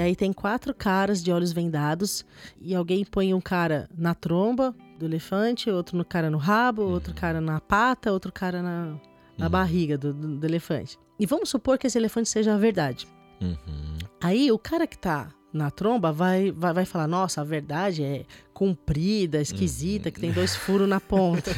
[0.00, 2.24] E aí tem quatro caras de olhos vendados.
[2.58, 7.12] E alguém põe um cara na tromba do elefante, outro no cara no rabo, outro
[7.12, 8.94] cara na pata, outro cara na,
[9.36, 10.98] na barriga do, do- do elefante.
[11.18, 13.06] E vamos supor que esse elefante seja a verdade.
[13.42, 13.98] Uhum.
[14.22, 18.24] Aí o cara que tá na tromba vai, vai, vai falar: Nossa, a verdade é
[18.60, 21.50] comprida, esquisita, que tem dois furos na ponta.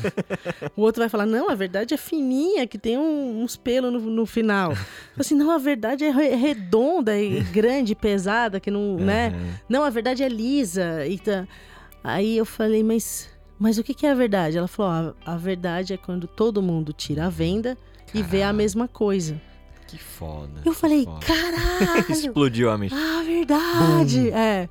[0.77, 3.99] o outro vai falar: Não, a verdade é fininha, que tem um- uns pelos no,
[3.99, 4.73] no final.
[5.19, 9.31] Assim, não, a verdade é re- redonda e grande, pesada, que não, né?
[9.35, 9.53] Uhum.
[9.69, 11.05] Não, a verdade é lisa.
[11.05, 11.45] E tá...
[12.05, 13.29] Aí eu falei: Mas,
[13.59, 14.57] mas o que, que é a verdade?
[14.57, 17.77] Ela falou: "Ó, a, a verdade é quando todo mundo tira a venda
[18.15, 19.41] e vê a mesma coisa.
[19.89, 20.63] Que foda.
[20.65, 21.19] Eu falei: foda.
[21.27, 22.13] Caralho!
[22.13, 22.95] Explodiu a mente.
[22.95, 24.31] Ah, verdade!
[24.31, 24.69] É.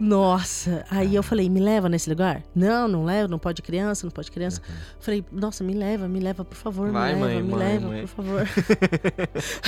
[0.00, 2.42] Nossa, aí eu falei, me leva nesse lugar?
[2.54, 4.62] Não, não leva, não pode criança, não pode criança.
[4.98, 7.88] Falei, nossa, me leva, me leva, por favor, Vai, me leva, mãe, me mãe, leva,
[7.88, 8.00] mãe.
[8.00, 8.48] por favor.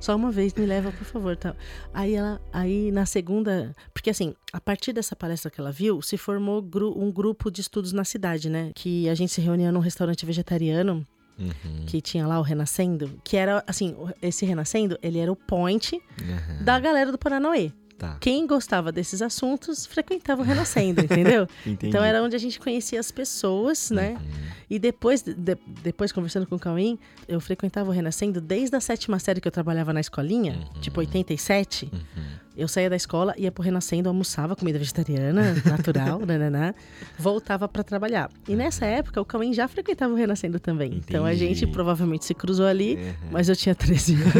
[0.00, 1.36] Só uma vez, me leva, por favor.
[1.36, 1.54] Tá.
[1.94, 6.16] Aí ela, aí na segunda, porque assim, a partir dessa palestra que ela viu, se
[6.16, 8.72] formou gru- um grupo de estudos na cidade, né?
[8.74, 11.06] Que a gente se reunia num restaurante vegetariano
[11.38, 11.84] uhum.
[11.86, 16.64] que tinha lá o Renascendo, que era, assim, esse Renascendo, ele era o point uhum.
[16.64, 17.70] da galera do Paranauê.
[17.98, 18.18] Tá.
[18.20, 21.48] Quem gostava desses assuntos frequentava o Renascendo, entendeu?
[21.64, 24.10] então era onde a gente conhecia as pessoas, né?
[24.10, 24.46] Uhum.
[24.68, 29.18] E depois, de, depois conversando com o Cauim, eu frequentava o Renascendo desde a sétima
[29.18, 30.80] série que eu trabalhava na escolinha, uhum.
[30.80, 31.90] tipo 87.
[31.90, 32.46] Uhum.
[32.56, 36.74] Eu saía da escola, ia pro Renascendo, almoçava comida vegetariana, natural, nananã,
[37.18, 38.30] voltava para trabalhar.
[38.48, 40.88] E nessa época, o Cauim já frequentava o Renascendo também.
[40.88, 41.04] Entendi.
[41.08, 43.28] Então a gente provavelmente se cruzou ali, uhum.
[43.30, 44.34] mas eu tinha 13 anos,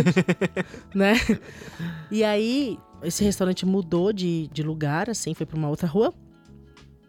[0.94, 1.14] né?
[2.10, 6.12] E aí, esse restaurante mudou de, de lugar, assim, foi para uma outra rua.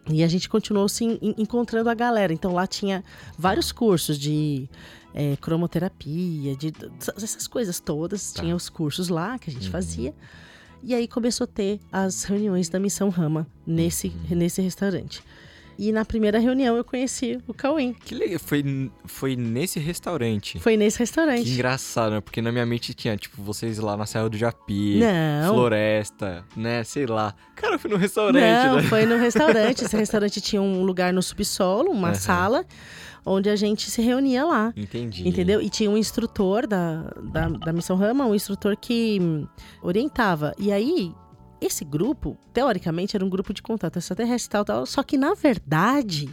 [0.09, 2.31] E a gente continuou se assim, encontrando a galera.
[2.31, 3.03] Então lá tinha
[3.37, 4.69] vários cursos de
[5.13, 6.71] é, cromoterapia, de
[7.15, 8.31] essas coisas todas.
[8.31, 8.41] Tá.
[8.41, 9.71] Tinha os cursos lá que a gente uhum.
[9.71, 10.15] fazia.
[10.81, 14.37] E aí começou a ter as reuniões da Missão Rama nesse, uhum.
[14.37, 15.21] nesse restaurante.
[15.77, 17.93] E na primeira reunião eu conheci o Cauim.
[17.93, 18.39] Que legal.
[18.39, 20.59] Foi, foi nesse restaurante.
[20.59, 21.43] Foi nesse restaurante.
[21.43, 22.21] Que engraçado, né?
[22.21, 24.99] Porque na minha mente tinha, tipo, vocês lá na Serra do Japi.
[24.99, 25.53] Não.
[25.53, 26.83] Floresta, né?
[26.83, 27.35] Sei lá.
[27.55, 28.83] Cara, foi no restaurante, Não, né?
[28.83, 29.83] foi no restaurante.
[29.83, 32.15] Esse restaurante tinha um lugar no subsolo, uma uhum.
[32.15, 32.65] sala
[33.27, 34.73] onde a gente se reunia lá.
[34.75, 35.27] Entendi.
[35.27, 35.61] Entendeu?
[35.61, 39.19] E tinha um instrutor da, da, da Missão Rama, um instrutor que
[39.81, 40.53] orientava.
[40.57, 41.13] E aí,
[41.59, 45.33] esse grupo, teoricamente, era um grupo de contato extraterrestre e tal, tal, só que na
[45.33, 46.29] verdade.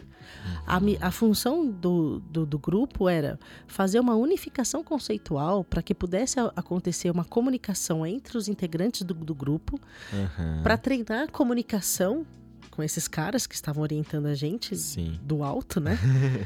[0.67, 6.39] A, a, função do, do, do, grupo era fazer uma unificação conceitual para que pudesse
[6.57, 9.79] acontecer uma comunicação entre os integrantes do, do grupo,
[10.13, 10.63] uhum.
[10.63, 12.27] para treinar comunicação
[12.71, 15.19] com esses caras que estavam orientando a gente Sim.
[15.23, 15.99] do alto, né?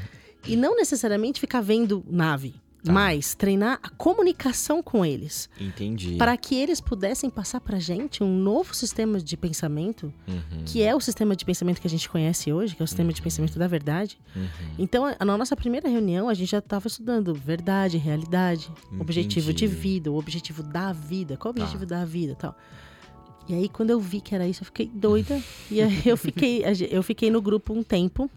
[0.45, 2.55] e não necessariamente ficar vendo nave.
[2.83, 2.93] Tá.
[2.93, 5.49] Mas treinar a comunicação com eles.
[5.59, 6.15] Entendi.
[6.15, 10.63] Para que eles pudessem passar pra gente um novo sistema de pensamento, uhum.
[10.65, 13.09] que é o sistema de pensamento que a gente conhece hoje, que é o sistema
[13.09, 13.13] uhum.
[13.13, 14.17] de pensamento da verdade.
[14.33, 14.47] Uhum.
[14.77, 19.01] Então, na nossa primeira reunião, a gente já estava estudando verdade, realidade, Entendi.
[19.01, 21.63] objetivo de vida, o objetivo da vida, qual o tá.
[21.63, 21.97] objetivo tá.
[21.97, 22.55] da vida tal.
[23.49, 25.41] E aí, quando eu vi que era isso, eu fiquei doida.
[25.69, 28.29] e aí eu fiquei, eu fiquei no grupo um tempo.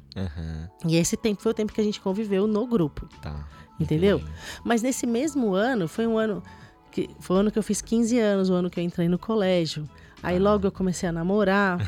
[0.88, 3.06] E esse tempo foi o tempo que a gente conviveu no grupo.
[3.20, 3.46] Tá
[3.78, 4.18] entendeu?
[4.18, 4.24] Sim.
[4.64, 6.42] Mas nesse mesmo ano, foi um ano
[6.90, 9.18] que foi o ano que eu fiz 15 anos, o ano que eu entrei no
[9.18, 9.88] colégio.
[10.22, 10.40] Aí ah.
[10.40, 11.78] logo eu comecei a namorar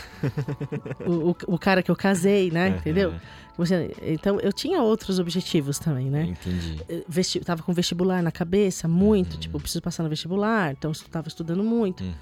[1.06, 2.80] o, o, o, cara que eu casei, né?
[2.84, 3.20] Uhum.
[4.02, 6.24] Então eu tinha outros objetivos também, né?
[6.24, 6.80] Entendi.
[6.88, 9.40] Eh, vesti tava com vestibular na cabeça, muito, uhum.
[9.40, 12.02] tipo, preciso passar no vestibular, então eu tava estudando muito.
[12.02, 12.14] Uhum.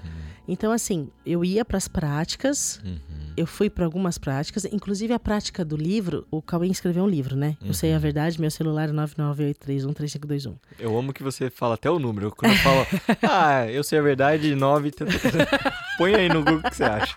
[0.47, 2.97] Então, assim, eu ia para as práticas, uhum.
[3.37, 7.35] eu fui para algumas práticas, inclusive a prática do livro, o Cauê escreveu um livro,
[7.35, 7.55] né?
[7.63, 8.01] Eu sei a uhum.
[8.01, 10.55] verdade, meu celular é 998313521.
[10.77, 12.31] Eu amo que você fala até o número.
[12.35, 12.85] Quando eu falo,
[13.23, 14.91] ah, eu sei a verdade, 9.
[15.97, 17.15] Põe aí no Google o que você acha.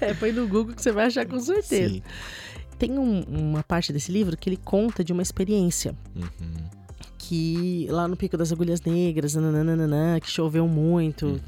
[0.00, 1.94] é, põe no Google que você vai achar com certeza.
[1.94, 2.02] Sim.
[2.78, 5.94] Tem um, uma parte desse livro que ele conta de uma experiência.
[6.14, 6.76] Uhum
[7.28, 11.26] que lá no Pico das Agulhas Negras, nananana, que choveu muito.
[11.26, 11.38] Uhum.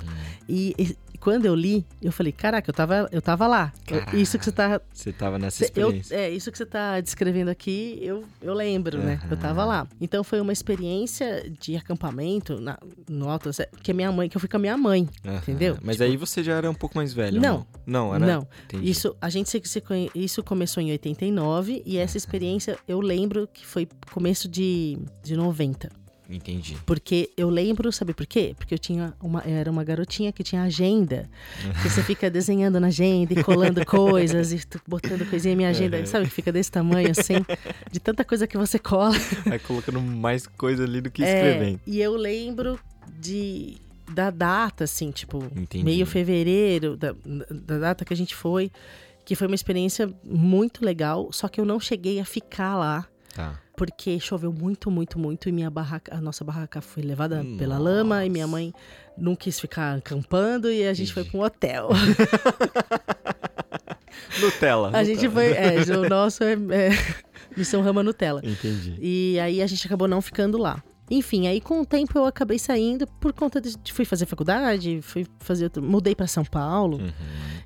[0.49, 3.73] E, e, quando eu li, eu falei, caraca, eu tava, eu tava lá.
[3.89, 4.81] Eu, isso que você tá.
[4.93, 6.15] Você tava nessa experiência.
[6.15, 9.05] Eu, é, isso que você tá descrevendo aqui, eu, eu lembro, uhum.
[9.05, 9.21] né?
[9.31, 9.87] Eu tava lá.
[10.01, 13.51] Então foi uma experiência de acampamento na, no Alto
[13.83, 15.37] que a minha mãe, que eu fui com a minha mãe, uhum.
[15.37, 15.79] entendeu?
[15.83, 17.67] Mas tipo, aí você já era um pouco mais velho, não?
[17.87, 18.27] Não, era.
[18.27, 18.47] Não.
[18.65, 18.91] Entendi.
[18.91, 19.83] Isso, a gente se, se,
[20.15, 25.98] isso começou em 89 e essa experiência eu lembro que foi começo de, de 90.
[26.29, 26.77] Entendi.
[26.85, 28.55] Porque eu lembro, sabe por quê?
[28.59, 31.29] Porque eu tinha uma, eu era uma garotinha que tinha agenda.
[31.83, 36.05] que você fica desenhando na agenda e colando coisas e botando coisinha em minha agenda,
[36.05, 36.27] sabe?
[36.27, 37.45] Que fica desse tamanho assim,
[37.91, 39.17] de tanta coisa que você cola.
[39.47, 41.81] Vai colocando mais coisa ali do que é, escrevendo.
[41.87, 42.79] É, e eu lembro
[43.19, 43.79] de
[44.11, 45.85] da data, assim, tipo, Entendi.
[45.85, 47.15] meio fevereiro, da,
[47.51, 48.71] da data que a gente foi,
[49.25, 53.07] que foi uma experiência muito legal, só que eu não cheguei a ficar lá.
[53.35, 57.57] Tá porque choveu muito, muito, muito e minha barraca, a nossa barraca foi levada nossa.
[57.57, 58.75] pela lama e minha mãe
[59.17, 61.15] não quis ficar acampando e a gente Entendi.
[61.15, 61.89] foi para um hotel.
[64.43, 64.89] Nutella.
[64.89, 65.05] A Nutella.
[65.05, 66.91] gente foi, é, o nosso é, é
[67.57, 68.41] Missão Rama Nutella.
[68.45, 68.97] Entendi.
[69.01, 70.83] E aí a gente acabou não ficando lá.
[71.09, 75.25] Enfim, aí com o tempo eu acabei saindo por conta de, fui fazer faculdade, fui
[75.39, 76.99] fazer mudei para São Paulo.
[76.99, 77.13] Uhum.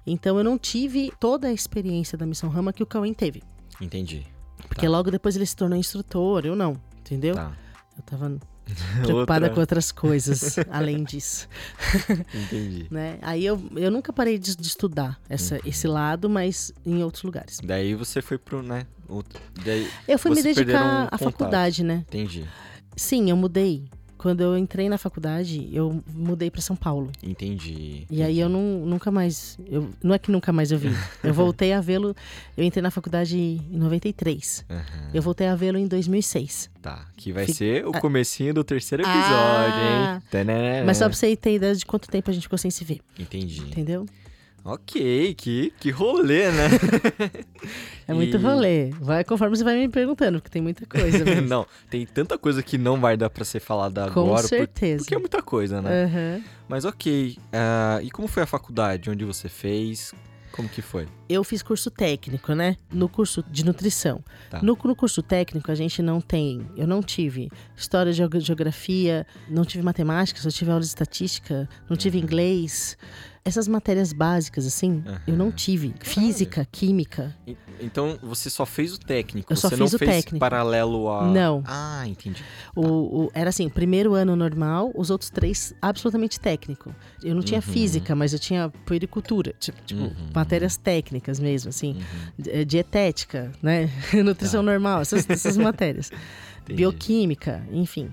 [0.06, 3.42] Então eu não tive toda a experiência da Missão Rama que o Cauê teve.
[3.80, 4.26] Entendi.
[4.72, 4.90] Porque tá.
[4.92, 7.34] logo depois ele se tornou instrutor, eu não, entendeu?
[7.34, 7.52] Tá.
[7.96, 8.38] Eu tava
[9.02, 9.50] preocupada Outra.
[9.50, 11.48] com outras coisas além disso.
[12.34, 12.86] Entendi.
[12.90, 13.18] né?
[13.20, 15.60] Aí eu, eu nunca parei de, de estudar essa, uhum.
[15.66, 17.58] esse lado, mas em outros lugares.
[17.62, 18.86] Daí você foi pro, né?
[19.08, 22.04] Outro, daí eu fui me dedicar à faculdade, né?
[22.08, 22.48] Entendi.
[22.96, 23.84] Sim, eu mudei
[24.22, 27.10] quando eu entrei na faculdade, eu mudei para São Paulo.
[27.20, 28.06] Entendi.
[28.08, 29.58] E aí eu não, nunca mais.
[29.66, 30.92] Eu, não é que nunca mais eu vi.
[31.24, 32.14] Eu voltei a vê-lo.
[32.56, 34.64] Eu entrei na faculdade em 93.
[34.68, 34.76] Uhum.
[35.12, 36.70] Eu voltei a vê-lo em 2006.
[36.80, 37.06] Tá.
[37.16, 40.22] Que vai ser o comecinho do terceiro episódio, ah, hein?
[40.30, 40.84] Tanana.
[40.86, 43.00] Mas só pra você ter ideia de quanto tempo a gente ficou sem se ver.
[43.18, 43.60] Entendi.
[43.60, 44.06] Entendeu?
[44.64, 46.68] Ok, que, que rolê, né?
[48.06, 48.40] é muito e...
[48.40, 48.90] rolê.
[49.00, 51.24] Vai conforme você vai me perguntando, porque tem muita coisa.
[51.42, 54.42] não, tem tanta coisa que não vai dar para ser falada Com agora.
[54.42, 55.02] Com certeza.
[55.02, 56.04] Porque é muita coisa, né?
[56.04, 56.44] Uhum.
[56.68, 57.36] Mas ok.
[57.38, 59.10] Uh, e como foi a faculdade?
[59.10, 60.14] Onde você fez?
[60.52, 61.08] Como que foi?
[61.28, 62.76] Eu fiz curso técnico, né?
[62.92, 64.22] No curso de nutrição.
[64.50, 64.58] Tá.
[64.62, 66.64] No, no, curso técnico, a gente não tem.
[66.76, 72.18] Eu não tive história, geografia, não tive matemática, só tive aula de estatística, não tive
[72.18, 72.24] uhum.
[72.24, 72.98] inglês.
[73.44, 75.18] Essas matérias básicas, assim, uhum.
[75.26, 75.92] eu não tive.
[76.00, 77.36] Física, química.
[77.80, 79.52] Então você só fez o técnico?
[79.52, 80.38] Eu só você fiz não o fez técnico.
[80.38, 81.26] paralelo a.
[81.26, 81.62] Não.
[81.66, 82.40] Ah, entendi.
[82.76, 86.94] O, o, era assim, primeiro ano normal, os outros três absolutamente técnico.
[87.20, 87.72] Eu não tinha uhum.
[87.72, 90.14] física, mas eu tinha puericultura, tipo, tipo uhum.
[90.32, 91.96] matérias técnicas mesmo, assim.
[92.38, 92.64] Uhum.
[92.64, 93.90] Dietética, né?
[94.24, 94.70] Nutrição tá.
[94.70, 96.12] normal, essas, essas matérias.
[96.62, 96.76] Entendi.
[96.76, 98.12] Bioquímica, enfim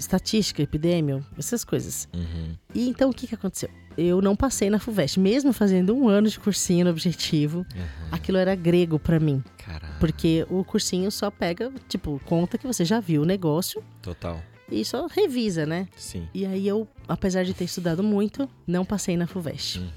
[0.00, 2.08] estatística, epidêmio, essas coisas.
[2.12, 2.56] Uhum.
[2.74, 3.70] E então o que, que aconteceu?
[3.96, 8.08] Eu não passei na FUVEST, mesmo fazendo um ano de cursinho no objetivo, uhum.
[8.10, 9.42] aquilo era grego para mim.
[9.58, 9.94] Caramba.
[10.00, 13.82] Porque o cursinho só pega, tipo, conta que você já viu o negócio.
[14.02, 14.42] Total.
[14.70, 15.86] E só revisa, né?
[15.96, 16.28] Sim.
[16.34, 19.78] E aí eu, apesar de ter estudado muito, não passei na FUVEST.
[19.78, 19.88] Uhum.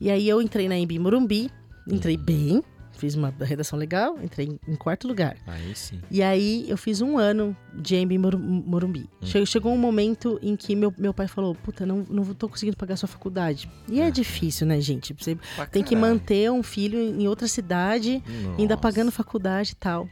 [0.00, 1.50] E aí eu entrei na Embi Morumbi,
[1.88, 2.22] entrei uhum.
[2.22, 2.62] bem,
[2.96, 5.36] Fiz uma redação legal, entrei em quarto lugar.
[5.46, 6.00] Aí sim.
[6.10, 9.08] E aí eu fiz um ano de MB Morumbi.
[9.22, 9.46] Hum.
[9.46, 12.96] Chegou um momento em que meu, meu pai falou: Puta, não, não tô conseguindo pagar
[12.96, 13.70] sua faculdade.
[13.88, 14.10] E é ah.
[14.10, 15.14] difícil, né, gente?
[15.14, 15.84] Você pra tem caralho.
[15.84, 18.60] que manter um filho em outra cidade, Nossa.
[18.60, 20.08] ainda pagando faculdade e tal.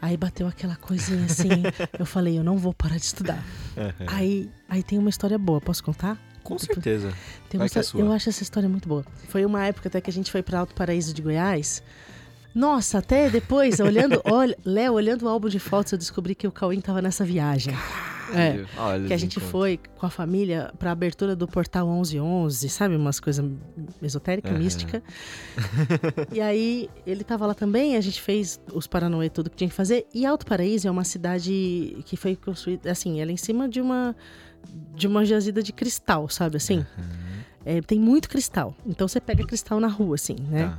[0.00, 1.48] Aí bateu aquela coisinha assim.
[1.98, 3.42] eu falei, eu não vou parar de estudar.
[3.76, 4.06] Uhum.
[4.08, 6.20] Aí, aí tem uma história boa, posso contar?
[6.42, 7.12] Com certeza.
[7.48, 9.04] Tem uma história, é eu acho essa história muito boa.
[9.28, 11.82] Foi uma época até que a gente foi para Alto Paraíso de Goiás.
[12.56, 16.50] Nossa, até depois, olhando, olha, Léo, olhando o álbum de fotos, eu descobri que o
[16.50, 17.74] Cauim tava nessa viagem.
[18.34, 22.96] É, Olha que a gente foi com a família pra abertura do Portal 1111, sabe?
[22.96, 23.44] Umas coisas
[24.02, 24.58] esotérica, uhum.
[24.58, 25.02] mística.
[26.32, 29.76] e aí, ele tava lá também, a gente fez os Paranoê, tudo que tinha que
[29.76, 30.06] fazer.
[30.14, 33.82] E Alto Paraíso é uma cidade que foi construída, assim, ela é em cima de
[33.82, 34.16] uma,
[34.94, 36.56] de uma jazida de cristal, sabe?
[36.56, 36.84] Assim, uhum.
[37.66, 38.74] é, tem muito cristal.
[38.86, 40.64] Então, você pega cristal na rua, assim, né?
[40.64, 40.78] Tá.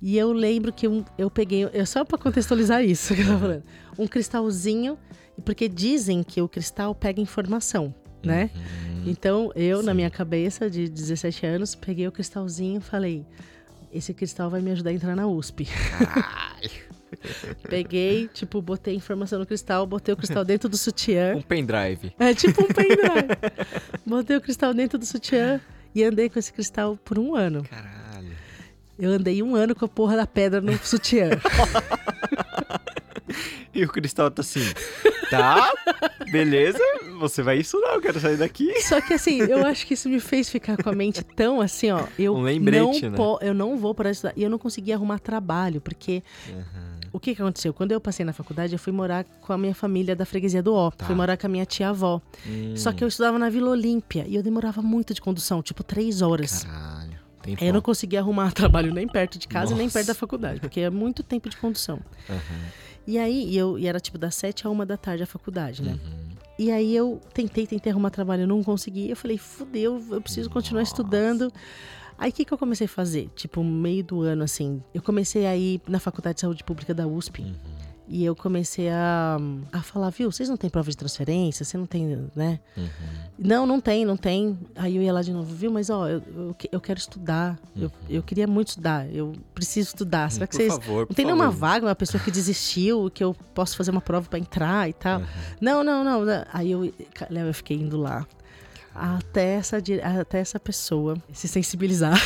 [0.00, 3.40] E eu lembro que eu, eu peguei, eu, só para contextualizar isso que eu tava
[3.40, 3.62] falando,
[3.98, 4.96] um cristalzinho,
[5.44, 7.92] porque dizem que o cristal pega informação,
[8.24, 8.50] né?
[8.54, 9.02] Uhum.
[9.06, 9.86] Então eu, Sim.
[9.86, 13.26] na minha cabeça de 17 anos, peguei o cristalzinho e falei:
[13.92, 15.66] esse cristal vai me ajudar a entrar na USP.
[17.68, 21.34] Peguei, tipo, botei informação no cristal, botei o cristal dentro do sutiã.
[21.36, 22.12] Um pendrive.
[22.18, 23.28] É, tipo um pendrive.
[24.06, 25.58] botei o cristal dentro do sutiã
[25.94, 27.62] e andei com esse cristal por um ano.
[27.62, 27.97] Caralho.
[28.98, 31.30] Eu andei um ano com a porra da pedra no sutiã.
[33.72, 34.72] e o Cristal tá assim,
[35.30, 35.72] tá,
[36.32, 36.80] beleza,
[37.18, 38.80] você vai estudar, eu quero sair daqui.
[38.82, 41.90] Só que assim, eu acho que isso me fez ficar com a mente tão assim,
[41.90, 42.04] ó.
[42.18, 43.38] Eu um lembrete, não né?
[43.42, 44.32] Eu não vou parar de estudar.
[44.36, 46.22] E eu não conseguia arrumar trabalho, porque.
[46.48, 46.88] Uhum.
[47.10, 47.72] O que, que aconteceu?
[47.72, 50.74] Quando eu passei na faculdade, eu fui morar com a minha família da freguesia do
[50.74, 50.90] Ó.
[50.90, 51.06] Tá.
[51.06, 52.20] Fui morar com a minha tia-avó.
[52.46, 52.76] Hum.
[52.76, 56.20] Só que eu estudava na Vila Olímpia e eu demorava muito de condução, tipo três
[56.20, 56.64] horas.
[56.64, 56.97] Caralho.
[57.60, 59.76] Eu não conseguia arrumar trabalho nem perto de casa, Nossa.
[59.76, 62.00] nem perto da faculdade, porque é muito tempo de condução.
[62.28, 62.60] Uhum.
[63.06, 65.92] E aí, eu, e era tipo das sete a uma da tarde a faculdade, né?
[65.92, 66.28] Uhum.
[66.58, 69.08] E aí eu tentei, tentei arrumar trabalho, não consegui.
[69.08, 70.92] Eu falei, fudeu, eu preciso continuar Nossa.
[70.92, 71.52] estudando.
[72.18, 73.30] Aí o que, que eu comecei a fazer?
[73.36, 74.82] Tipo, meio do ano, assim.
[74.92, 77.42] Eu comecei a ir na Faculdade de Saúde Pública da USP.
[77.42, 77.54] Uhum.
[78.10, 79.36] E eu comecei a,
[79.70, 81.62] a falar, viu, vocês não têm prova de transferência?
[81.62, 82.58] Você não tem, né?
[82.74, 82.88] Uhum.
[83.38, 84.58] Não, não tem, não tem.
[84.74, 87.58] Aí eu ia lá de novo, viu, mas ó, eu, eu, eu quero estudar.
[87.76, 87.82] Uhum.
[87.82, 89.06] Eu, eu queria muito estudar.
[89.12, 90.30] Eu preciso estudar.
[90.30, 90.72] Será que por vocês.
[90.72, 91.36] Favor, não tem favor.
[91.36, 94.94] nenhuma vaga, uma pessoa que desistiu, que eu posso fazer uma prova para entrar e
[94.94, 95.20] tal?
[95.20, 95.26] Uhum.
[95.60, 96.22] Não, não, não.
[96.50, 98.26] Aí eu, eu fiquei indo lá.
[98.94, 99.76] Até essa,
[100.20, 102.18] até essa pessoa se sensibilizar.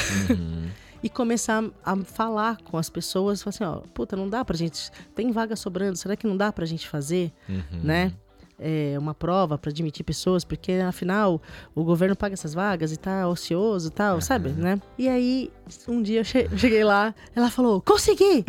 [1.03, 4.91] E começar a falar com as pessoas, falar assim, ó, puta, não dá pra gente,
[5.15, 7.83] tem vaga sobrando, será que não dá pra gente fazer, uhum.
[7.83, 8.13] né?
[8.59, 11.43] É, uma prova para admitir pessoas, porque afinal
[11.75, 14.21] o governo paga essas vagas e tá ocioso e tal, uhum.
[14.21, 14.81] sabe, né?
[14.97, 15.51] E aí,
[15.89, 16.25] um dia eu
[16.57, 18.45] cheguei lá, ela falou: Consegui!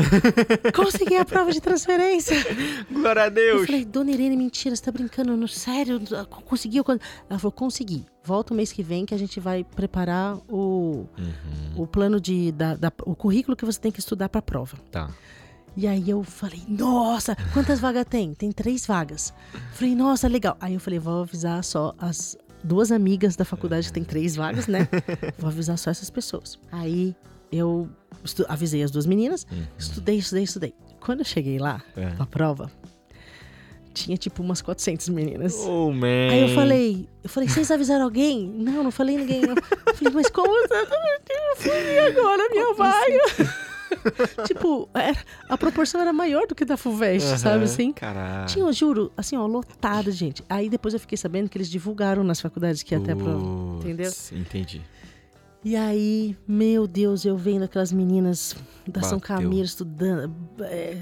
[0.76, 2.36] Consegui a prova de transferência!
[2.92, 3.62] Glória a Deus!
[3.62, 5.36] Eu falei: Dona Irene, mentira, você tá brincando?
[5.36, 6.00] No sério?
[6.46, 6.84] Conseguiu?
[7.30, 11.84] Ela falou: Consegui volta o mês que vem que a gente vai preparar o, uhum.
[11.84, 12.52] o plano de.
[12.54, 14.78] Da, da, o currículo que você tem que estudar para a prova.
[14.92, 15.10] Tá.
[15.76, 18.34] E aí eu falei, nossa, quantas vagas tem?
[18.34, 19.34] Tem três vagas.
[19.74, 20.56] Falei, nossa, legal.
[20.60, 24.68] Aí eu falei, vou avisar só as duas amigas da faculdade que tem três vagas,
[24.68, 24.88] né?
[25.38, 26.58] Vou avisar só essas pessoas.
[26.72, 27.14] Aí
[27.52, 27.90] eu
[28.48, 29.66] avisei as duas meninas, uhum.
[29.78, 30.74] estudei, estudei, estudei.
[31.02, 32.12] Quando eu cheguei lá, é.
[32.12, 32.72] pra prova,
[33.94, 35.56] tinha tipo umas 400 meninas.
[35.66, 36.32] Oh, man.
[36.32, 38.48] Aí eu falei, eu falei, vocês avisaram alguém?
[38.48, 39.42] Não, não falei ninguém.
[39.42, 39.56] Não.
[39.56, 40.68] Eu falei, mas como eu
[41.58, 43.73] fui agora minha vaga?
[44.48, 45.14] tipo, é,
[45.50, 47.92] a proporção era maior do que da FUVEST, uhum, sabe assim?
[47.92, 48.48] Caralho.
[48.48, 50.44] Tinha, eu juro, assim, ó, lotado, gente.
[50.50, 53.44] Aí depois eu fiquei sabendo que eles divulgaram nas faculdades que ia até a prova,
[53.80, 54.12] entendeu?
[54.32, 54.82] Entendi.
[55.66, 58.56] E aí, meu Deus, eu vendo aquelas meninas
[58.86, 59.10] da Bateu.
[59.10, 60.98] São Camilo estudando, é,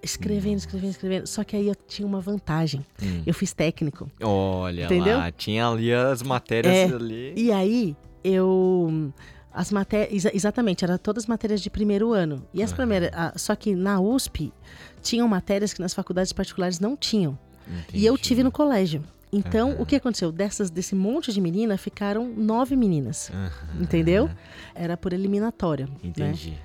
[0.00, 1.26] escrevendo, escrevendo, escrevendo.
[1.26, 2.86] Só que aí eu tinha uma vantagem.
[3.02, 3.22] Hum.
[3.26, 4.08] Eu fiz técnico.
[4.22, 5.18] Olha entendeu?
[5.18, 7.32] lá, tinha ali as matérias é, ali.
[7.36, 9.12] E aí, eu
[9.56, 12.46] as matérias, exatamente, eram todas matérias de primeiro ano.
[12.52, 12.76] E as uhum.
[12.76, 14.52] primeiras, só que na USP
[15.00, 17.38] tinham matérias que nas faculdades particulares não tinham.
[17.66, 18.04] Entendi.
[18.04, 19.02] E eu tive no colégio.
[19.32, 19.80] Então, uhum.
[19.80, 20.30] o que aconteceu?
[20.30, 23.30] Dessas, desse monte de menina, ficaram nove meninas.
[23.30, 23.82] Uhum.
[23.82, 24.28] Entendeu?
[24.74, 25.86] Era por eliminatória.
[25.86, 25.92] Né?
[26.04, 26.50] Entendi.
[26.50, 26.58] Né?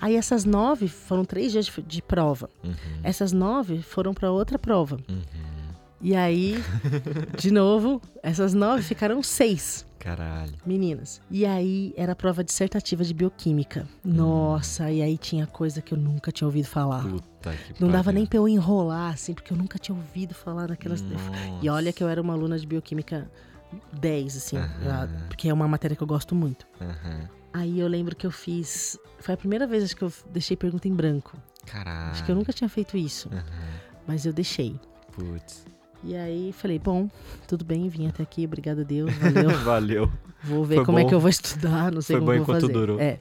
[0.00, 2.50] Aí essas nove foram três dias de, de prova.
[2.64, 2.74] Uhum.
[3.04, 4.98] Essas nove foram para outra prova.
[5.08, 5.22] Uhum.
[6.00, 6.60] E aí,
[7.38, 9.86] de novo, essas nove ficaram seis.
[10.02, 10.52] Caralho.
[10.66, 11.20] Meninas.
[11.30, 13.86] E aí era prova dissertativa de bioquímica.
[14.04, 14.14] Hum.
[14.14, 17.08] Nossa, e aí tinha coisa que eu nunca tinha ouvido falar.
[17.08, 20.66] Puta que Não dava nem pra eu enrolar, assim, porque eu nunca tinha ouvido falar
[20.66, 21.04] daquelas.
[21.62, 23.30] E olha que eu era uma aluna de bioquímica
[23.92, 24.56] 10, assim,
[25.28, 26.66] porque é uma matéria que eu gosto muito.
[27.52, 28.98] Aí eu lembro que eu fiz.
[29.20, 31.38] Foi a primeira vez que eu deixei pergunta em branco.
[31.64, 32.10] Caralho.
[32.10, 33.30] Acho que eu nunca tinha feito isso.
[34.04, 34.74] Mas eu deixei.
[35.12, 35.64] Putz.
[36.04, 37.08] E aí falei, bom,
[37.46, 39.50] tudo bem, vim até aqui, obrigado a Deus, valeu.
[39.60, 40.12] valeu.
[40.42, 41.06] Vou ver Foi como é bom.
[41.06, 42.72] é que eu vou estudar, não sei Foi como bom vou fazer.
[42.72, 43.00] durou.
[43.00, 43.18] É.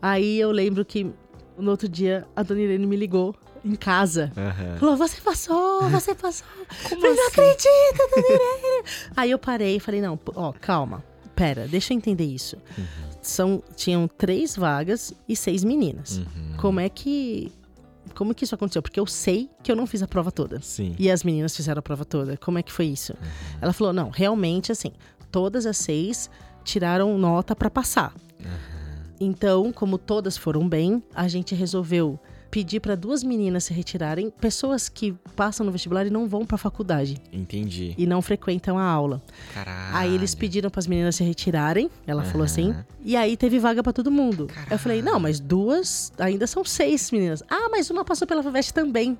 [0.00, 1.10] Aí eu lembro que
[1.58, 3.34] no outro dia a dona Irene me ligou
[3.64, 4.32] em casa.
[4.36, 4.78] Uhum.
[4.78, 6.46] Falou, você passou, você passou.
[6.88, 7.40] Como falei, não assim?
[7.40, 8.84] acredito, dona Irene.
[9.16, 11.04] aí eu parei e falei, não, ó, calma,
[11.34, 12.56] pera, deixa eu entender isso.
[12.78, 12.84] Uhum.
[13.20, 16.18] São, tinham três vagas e seis meninas.
[16.18, 16.56] Uhum.
[16.56, 17.52] Como é que
[18.12, 18.82] como que isso aconteceu?
[18.82, 20.60] Porque eu sei que eu não fiz a prova toda.
[20.60, 20.94] Sim.
[20.98, 22.36] E as meninas fizeram a prova toda.
[22.36, 23.12] Como é que foi isso?
[23.12, 23.58] Uhum.
[23.60, 24.92] Ela falou: não, realmente, assim,
[25.30, 26.30] todas as seis
[26.64, 28.14] tiraram nota para passar.
[28.40, 28.72] Uhum.
[29.20, 32.18] Então, como todas foram bem, a gente resolveu
[32.52, 36.56] pedir para duas meninas se retirarem, pessoas que passam no vestibular e não vão para
[36.56, 37.16] a faculdade.
[37.32, 37.94] Entendi.
[37.96, 39.22] E não frequentam a aula.
[39.54, 39.96] Caralho.
[39.96, 42.30] Aí eles pediram para as meninas se retirarem, ela uhum.
[42.30, 44.48] falou assim, e aí teve vaga para todo mundo.
[44.48, 44.70] Caralho.
[44.70, 47.42] Eu falei: "Não, mas duas, ainda são seis meninas".
[47.48, 49.16] Ah, mas uma passou pela FUVEST também.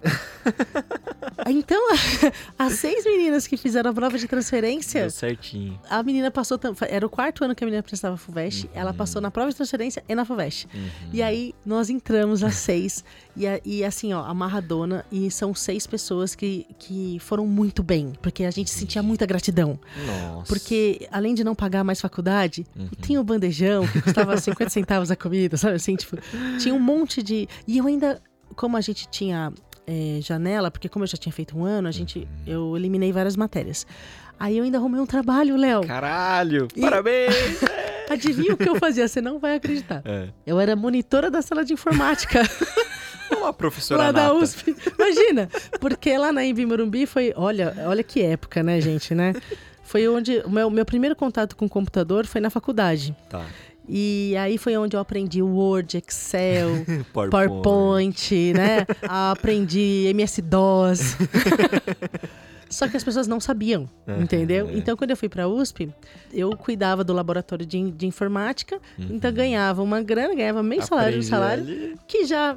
[1.48, 1.80] então,
[2.58, 5.80] as seis meninas que fizeram a prova de transferência, Deu certinho.
[5.88, 8.70] A menina passou, era o quarto ano que a menina prestava FUVEST, uhum.
[8.74, 10.68] ela passou na prova de transferência e na FUVEST.
[10.74, 10.90] Uhum.
[11.14, 13.02] E aí nós entramos às seis
[13.36, 15.04] e, e assim, ó, amarradona.
[15.10, 18.12] E são seis pessoas que, que foram muito bem.
[18.20, 19.78] Porque a gente sentia muita gratidão.
[20.06, 20.46] Nossa.
[20.46, 22.88] Porque, além de não pagar mais faculdade, uhum.
[23.00, 25.76] tinha o bandejão, que custava 50 centavos a comida, sabe?
[25.76, 26.16] Assim, tipo,
[26.58, 27.48] tinha um monte de.
[27.66, 28.20] E eu ainda,
[28.54, 29.52] como a gente tinha
[29.86, 32.26] é, janela, porque como eu já tinha feito um ano, a gente, uhum.
[32.46, 33.86] eu eliminei várias matérias.
[34.38, 35.86] Aí eu ainda arrumei um trabalho, Léo.
[35.86, 36.68] Caralho!
[36.74, 36.80] E...
[36.80, 37.60] Parabéns!
[38.10, 39.06] Adivinha o que eu fazia?
[39.06, 40.02] Você não vai acreditar.
[40.04, 40.28] É.
[40.46, 42.42] Eu era monitora da sala de informática.
[43.36, 44.74] Uma professora lá da USP.
[44.98, 45.48] Imagina,
[45.80, 49.34] porque lá na Embi Morumbi foi, olha, olha que época, né, gente, né?
[49.82, 53.14] Foi onde o meu, meu primeiro contato com o computador foi na faculdade.
[53.28, 53.44] Tá.
[53.88, 56.68] E aí foi onde eu aprendi Word, Excel,
[57.12, 58.86] PowerPoint, PowerPoint né?
[59.02, 61.16] aprendi MS-DOS.
[62.72, 64.68] Só que as pessoas não sabiam, uhum, entendeu?
[64.68, 64.76] É.
[64.76, 65.92] Então, quando eu fui para a USP,
[66.32, 69.08] eu cuidava do laboratório de, de informática, uhum.
[69.10, 71.96] então ganhava uma grana, ganhava meio salário, um salário, ali.
[72.08, 72.56] que já,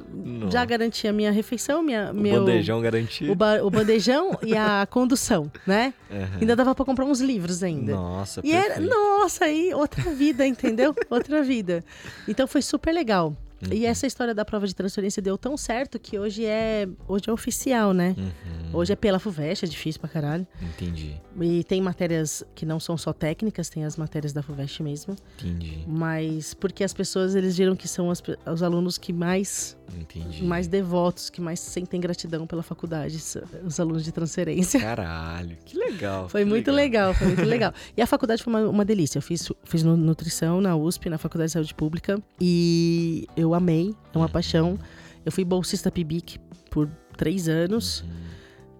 [0.50, 2.40] já garantia minha refeição, minha, o meu...
[2.44, 3.30] bandejão garantia.
[3.30, 5.92] O, ba, o bandejão e a condução, né?
[6.10, 6.38] Uhum.
[6.40, 7.92] Ainda dava para comprar uns livros ainda.
[7.92, 8.72] Nossa, E perfeito.
[8.72, 10.94] era, nossa, aí outra vida, entendeu?
[11.10, 11.84] outra vida.
[12.26, 13.36] Então, foi super legal.
[13.62, 13.72] Uhum.
[13.72, 17.32] E essa história da prova de transferência deu tão certo que hoje é, hoje é
[17.32, 18.14] oficial, né?
[18.16, 18.65] Uhum.
[18.72, 20.46] Hoje é pela FUVEST, é difícil pra caralho.
[20.60, 21.20] Entendi.
[21.40, 25.16] E tem matérias que não são só técnicas, tem as matérias da FUVEST mesmo.
[25.38, 25.84] Entendi.
[25.86, 30.42] Mas porque as pessoas, eles viram que são as, os alunos que mais Entendi.
[30.42, 33.18] mais devotos, que mais sentem gratidão pela faculdade,
[33.64, 34.80] os alunos de transferência.
[34.80, 36.28] Caralho, que legal.
[36.28, 37.08] Foi que muito legal.
[37.08, 37.14] legal.
[37.14, 37.72] foi muito legal.
[37.96, 39.18] E a faculdade foi uma, uma delícia.
[39.18, 44.18] Eu fiz, fiz nutrição na USP, na Faculdade de Saúde Pública, e eu amei, é
[44.18, 44.32] uma uhum.
[44.32, 44.78] paixão.
[45.24, 46.38] Eu fui bolsista PIBIC
[46.70, 48.00] por três anos.
[48.02, 48.35] Uhum.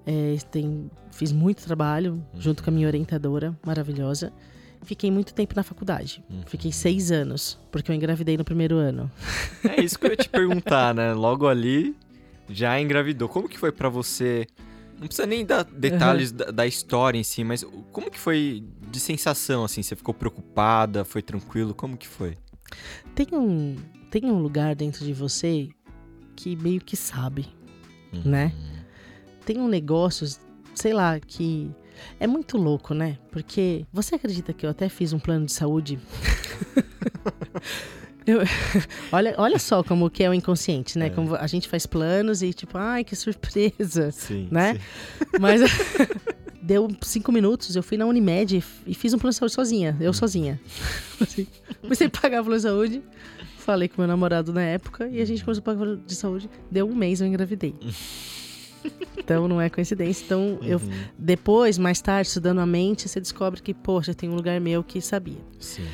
[0.06, 2.40] É, tem, fiz muito trabalho uhum.
[2.40, 4.32] junto com a minha orientadora, maravilhosa.
[4.82, 6.22] Fiquei muito tempo na faculdade.
[6.30, 6.42] Uhum.
[6.46, 9.10] Fiquei seis anos, porque eu engravidei no primeiro ano.
[9.68, 11.12] É isso que eu ia te perguntar, né?
[11.12, 11.96] Logo ali.
[12.48, 13.28] já engravidou.
[13.28, 14.46] Como que foi para você?
[14.96, 16.36] Não precisa nem dar detalhes uhum.
[16.36, 19.82] da, da, história em si, mas como que foi de sensação, assim?
[19.82, 21.04] Você ficou preocupada?
[21.04, 21.74] Foi tranquilo?
[21.74, 22.36] Como que foi?
[23.14, 23.76] Tem um,
[24.10, 25.68] tem um lugar dentro de você
[26.36, 27.46] que meio que sabe,
[28.12, 28.22] uhum.
[28.24, 28.52] né?
[29.46, 30.26] Tem um negócio,
[30.74, 31.70] sei lá, que
[32.18, 33.16] é muito louco, né?
[33.30, 35.98] Porque você acredita que eu até fiz um plano de saúde?
[38.26, 38.40] eu,
[39.12, 41.06] olha, olha só como que é o inconsciente, né?
[41.06, 41.10] É.
[41.10, 44.74] Como a gente faz planos e tipo, ai, que surpresa, sim, né?
[44.74, 44.80] Sim.
[45.40, 45.60] Mas
[46.60, 50.10] deu cinco minutos, eu fui na Unimed e fiz um plano de saúde sozinha, eu
[50.10, 50.12] hum.
[50.12, 50.60] sozinha.
[51.20, 51.46] Assim,
[51.80, 53.02] comecei a pagar o plano de saúde,
[53.58, 56.14] falei com meu namorado na época e a gente começou a pagar o plano de
[56.16, 56.50] saúde.
[56.68, 57.76] Deu um mês, eu engravidei.
[59.18, 60.24] Então não é coincidência.
[60.24, 60.66] Então uhum.
[60.66, 60.80] eu
[61.18, 65.00] depois, mais tarde, estudando a mente, você descobre que, poxa, tem um lugar meu que
[65.00, 65.40] sabia.
[65.58, 65.86] Sim.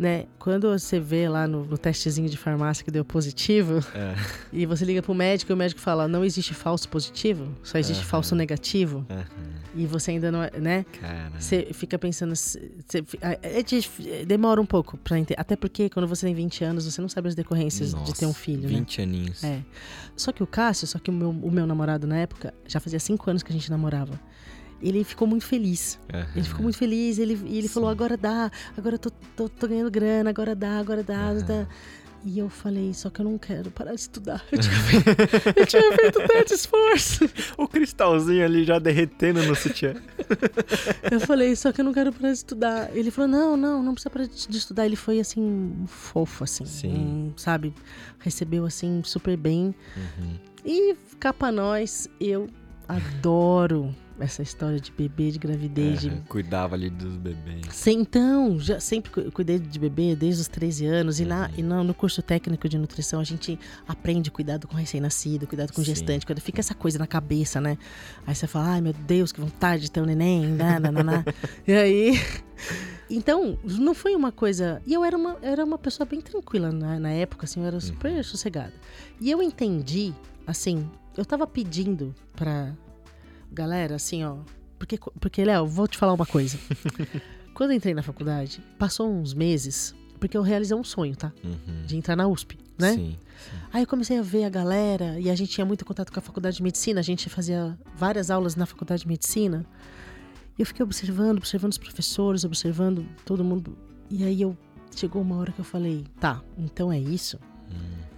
[0.00, 0.24] Né?
[0.38, 4.14] Quando você vê lá no, no testezinho de farmácia que deu positivo, é.
[4.50, 8.02] e você liga pro médico e o médico fala: não existe falso positivo, só existe
[8.02, 8.08] uhum.
[8.08, 9.04] falso negativo.
[9.10, 9.50] Uhum.
[9.74, 10.86] E você ainda não é, né?
[11.38, 12.34] Você fica pensando.
[12.34, 12.72] Você,
[13.20, 15.38] é, é, demora um pouco pra entender.
[15.38, 18.24] Até porque quando você tem 20 anos, você não sabe as decorrências Nossa, de ter
[18.24, 18.66] um filho.
[18.66, 19.04] 20 né?
[19.04, 19.44] aninhos.
[19.44, 19.60] É.
[20.16, 22.98] Só que o Cássio, só que o meu, o meu namorado na época, já fazia
[22.98, 24.18] 5 anos que a gente namorava
[24.82, 25.98] ele ficou muito feliz.
[26.12, 26.24] Uhum.
[26.36, 29.68] Ele ficou muito feliz, ele, e ele falou, agora dá, agora eu tô, tô, tô,
[29.68, 31.44] ganhando grana, agora dá, agora dá, uhum.
[31.44, 31.66] dá.
[32.22, 34.44] E eu falei, só que eu não quero parar de estudar.
[34.52, 37.24] Eu tinha feito, eu tinha feito tanto esforço.
[37.56, 39.94] O cristalzinho ali já derretendo no sutiã.
[41.10, 42.94] eu falei, só que eu não quero parar de estudar.
[42.94, 44.84] Ele falou, não, não, não precisa parar de estudar.
[44.84, 46.66] Ele foi, assim, fofo, assim.
[46.66, 47.32] Sim.
[47.38, 47.72] Sabe?
[48.18, 49.74] Recebeu, assim, super bem.
[49.96, 50.38] Uhum.
[50.62, 52.50] E cá pra nós, eu
[52.86, 56.04] adoro essa história de bebê, de gravidez.
[56.04, 56.20] É, de...
[56.22, 57.66] Cuidava ali dos bebês.
[57.70, 61.18] Sim, então, já sempre cuidei de bebê desde os 13 anos.
[61.18, 61.24] Uhum.
[61.24, 65.46] E, lá, e no, no curso técnico de nutrição a gente aprende cuidado com recém-nascido,
[65.46, 65.86] cuidado com Sim.
[65.86, 66.26] gestante.
[66.26, 67.78] Quando fica essa coisa na cabeça, né?
[68.26, 71.24] Aí você fala, ai meu Deus, que vontade de ter um neném, nanana.
[71.66, 72.20] e aí.
[73.08, 74.80] Então, não foi uma coisa.
[74.86, 77.80] E eu era uma, era uma pessoa bem tranquila na, na época, assim, eu era
[77.80, 78.22] super uhum.
[78.22, 78.72] sossegada.
[79.20, 80.14] E eu entendi,
[80.46, 82.72] assim, eu tava pedindo pra
[83.52, 84.38] Galera, assim, ó.
[84.78, 86.58] Porque, porque Léo, vou te falar uma coisa.
[87.54, 91.32] Quando eu entrei na faculdade, passou uns meses, porque eu realizei um sonho, tá?
[91.44, 91.84] Uhum.
[91.84, 92.92] De entrar na USP, né?
[92.92, 93.18] Sim, sim.
[93.72, 96.22] Aí eu comecei a ver a galera, e a gente tinha muito contato com a
[96.22, 99.66] faculdade de medicina, a gente fazia várias aulas na faculdade de medicina.
[100.58, 103.76] E eu fiquei observando, observando os professores, observando todo mundo.
[104.08, 104.56] E aí eu
[104.94, 107.38] chegou uma hora que eu falei, tá, então é isso.
[107.70, 108.09] Hum.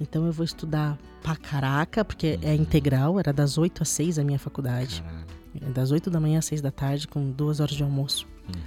[0.00, 2.54] Então eu vou estudar pra caraca, porque é uhum.
[2.54, 5.02] integral, era das 8 às 6 a minha faculdade.
[5.02, 5.72] Caralho.
[5.72, 8.26] Das 8 da manhã às 6 da tarde, com duas horas de almoço.
[8.48, 8.60] Uhum.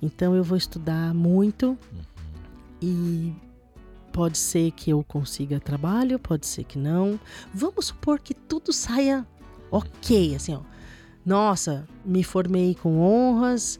[0.00, 1.76] Então eu vou estudar muito uhum.
[2.80, 3.32] e
[4.12, 7.20] pode ser que eu consiga trabalho, pode ser que não.
[7.52, 9.26] Vamos supor que tudo saia
[9.70, 10.60] ok, assim, ó.
[11.24, 13.78] Nossa, me formei com honras,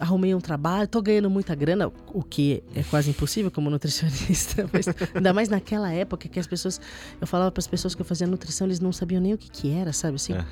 [0.00, 4.86] arrumei um trabalho, tô ganhando muita grana, o que é quase impossível como nutricionista, mas
[5.14, 6.80] ainda mais naquela época que as pessoas,
[7.20, 9.50] eu falava para as pessoas que eu fazia nutrição, eles não sabiam nem o que
[9.50, 10.32] que era, sabe assim?
[10.32, 10.42] Uhum.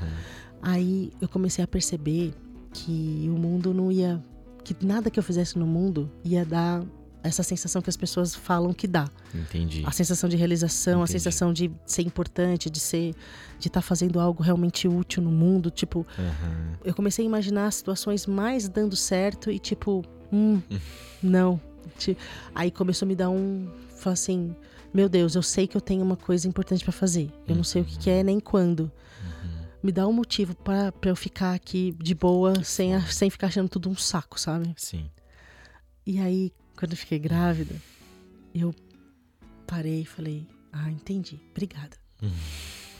[0.62, 2.32] Aí eu comecei a perceber
[2.72, 4.22] que o mundo não ia,
[4.64, 6.82] que nada que eu fizesse no mundo ia dar
[7.22, 9.08] essa sensação que as pessoas falam que dá.
[9.34, 9.82] Entendi.
[9.86, 11.16] A sensação de realização, Entendi.
[11.16, 13.14] a sensação de ser importante, de ser,
[13.58, 15.70] de estar tá fazendo algo realmente útil no mundo.
[15.70, 16.76] Tipo, uhum.
[16.84, 20.60] eu comecei a imaginar situações mais dando certo e tipo, hum,
[21.22, 21.60] não.
[22.54, 23.68] Aí começou a me dar um,
[24.04, 24.54] assim,
[24.92, 27.30] meu Deus, eu sei que eu tenho uma coisa importante para fazer.
[27.46, 28.80] Eu não sei o que, que é nem quando.
[28.80, 29.66] Uhum.
[29.82, 33.88] Me dá um motivo para eu ficar aqui de boa, sem, sem ficar achando tudo
[33.88, 34.74] um saco, sabe?
[34.76, 35.08] Sim.
[36.04, 37.76] E aí, quando eu fiquei grávida,
[38.52, 38.74] eu
[39.68, 41.96] parei e falei: Ah, entendi, obrigada.
[42.20, 42.32] Hum.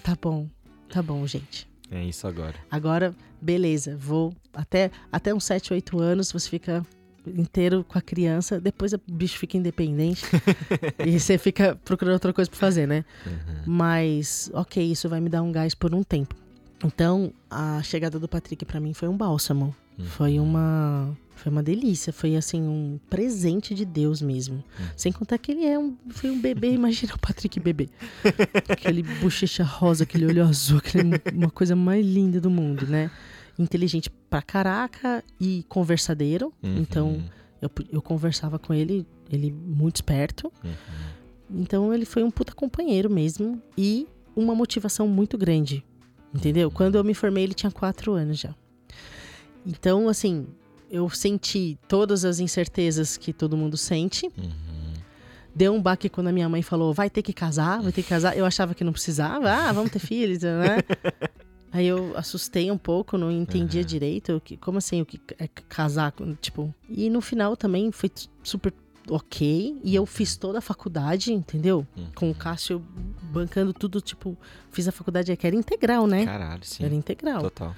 [0.05, 0.49] Tá bom,
[0.89, 1.67] tá bom, gente.
[1.91, 2.55] É isso agora.
[2.71, 6.87] Agora, beleza, vou até, até uns 7, 8 anos, você fica
[7.27, 10.25] inteiro com a criança, depois o bicho fica independente
[11.05, 13.05] e você fica procurando outra coisa para fazer, né?
[13.27, 13.63] Uhum.
[13.67, 16.37] Mas, ok, isso vai me dar um gás por um tempo.
[16.85, 19.75] Então, a chegada do Patrick para mim foi um bálsamo.
[19.99, 20.05] Uhum.
[20.05, 24.57] Foi uma foi uma delícia, foi assim um presente de Deus mesmo.
[24.57, 24.87] Uhum.
[24.97, 27.89] Sem contar que ele é um foi um bebê, imagina o Patrick bebê.
[28.69, 33.11] aquele bochecha rosa, aquele olho azul, aquele, uma coisa mais linda do mundo, né?
[33.59, 36.53] Inteligente pra caraca e conversadeiro.
[36.63, 36.79] Uhum.
[36.79, 37.23] Então,
[37.61, 40.53] eu, eu conversava com ele, ele muito esperto.
[40.63, 41.61] Uhum.
[41.61, 45.85] Então, ele foi um puta companheiro mesmo e uma motivação muito grande.
[46.35, 46.69] Entendeu?
[46.69, 46.75] Uhum.
[46.75, 48.55] Quando eu me formei, ele tinha quatro anos já.
[49.67, 50.47] Então, assim,
[50.93, 54.27] eu senti todas as incertezas que todo mundo sente.
[54.37, 54.93] Uhum.
[55.55, 58.09] Deu um baque quando a minha mãe falou, vai ter que casar, vai ter que
[58.11, 58.37] casar.
[58.37, 60.79] Eu achava que não precisava, ah, vamos ter filhos, né?
[61.73, 63.87] Aí eu assustei um pouco, não entendia uhum.
[63.87, 64.43] direito.
[64.45, 66.13] Que, como assim, o que é casar?
[66.43, 66.75] Tipo.
[66.87, 68.11] E no final também foi
[68.43, 68.75] super
[69.09, 69.81] ok.
[69.83, 71.87] E eu fiz toda a faculdade, entendeu?
[71.97, 72.09] Uhum.
[72.15, 72.85] Com o Cássio
[73.33, 74.37] bancando tudo, tipo,
[74.71, 76.27] fiz a faculdade que era integral, né?
[76.27, 76.85] Caralho, sim.
[76.85, 77.41] Era integral.
[77.41, 77.75] Total.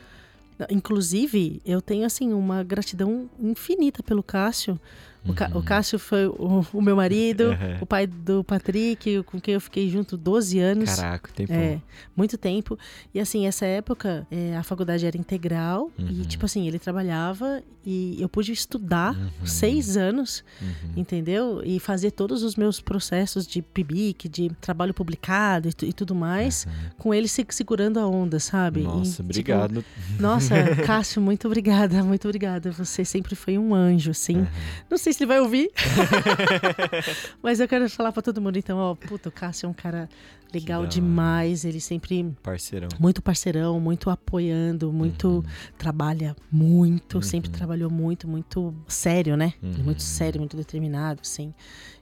[0.70, 4.78] Inclusive, eu tenho, assim, uma gratidão infinita pelo Cássio,
[5.26, 7.78] o, Ca o Cássio foi o, o meu marido, uhum.
[7.82, 10.96] o pai do Patrick, com quem eu fiquei junto 12 anos.
[10.96, 11.52] Caraca, tempo.
[11.52, 11.80] É,
[12.14, 12.78] muito tempo.
[13.12, 15.90] E assim, essa época, é, a faculdade era integral.
[15.98, 16.08] Uhum.
[16.08, 19.46] E, tipo assim, ele trabalhava e eu pude estudar uhum.
[19.46, 20.92] seis anos, uhum.
[20.96, 21.62] entendeu?
[21.64, 26.66] E fazer todos os meus processos de PIBIC, de trabalho publicado e, e tudo mais,
[26.98, 28.82] com ele se segurando a onda, sabe?
[28.82, 29.82] Nossa, e, tipo, obrigado.
[29.82, 32.70] Tipo, nossa, Cássio, muito obrigada, muito obrigada.
[32.72, 34.46] Você sempre foi um anjo, assim.
[34.90, 35.70] Não sei se ele vai ouvir.
[37.42, 40.08] Mas eu quero falar para todo mundo, então, ó, puta, o Cássio é um cara
[40.52, 41.64] legal demais.
[41.64, 42.34] Ele sempre.
[42.42, 42.88] Parceirão.
[42.98, 45.28] Muito parceirão, muito apoiando, muito.
[45.28, 45.42] Uhum.
[45.78, 47.22] Trabalha muito, uhum.
[47.22, 49.54] sempre trabalhou muito, muito sério, né?
[49.62, 49.84] Uhum.
[49.84, 51.54] Muito sério, muito determinado, sim.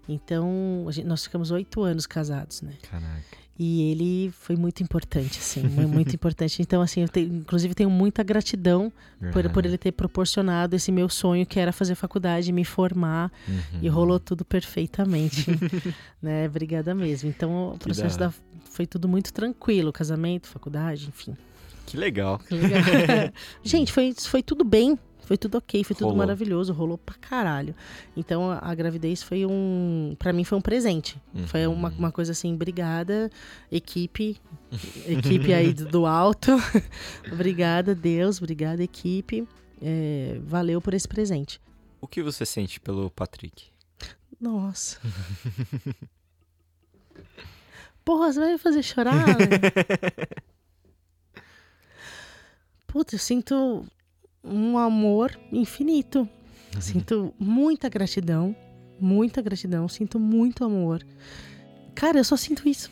[0.09, 2.73] Então, gente, nós ficamos oito anos casados, né?
[2.83, 3.42] Caraca.
[3.59, 6.63] E ele foi muito importante, assim, muito importante.
[6.63, 9.31] Então, assim, eu inclusive tenho muita gratidão uhum.
[9.31, 13.31] por, por ele ter proporcionado esse meu sonho, que era fazer faculdade, me formar.
[13.47, 13.79] Uhum.
[13.83, 15.47] E rolou tudo perfeitamente,
[16.21, 16.47] né?
[16.47, 17.29] Obrigada mesmo.
[17.29, 18.33] Então, o processo da,
[18.71, 21.37] foi tudo muito tranquilo, casamento, faculdade, enfim.
[21.87, 22.39] Que legal.
[22.39, 22.81] Que legal.
[23.63, 26.19] Gente, foi, foi tudo bem, foi tudo ok, foi tudo rolou.
[26.19, 27.75] maravilhoso, rolou pra caralho.
[28.17, 30.17] Então a, a gravidez foi um.
[30.19, 31.21] para mim foi um presente.
[31.35, 31.47] Uhum.
[31.47, 33.31] Foi uma, uma coisa assim, obrigada,
[33.71, 34.41] equipe.
[35.07, 36.51] equipe aí do, do alto.
[37.33, 39.47] obrigada, Deus, obrigada, equipe.
[39.81, 41.61] É, valeu por esse presente.
[42.01, 43.67] O que você sente pelo Patrick?
[44.41, 44.99] Nossa.
[48.05, 49.15] Porra, você vai me fazer chorar?
[49.27, 49.35] Né?
[52.89, 53.87] Puta, eu sinto
[54.45, 56.29] um amor infinito.
[56.75, 56.81] Uhum.
[56.81, 58.57] Sinto muita gratidão,
[59.01, 61.05] muita gratidão, sinto muito amor.
[61.95, 62.91] Cara, eu só sinto isso.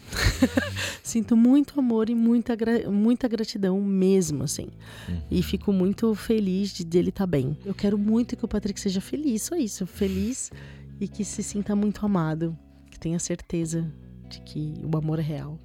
[1.02, 2.56] sinto muito amor e muita,
[2.90, 4.68] muita gratidão mesmo, assim.
[5.08, 5.22] Uhum.
[5.30, 7.56] E fico muito feliz de dele estar tá bem.
[7.64, 9.86] Eu quero muito que o Patrick seja feliz, só isso.
[9.86, 10.52] Feliz
[11.00, 12.56] e que se sinta muito amado.
[12.90, 13.90] Que tenha certeza
[14.30, 15.58] de que o amor é real.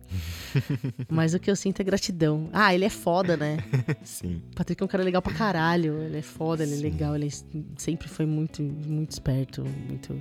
[1.07, 2.49] Mas o que eu sinto é gratidão.
[2.51, 3.57] Ah, ele é foda, né?
[4.03, 4.41] Sim.
[4.51, 6.01] O Patrick é um cara legal pra caralho.
[6.01, 6.83] Ele é foda, ele é Sim.
[6.83, 7.29] legal, ele
[7.77, 9.63] sempre foi muito, muito esperto.
[9.63, 10.13] Muito...
[10.13, 10.19] Uhum.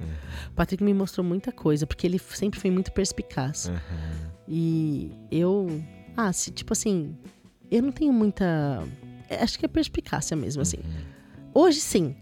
[0.50, 3.66] O Patrick me mostrou muita coisa, porque ele sempre foi muito perspicaz.
[3.66, 4.30] Uhum.
[4.46, 5.82] E eu.
[6.16, 7.16] Ah, se, tipo assim,
[7.70, 8.86] eu não tenho muita.
[9.28, 10.78] É, acho que é perspicácia mesmo, assim.
[10.78, 11.14] Uhum.
[11.54, 12.14] Hoje sim.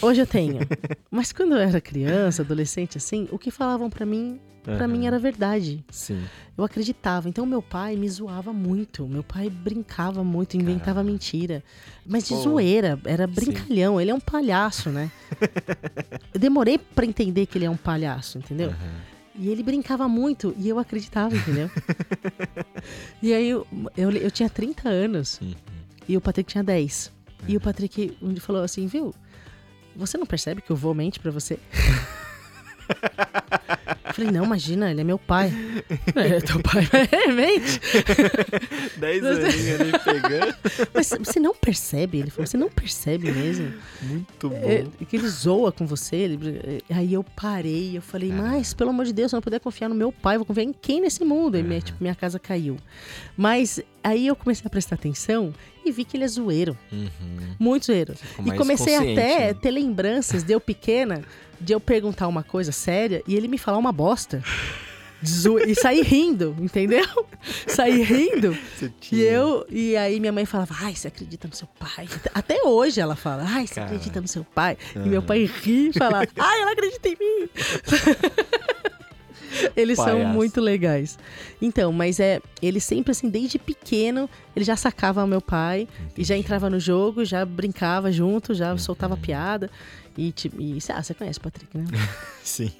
[0.00, 0.60] Hoje eu tenho.
[1.10, 5.18] Mas quando eu era criança, adolescente, assim, o que falavam para mim para mim era
[5.18, 5.84] verdade.
[5.90, 6.24] Sim.
[6.56, 7.28] Eu acreditava.
[7.28, 9.06] Então meu pai me zoava muito.
[9.06, 11.12] Meu pai brincava muito, inventava Caramba.
[11.12, 11.62] mentira.
[12.06, 12.40] Mas de Pô.
[12.40, 13.96] zoeira, era brincalhão.
[13.96, 14.02] Sim.
[14.02, 15.10] Ele é um palhaço, né?
[16.32, 18.70] eu demorei para entender que ele é um palhaço, entendeu?
[18.70, 19.14] Uhum.
[19.36, 21.68] E ele brincava muito e eu acreditava, entendeu?
[23.20, 23.66] e aí eu,
[23.96, 25.52] eu, eu, tinha 30 anos uhum.
[26.08, 27.12] e o Patrick tinha 10.
[27.40, 27.44] Uhum.
[27.48, 29.12] E o Patrick um falou assim, viu?
[29.96, 31.58] Você não percebe que eu vou mente pra você?
[34.14, 35.52] Falei, não, imagina, ele é meu pai.
[36.14, 37.80] É, teu pai, realmente.
[38.96, 40.54] Dez aninhos ali pegando.
[40.94, 42.18] Mas você não percebe?
[42.18, 43.74] Ele falou, você não percebe mesmo?
[44.02, 44.62] Muito bom.
[44.62, 46.14] É, que ele zoa com você.
[46.14, 46.80] Ele...
[46.88, 48.34] Aí eu parei, eu falei, é.
[48.34, 50.72] mas pelo amor de Deus, eu não puder confiar no meu pai, vou confiar em
[50.72, 51.56] quem nesse mundo?
[51.56, 52.76] Aí minha, tipo, minha casa caiu.
[53.36, 55.52] Mas aí eu comecei a prestar atenção
[55.84, 56.76] e vi que ele é zoeiro.
[56.92, 57.08] Uhum.
[57.58, 58.14] Muito zoeiro.
[58.44, 61.22] E comecei até a ter lembranças de eu pequena
[61.60, 64.42] de eu perguntar uma coisa séria e ele me falar uma bosta.
[65.66, 67.06] e sair rindo, entendeu?
[67.66, 68.56] sair rindo.
[69.10, 72.06] E eu e aí minha mãe falava: "Ai, você acredita no seu pai?".
[72.34, 73.94] Até hoje ela fala: "Ai, você Caramba.
[73.94, 74.76] acredita no seu pai?".
[74.94, 75.06] Uhum.
[75.06, 77.48] E meu pai ri e fala: "Ai, ela acredita em mim".
[79.76, 80.22] Eles Palhaço.
[80.22, 81.18] são muito legais.
[81.60, 86.12] Então, mas é, ele sempre assim, desde pequeno, ele já sacava meu pai Entendi.
[86.18, 88.78] e já entrava no jogo, já brincava junto, já uhum.
[88.78, 89.70] soltava piada.
[90.16, 91.84] E, tipo, e ah, você conhece o Patrick, né?
[92.42, 92.70] Sim.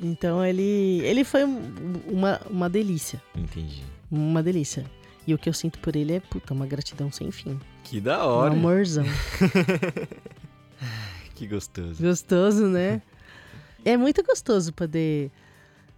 [0.00, 3.22] Então ele, ele foi uma, uma delícia.
[3.34, 3.82] Entendi.
[4.10, 4.84] Uma delícia.
[5.26, 7.58] E o que eu sinto por ele é, puta, uma gratidão sem fim.
[7.82, 8.54] Que da hora.
[8.54, 9.04] Um amorzão.
[11.34, 12.02] que gostoso.
[12.02, 13.02] Gostoso, né?
[13.84, 15.30] é muito gostoso poder.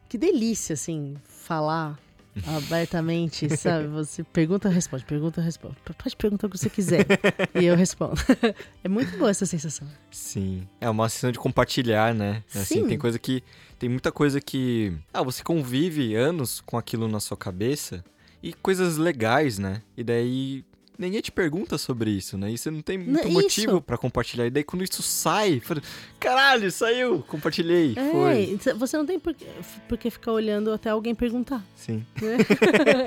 [0.09, 1.98] Que delícia, assim, falar
[2.47, 3.89] abertamente, sabe?
[3.89, 5.76] Você pergunta, responde, pergunta, responde.
[5.85, 7.06] Pode perguntar o que você quiser
[7.55, 8.20] e eu respondo.
[8.82, 9.86] é muito boa essa sensação.
[10.10, 10.66] Sim.
[10.80, 12.43] É uma sensação de compartilhar, né?
[12.55, 12.89] Assim, Sim.
[12.89, 13.43] tem coisa que.
[13.78, 14.97] Tem muita coisa que.
[15.12, 18.05] Ah, você convive anos com aquilo na sua cabeça
[18.43, 19.82] e coisas legais, né?
[19.97, 20.64] E daí
[20.98, 22.50] ninguém te pergunta sobre isso, né?
[22.50, 24.46] E você não tem muito Não, motivo para compartilhar.
[24.46, 25.80] E daí quando isso sai, fala,
[26.18, 28.74] caralho, saiu, compartilhei, É, foi.
[28.74, 29.46] você não tem por que,
[29.88, 31.64] por que ficar olhando até alguém perguntar.
[31.76, 32.04] Sim.
[32.20, 32.36] né?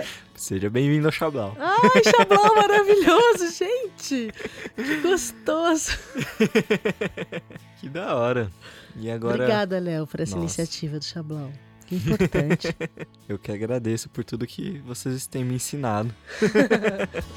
[0.35, 1.55] Seja bem-vindo ao Chablau.
[1.59, 4.31] Ai, Xablão maravilhoso, gente!
[4.75, 5.91] Que gostoso!
[7.81, 8.51] Que da hora.
[8.95, 10.43] E agora Obrigada, Léo, por essa Nossa.
[10.61, 11.51] iniciativa do Xablão.
[11.91, 12.73] Que importante.
[13.27, 16.13] eu que agradeço por tudo que vocês têm me ensinado.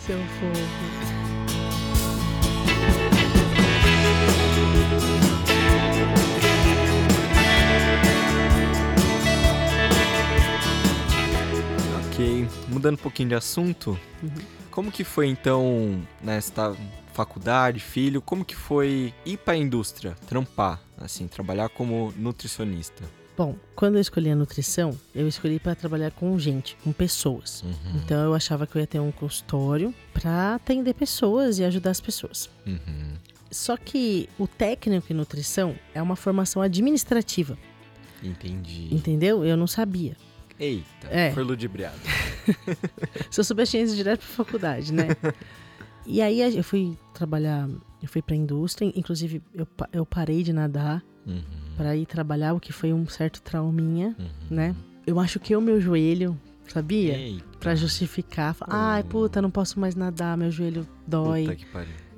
[0.07, 1.85] Seu fofo.
[12.13, 14.31] Ok, mudando um pouquinho de assunto, Uhum.
[14.71, 16.75] como que foi então, nesta
[17.13, 23.05] faculdade, filho, como que foi ir pra indústria, trampar, assim, trabalhar como nutricionista?
[23.37, 27.63] Bom, quando eu escolhi a nutrição, eu escolhi para trabalhar com gente, com pessoas.
[27.63, 31.91] Uhum, Então eu achava que eu ia ter um consultório para atender pessoas e ajudar
[31.91, 32.49] as pessoas.
[32.67, 33.15] uhum.
[33.51, 37.57] Só que o técnico em nutrição é uma formação administrativa,
[38.23, 38.89] Entendi.
[38.93, 39.45] entendeu?
[39.45, 40.17] Eu não sabia.
[40.59, 41.31] Eita, É.
[41.33, 41.99] foi ludibriado.
[43.31, 45.09] Se eu soubesse, tinha ido direto pra faculdade, né?
[46.07, 47.69] e aí eu fui trabalhar,
[48.03, 51.43] eu fui pra indústria, inclusive eu, eu parei de nadar Uhum,
[51.77, 54.27] para ir trabalhar, o que foi um certo trauminha, uhum.
[54.51, 54.75] né?
[55.07, 56.39] Eu machuquei o meu joelho,
[56.69, 57.17] sabia?
[57.61, 61.57] Pra justificar, falar, ai, puta, não posso mais nadar, meu joelho dói.
[61.57, 61.67] que.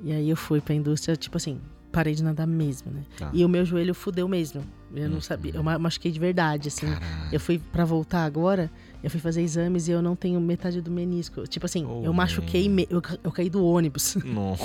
[0.03, 1.59] E aí eu fui pra indústria, tipo assim,
[1.91, 3.01] parei de nadar mesmo, né?
[3.17, 3.29] Tá.
[3.33, 4.61] E o meu joelho fudeu mesmo.
[4.95, 5.21] Eu não Uhum.
[5.21, 6.87] sabia, eu ma- machuquei de verdade, assim.
[7.31, 8.71] Eu fui pra voltar agora,
[9.03, 11.45] eu fui fazer exames e eu não tenho metade do menisco.
[11.45, 14.15] Tipo assim, Oh, eu machuquei, me- eu, eu caí do ônibus.
[14.23, 14.55] Não.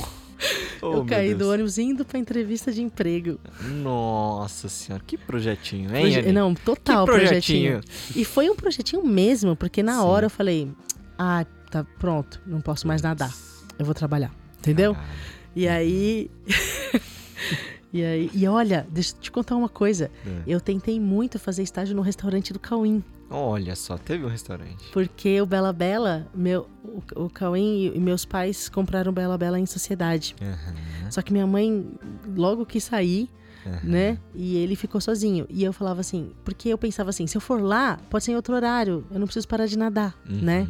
[0.80, 1.50] Oh, eu caí do Deus.
[1.50, 3.38] ônibus indo pra entrevista de emprego.
[3.82, 7.80] Nossa senhora, que projetinho, hein, Proje- não, total projetinho.
[7.80, 8.20] projetinho.
[8.20, 10.00] E foi um projetinho mesmo, porque na Sim.
[10.06, 10.70] hora eu falei,
[11.18, 13.32] ah, tá pronto, não posso mais nadar.
[13.78, 14.32] Eu vou trabalhar.
[14.58, 14.94] Entendeu?
[14.94, 15.12] Caralho.
[15.54, 16.30] E aí.
[17.92, 18.30] e aí.
[18.32, 20.10] E olha, deixa eu te contar uma coisa.
[20.26, 20.42] É.
[20.46, 23.02] Eu tentei muito fazer estágio no restaurante do Cauim.
[23.32, 24.84] Olha só, teve um restaurante.
[24.92, 29.58] Porque o Bela Bela, meu, o, o Cauim e meus pais compraram o Bela Bela
[29.58, 30.36] em sociedade.
[30.40, 31.90] Aham, Só que minha mãe
[32.36, 33.28] logo quis sair,
[33.66, 33.80] aham.
[33.82, 34.18] né?
[34.34, 35.46] E ele ficou sozinho.
[35.48, 38.36] E eu falava assim, porque eu pensava assim, se eu for lá, pode ser em
[38.36, 39.04] outro horário.
[39.10, 40.68] Eu não preciso parar de nadar, né?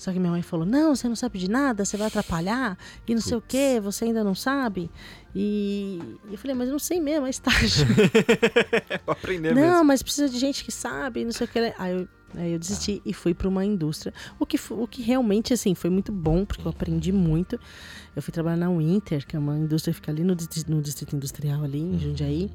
[0.00, 0.04] Uhum.
[0.04, 3.14] Só que minha mãe falou: Não, você não sabe de nada, você vai atrapalhar, e
[3.14, 4.90] não sei o quê, você ainda não sabe.
[5.34, 6.00] E
[6.30, 7.86] eu falei: Mas eu não sei mesmo, é estágio.
[9.04, 9.84] Pra aprender não, mesmo.
[9.84, 11.58] mas precisa de gente que sabe, não sei o que.
[11.78, 14.14] Aí eu, aí eu desisti e fui para uma indústria.
[14.38, 17.60] O que, o que realmente, assim, foi muito bom, porque eu aprendi muito.
[18.16, 20.34] Eu fui trabalhar na Winter, que é uma indústria que fica ali no,
[20.68, 22.50] no distrito industrial, ali em Jundiaí.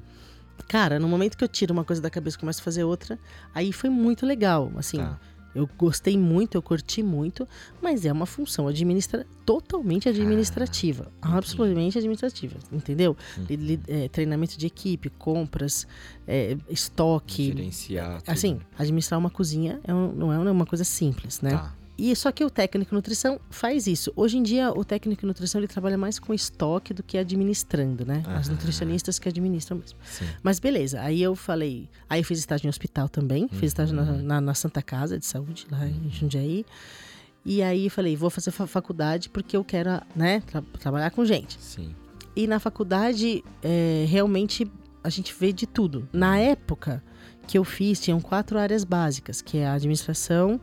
[0.67, 3.19] Cara, no momento que eu tiro uma coisa da cabeça e começo a fazer outra,
[3.53, 4.72] aí foi muito legal.
[4.77, 5.19] Assim, Tá.
[5.56, 7.48] Eu gostei muito, eu curti muito,
[7.82, 11.11] mas é uma função administra totalmente administrativa.
[11.22, 13.15] absolutamente administrativa, entendeu?
[13.49, 15.88] Li- é, treinamento de equipe, compras,
[16.27, 17.45] é, estoque.
[17.48, 18.22] Gerenciar.
[18.27, 21.52] Assim, administrar uma cozinha é um- não é uma coisa simples, né?
[21.52, 21.73] Tá.
[21.97, 24.11] E só que o técnico em nutrição faz isso.
[24.17, 28.05] Hoje em dia, o técnico em nutrição ele trabalha mais com estoque do que administrando,
[28.05, 28.22] né?
[28.27, 28.55] As Aham.
[28.55, 29.97] nutricionistas que administram mesmo.
[30.05, 30.26] Sim.
[30.43, 31.88] Mas beleza, aí eu falei.
[32.09, 35.26] Aí eu fiz estágio em hospital também, fiz estágio na, na- na Santa Casa de
[35.26, 36.65] Saúde, lá em Jundiaí.
[37.45, 41.23] E aí eu falei, vou fazer fa- faculdade porque eu quero, né, tra- trabalhar com
[41.23, 41.57] gente.
[41.61, 41.95] Sim.
[42.35, 44.69] E na faculdade, é, realmente,
[45.01, 46.09] a gente vê de tudo.
[46.11, 47.01] Na época
[47.47, 50.59] que eu fiz, tinham quatro áreas básicas, que é a administração,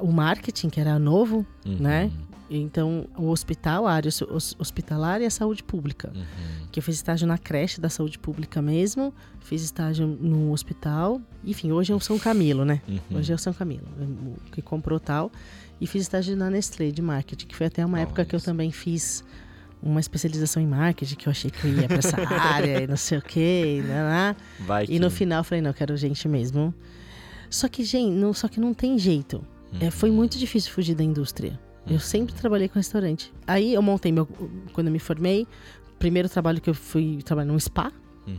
[0.00, 1.76] o marketing, que era novo, Uhum.
[1.78, 2.10] né?
[2.54, 6.12] Então, o hospital, a área hos- hospitalar e a saúde pública.
[6.14, 6.66] Uhum.
[6.70, 11.18] Que eu fiz estágio na creche da saúde pública mesmo, fiz estágio no hospital.
[11.42, 12.82] Enfim, hoje é o São Camilo, né?
[12.86, 13.18] Uhum.
[13.18, 15.32] Hoje é o São Camilo, o que comprou tal.
[15.80, 18.70] E fiz estágio na Nestlé de marketing, que foi até uma época que eu também
[18.70, 19.24] fiz
[19.82, 22.96] uma especialização em marketing, que eu achei que eu ia pra essa área e não
[22.96, 23.80] sei o quê.
[23.84, 24.36] E, lá, lá.
[24.60, 26.72] Vai e no final eu falei, não, eu quero gente mesmo.
[27.50, 29.44] Só que, gente, não, só que não tem jeito.
[29.80, 30.16] É, foi Uhum.
[30.16, 31.58] muito difícil fugir da indústria.
[31.86, 33.32] Eu sempre trabalhei com restaurante.
[33.46, 34.24] Aí eu montei meu.
[34.72, 35.42] Quando eu me formei,
[35.94, 37.90] o primeiro trabalho que eu fui trabalhar num spa,
[38.26, 38.36] Uhum.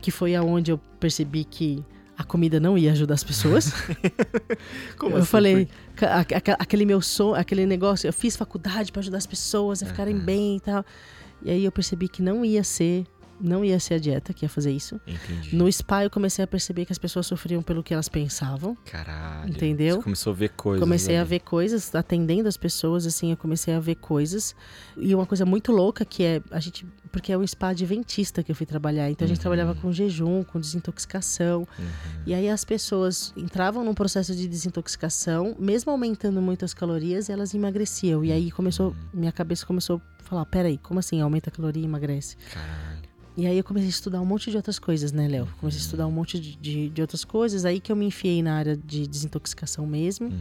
[0.00, 1.84] que foi aonde eu percebi que
[2.16, 3.72] a comida não ia ajudar as pessoas.
[4.96, 5.26] Como eu assim?
[5.26, 5.68] falei,
[6.58, 10.24] aquele meu som, aquele negócio, eu fiz faculdade para ajudar as pessoas a ficarem Aham.
[10.24, 10.84] bem e tal.
[11.42, 13.04] E aí eu percebi que não ia ser
[13.40, 15.00] não ia ser a dieta que ia fazer isso.
[15.06, 15.54] Entendi.
[15.54, 18.76] No spa eu comecei a perceber que as pessoas sofriam pelo que elas pensavam.
[18.84, 19.50] Caralho.
[19.50, 19.96] Entendeu?
[19.96, 20.80] Você começou a ver coisas.
[20.82, 24.54] Comecei a ver coisas, atendendo as pessoas, assim, eu comecei a ver coisas.
[24.96, 26.86] E uma coisa muito louca que é a gente.
[27.12, 29.10] Porque é um spa adventista que eu fui trabalhar.
[29.10, 29.42] Então a gente Uhum.
[29.42, 31.60] trabalhava com jejum, com desintoxicação.
[31.78, 31.86] Uhum.
[32.26, 37.54] E aí as pessoas entravam num processo de desintoxicação, mesmo aumentando muito as calorias, elas
[37.54, 38.24] emagreciam.
[38.24, 41.86] E aí começou, minha cabeça começou a falar: peraí, como assim aumenta a caloria e
[41.86, 42.36] emagrece?
[42.52, 42.95] Caralho.
[43.36, 45.46] E aí eu comecei a estudar um monte de outras coisas, né, Léo?
[45.60, 48.42] Comecei a estudar um monte de, de, de outras coisas, aí que eu me enfiei
[48.42, 50.28] na área de desintoxicação mesmo.
[50.28, 50.38] Uhum.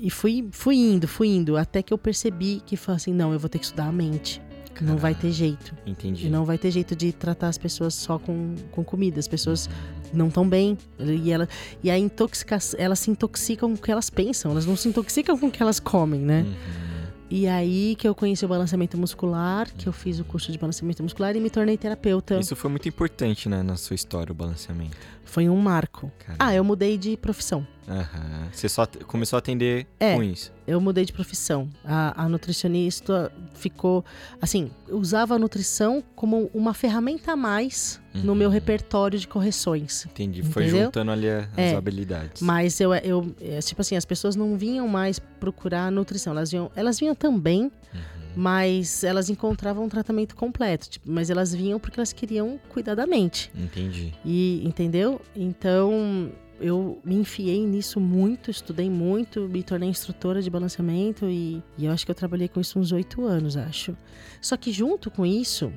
[0.00, 3.38] E fui, fui indo, fui indo, até que eu percebi que falei assim, não, eu
[3.38, 4.40] vou ter que estudar a mente.
[4.80, 5.74] Não vai ter jeito.
[5.84, 6.26] Entendi.
[6.26, 9.18] E não vai ter jeito de tratar as pessoas só com, com comida.
[9.18, 9.68] As pessoas
[10.12, 10.78] não estão bem.
[11.00, 11.48] E, ela,
[11.82, 14.52] e a intoxicação, elas se intoxicam com o que elas pensam.
[14.52, 16.42] Elas não se intoxicam com o que elas comem, né?
[16.42, 16.87] Uhum.
[17.30, 21.02] E aí que eu conheci o balanceamento muscular, que eu fiz o curso de balanceamento
[21.02, 22.38] muscular e me tornei terapeuta.
[22.38, 24.96] Isso foi muito importante, né, na sua história, o balanceamento.
[25.28, 26.10] Foi um marco.
[26.18, 26.36] Caralho.
[26.38, 27.66] Ah, eu mudei de profissão.
[27.86, 28.48] Aham.
[28.52, 30.14] Você só começou a atender É.
[30.14, 30.50] com isso.
[30.66, 31.68] Eu mudei de profissão.
[31.84, 34.04] A, a nutricionista ficou.
[34.40, 38.38] Assim, usava a nutrição como uma ferramenta a mais no Uhum.
[38.38, 40.04] meu repertório de correções.
[40.06, 40.42] Entendi.
[40.42, 40.84] Foi Entendeu?
[40.86, 41.74] juntando ali as É.
[41.76, 42.42] habilidades.
[42.42, 43.34] Mas eu, eu.
[43.40, 46.32] é, Tipo assim, as pessoas não vinham mais procurar nutrição.
[46.32, 47.62] Elas vinham, elas vinham também,
[47.94, 48.00] Uhum.
[48.36, 50.88] Mas elas encontravam um tratamento completo.
[50.88, 53.50] tipo, mas elas vinham porque elas queriam cuidar da mente.
[53.54, 54.14] Entendi.
[54.24, 55.20] E entendeu?
[55.34, 56.30] Então
[56.60, 61.92] eu me enfiei nisso muito, estudei muito, me tornei instrutora de balanceamento e, e eu
[61.92, 63.96] acho que eu trabalhei com isso uns oito anos, acho.
[64.40, 65.72] Só que junto com isso,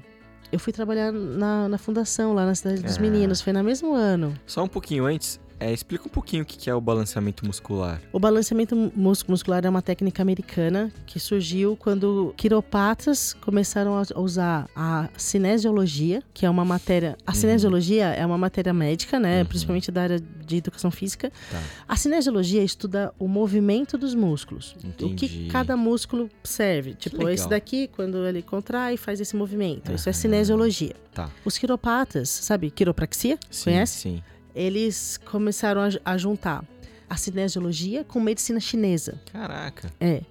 [0.52, 3.02] eu fui trabalhar na, na fundação, lá na Cidade dos Ah.
[3.02, 4.34] Meninos, foi no mesmo ano.
[4.45, 8.01] Só um pouquinho antes, é, explica um pouquinho o que é o balanceamento muscular.
[8.11, 14.67] O balanceamento mus- muscular é uma técnica americana que surgiu quando quiropatas começaram a usar
[14.75, 17.17] a cinesiologia, que é uma matéria.
[17.25, 17.35] A Uhum.
[17.35, 19.39] cinesiologia é uma matéria médica, né?
[19.41, 19.45] Uhum.
[19.45, 21.31] Principalmente da área de educação física.
[21.51, 21.61] Tá.
[21.88, 24.75] A cinesiologia estuda o movimento dos músculos.
[24.83, 25.27] O Entendi.
[25.27, 26.93] que cada músculo serve.
[26.95, 29.91] Tipo, esse daqui, quando ele contrai, faz esse movimento.
[29.91, 30.95] Isso é cinesiologia.
[31.13, 31.29] Tá.
[31.43, 33.38] Os quiropatas, sabe, quiropraxia?
[33.49, 33.97] Sim, Conhece?
[33.99, 34.23] Sim.
[34.56, 36.64] Eles começaram a, a juntar
[37.10, 39.19] a cinesiologia com medicina chinesa.
[39.32, 39.91] Caraca.
[39.99, 40.22] É.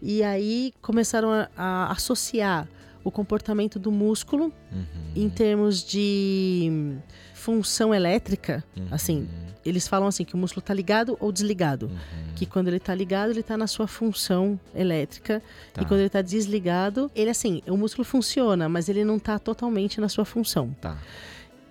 [0.00, 2.68] E aí começaram a, a associar
[3.02, 4.84] o comportamento do músculo Uhum.
[5.16, 6.96] em termos de
[7.34, 8.62] função elétrica.
[8.76, 8.86] Uhum.
[8.90, 9.28] Assim,
[9.64, 11.86] eles falam assim que o músculo tá ligado ou desligado.
[11.86, 12.34] Uhum.
[12.36, 15.42] Que quando ele tá ligado, ele tá na sua função elétrica.
[15.72, 15.82] Tá.
[15.82, 20.00] E quando ele tá desligado, ele assim, o músculo funciona, mas ele não tá totalmente
[20.00, 20.74] na sua função.
[20.80, 20.98] Tá.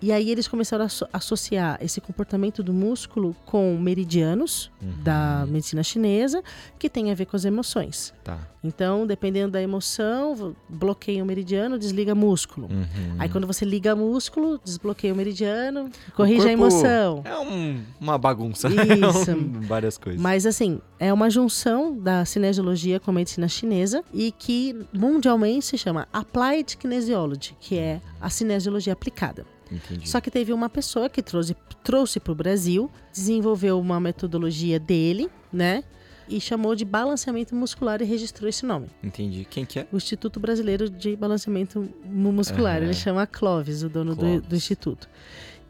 [0.01, 4.93] E aí eles começaram a asso- associar esse comportamento do músculo com meridianos Uhum.
[5.03, 6.43] da medicina chinesa,
[6.77, 8.13] que tem a ver com as emoções.
[8.23, 8.37] Tá.
[8.63, 12.67] Então, dependendo da emoção, bloqueia o meridiano, desliga músculo.
[12.69, 13.15] Uhum.
[13.17, 17.21] Aí quando você liga músculo, desbloqueia o meridiano, corrige a corpo emoção.
[17.25, 18.67] É um- uma bagunça.
[18.69, 19.31] Isso.
[19.31, 20.21] É um- Várias coisas.
[20.21, 25.77] Mas assim, é uma junção da cinesiologia com a medicina chinesa e que mundialmente se
[25.77, 29.45] chama Applied Kinesiology, que é a cinesiologia aplicada.
[29.71, 30.09] Entendi.
[30.09, 35.29] Só que teve uma pessoa que trouxe trouxe para o Brasil, desenvolveu uma metodologia dele,
[35.51, 35.83] né?
[36.29, 38.87] E chamou de balanceamento muscular e registrou esse nome.
[39.01, 39.47] Entendi.
[39.49, 39.87] Quem que é?
[39.93, 42.75] O Instituto Brasileiro de Balanceamento Mu- Muscular.
[42.77, 42.85] Aham.
[42.85, 44.41] Ele chama Clóvis, o dono do, Clóvis.
[44.47, 45.07] do instituto.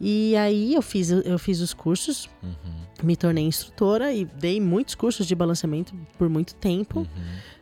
[0.02, 2.52] E aí eu fiz, eu fiz os cursos, Uhum.
[3.04, 7.06] me tornei instrutora e dei muitos cursos de balanceamento por muito tempo, Uhum.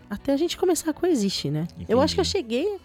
[0.09, 1.67] até a gente começar a coexistir, né?
[1.89, 2.37] Eu acho que eu Entendi.
[2.37, 2.77] cheguei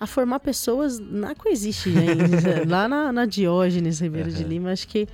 [0.00, 2.06] a formar pessoas na coexiste, né?
[2.68, 4.48] lá na, na Diógenes Ribeiro de Aham.
[4.48, 5.08] Lima, acho que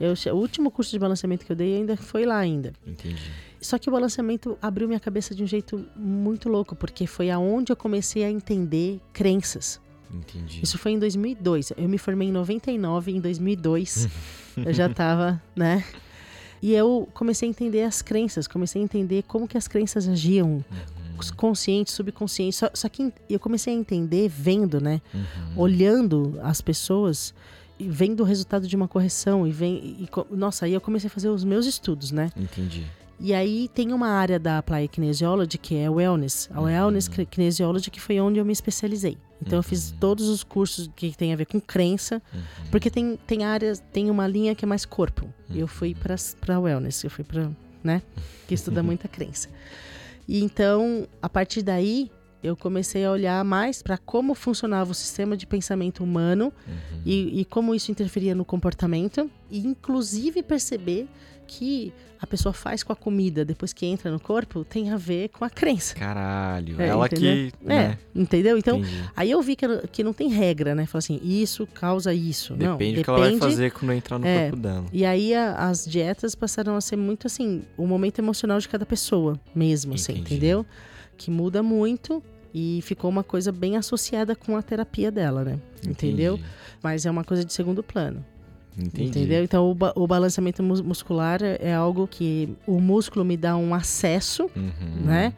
[0.00, 2.72] eu, o último curso de balanceamento que eu dei ainda foi lá ainda.
[2.86, 3.30] Entendi.
[3.60, 7.70] Só que o balanceamento abriu minha cabeça de um jeito muito louco, porque foi aonde
[7.70, 9.78] eu comecei a entender crenças.
[10.12, 10.60] Entendi.
[10.62, 11.72] Isso foi em 2002.
[11.76, 14.08] Eu me formei em 99, em 2002
[14.56, 15.84] eu já tava, né?
[16.62, 20.52] E eu comecei a entender as crenças, comecei a entender como que as crenças agiam,
[20.52, 20.64] Uhum.
[21.28, 22.54] Consciente, subconsciente.
[22.56, 25.02] Só, só que eu comecei a entender vendo, né?
[25.12, 25.22] Uhum.
[25.56, 27.34] Olhando as pessoas
[27.78, 31.10] e vendo o resultado de uma correção e vem e, nossa, aí eu comecei a
[31.10, 32.30] fazer os meus estudos, né?
[32.36, 32.86] Entendi.
[33.22, 36.48] E aí tem uma área da Apply Kinesiology que é Wellness.
[36.54, 36.66] A Uhum.
[36.66, 39.18] Wellness Ki- Kinesiology que foi onde eu me especializei.
[39.42, 39.96] Então eu fiz Uhum.
[40.00, 42.40] todos os cursos que tem a ver com crença, Uhum.
[42.70, 45.28] porque tem, tem áreas, tem uma linha que é mais corpo.
[45.50, 45.66] Eu Uhum.
[45.66, 47.50] fui para para Wellness, eu fui para,
[47.84, 48.00] né,
[48.48, 49.48] que estuda muita crença.
[50.30, 52.08] E então, a partir daí,
[52.42, 57.00] eu comecei a olhar mais para como funcionava o sistema de pensamento humano uhum.
[57.04, 61.06] e, e, como isso interferia no comportamento, e inclusive perceber
[61.46, 65.30] que a pessoa faz com a comida depois que entra no corpo tem a ver
[65.30, 65.94] com a crença.
[65.94, 67.34] Caralho, é, ela entendeu?
[67.34, 67.52] que.
[67.64, 67.98] É, né?
[68.14, 68.58] entendeu?
[68.58, 69.04] Então, Entendi.
[69.16, 70.86] aí eu vi que, que não tem regra, né?
[70.86, 72.52] Fala assim, isso causa isso.
[72.52, 74.84] Depende não, do depende que ela vai fazer quando entrar no é, corpo dela.
[74.92, 78.84] E aí a, as dietas passaram a ser muito assim, o momento emocional de cada
[78.84, 80.66] pessoa mesmo, assim, entendeu?
[81.20, 82.22] Que muda muito
[82.54, 85.58] e ficou uma coisa bem associada com a terapia dela, né?
[85.82, 85.90] Entendi.
[85.90, 86.40] Entendeu?
[86.82, 88.24] Mas é uma coisa de segundo plano.
[88.78, 89.10] Entendi.
[89.10, 89.44] Entendeu?
[89.44, 94.50] Então, o, ba o balanceamento muscular é algo que o músculo me dá um acesso,
[94.56, 95.04] uhum.
[95.04, 95.34] né?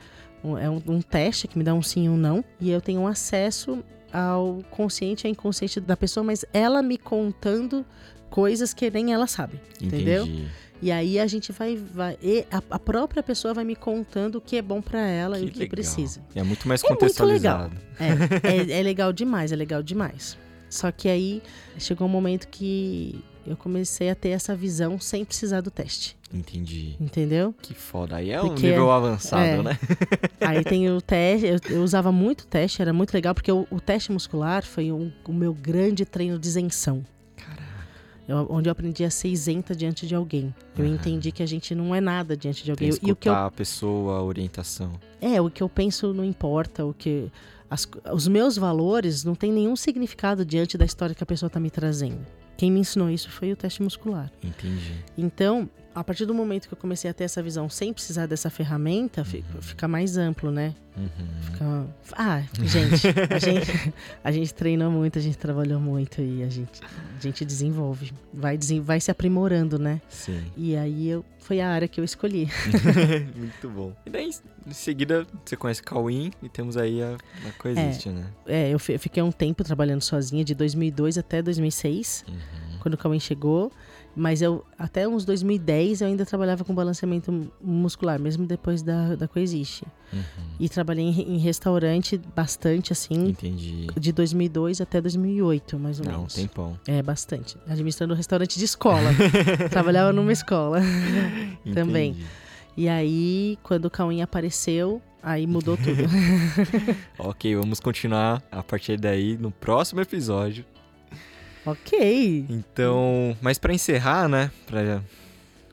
[0.61, 2.45] É um, um, teste que me dá um sim ou um não.
[2.61, 3.83] E eu tenho um acesso
[4.13, 7.85] ao consciente e inconsciente da pessoa, mas ela me contando
[8.31, 9.61] coisas que nem ela sabe.
[9.81, 9.97] Entendi.
[9.97, 10.29] Entendeu?
[10.83, 11.77] E aí a gente vai.
[11.77, 12.19] vai
[12.51, 15.47] a, a, própria pessoa vai me contando o que é bom para ela que e
[15.47, 15.71] o que legal.
[15.71, 16.21] precisa.
[16.35, 17.73] É muito mais contextualizado.
[18.01, 18.51] É, muito legal.
[18.53, 20.37] É, é, é legal demais, é legal demais.
[20.69, 21.41] Só que aí
[21.79, 26.17] chegou um momento que eu comecei a ter essa visão sem precisar do teste.
[26.33, 26.97] Entendi.
[26.99, 27.55] Entendeu?
[27.61, 28.17] Que foda.
[28.17, 29.63] Aí é um nível avançado, é.
[29.63, 29.79] né?
[30.41, 31.47] aí tem o teste.
[31.47, 35.13] Eu, eu, usava muito teste, era muito legal, porque o, o teste muscular foi um,
[35.27, 37.05] o meu grande treino de isenção.
[38.33, 40.55] Eu, onde eu aprendi a ser isenta diante de alguém.
[40.77, 40.95] Eu uhum.
[40.95, 42.91] entendi que a gente não é nada diante de alguém.
[42.91, 44.93] Tem e o que eu, a pessoa, a orientação.
[45.21, 47.31] É, o que eu penso não importa, o que
[47.69, 51.61] as, os meus valores não têm nenhum significado diante da história que a pessoa está
[51.61, 52.25] me trazendo.
[52.57, 54.33] Quem me ensinou isso foi o teste muscular.
[54.43, 54.95] Entendi.
[55.19, 58.48] Então, a partir do momento que eu comecei a ter essa visão sem precisar dessa
[58.48, 59.62] ferramenta, uhum.
[59.62, 60.74] fica mais amplo, né?
[60.97, 61.43] Uhum.
[61.43, 61.86] Fica...
[62.12, 63.94] Ah, gente a, gente,
[64.24, 68.59] a gente treinou muito, a gente trabalhou muito e a gente, a gente desenvolve, vai,
[68.82, 70.01] vai se aprimorando, né?
[70.09, 70.43] Sim.
[70.56, 72.48] E aí eu, foi a área que eu escolhi.
[73.36, 73.94] muito bom.
[74.05, 74.31] E daí,
[74.66, 77.16] em seguida, você conhece Cauim e temos aí a,
[77.48, 78.27] a Coexiste, é, né?
[78.47, 82.78] É, eu fiquei um tempo trabalhando sozinha, de 2002 até 2006, uhum.
[82.81, 83.73] quando o Cauim chegou.
[84.14, 89.26] Mas eu, até uns 2010, eu ainda trabalhava com balanceamento muscular, mesmo depois da, da
[89.26, 89.84] Coexiste.
[90.12, 90.20] Uhum.
[90.60, 93.28] E trabalhei em, em, restaurante bastante, assim.
[93.28, 93.86] Entendi.
[93.98, 96.36] De 2002 até 2008, mais ou Não, menos.
[96.36, 96.80] Não, tempão.
[96.86, 97.56] É, bastante.
[97.66, 99.10] Administrando restaurante de escola.
[99.70, 100.80] Trabalhava numa escola
[101.72, 102.16] também.
[102.76, 106.02] E aí, quando o Cauim apareceu, aí mudou tudo.
[107.18, 110.64] ok, vamos continuar a partir daí no próximo episódio
[111.64, 112.47] Ok.
[112.48, 115.02] Então, mas para encerrar, né, pra,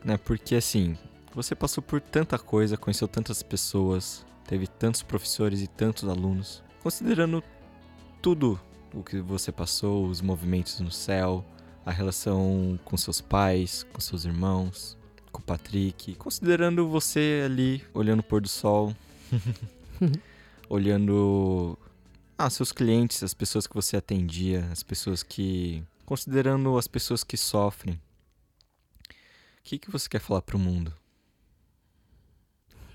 [0.04, 0.98] né, porque assim,
[1.34, 6.64] você passou por tanta coisa, conheceu tantas pessoas, teve tantos professores e tantos alunos.
[6.82, 7.44] Considerando
[8.22, 8.60] tudo
[8.94, 11.44] o que você passou, os movimentos no céu,
[11.86, 14.98] a relação com seus pais, com seus irmãos,
[15.32, 18.96] com o Patrick, considerando você ali olhando o pôr do sol,
[20.70, 21.78] olhando
[22.40, 25.84] ah, seus clientes, as pessoas que você atendia, as pessoas que.
[26.06, 27.96] Considerando as pessoas que sofrem.
[27.96, 30.94] O que, que você quer falar pro mundo?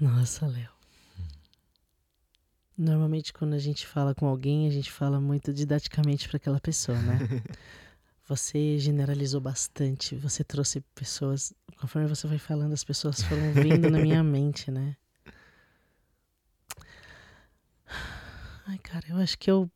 [0.00, 0.70] Nossa, Léo.
[2.76, 6.98] Normalmente, quando a gente fala com alguém, a gente fala muito didaticamente para aquela pessoa,
[6.98, 7.18] né?
[8.26, 11.52] Você generalizou bastante, você trouxe pessoas.
[11.78, 14.96] Conforme você vai falando, as pessoas foram vindo na minha mente, né?
[18.66, 19.70] Ai, cara, eu acho que eu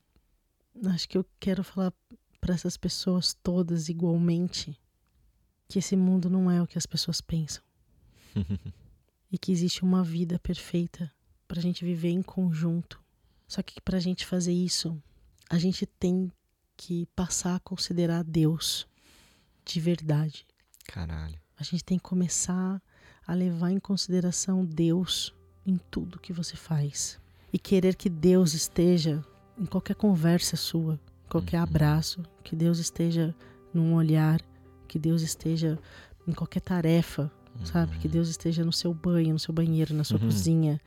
[0.87, 1.93] acho que eu quero falar
[2.41, 4.79] para essas pessoas todas igualmente
[5.69, 7.63] que esse mundo não é o que as pessoas pensam.
[9.31, 11.13] e que existe uma vida perfeita
[11.47, 13.03] pra gente viver em conjunto.
[13.47, 15.01] Só que pra gente fazer isso,
[15.51, 16.33] a gente tem
[16.77, 18.87] que passar a considerar Deus
[19.65, 20.47] de verdade.
[20.87, 21.39] Caralho.
[21.59, 22.81] A gente tem que começar
[23.27, 25.35] a levar em consideração Deus
[25.67, 27.21] em tudo que você faz
[27.53, 29.25] e querer que Deus esteja
[29.59, 31.65] em qualquer conversa sua, qualquer uhum.
[31.65, 33.35] abraço, que Deus esteja
[33.73, 34.41] num olhar,
[34.87, 35.79] que Deus esteja
[36.27, 37.67] em qualquer tarefa, uhum.
[37.67, 37.99] sabe?
[37.99, 40.27] Que Deus esteja no seu banho, no seu banheiro, na sua uhum.
[40.27, 40.81] cozinha,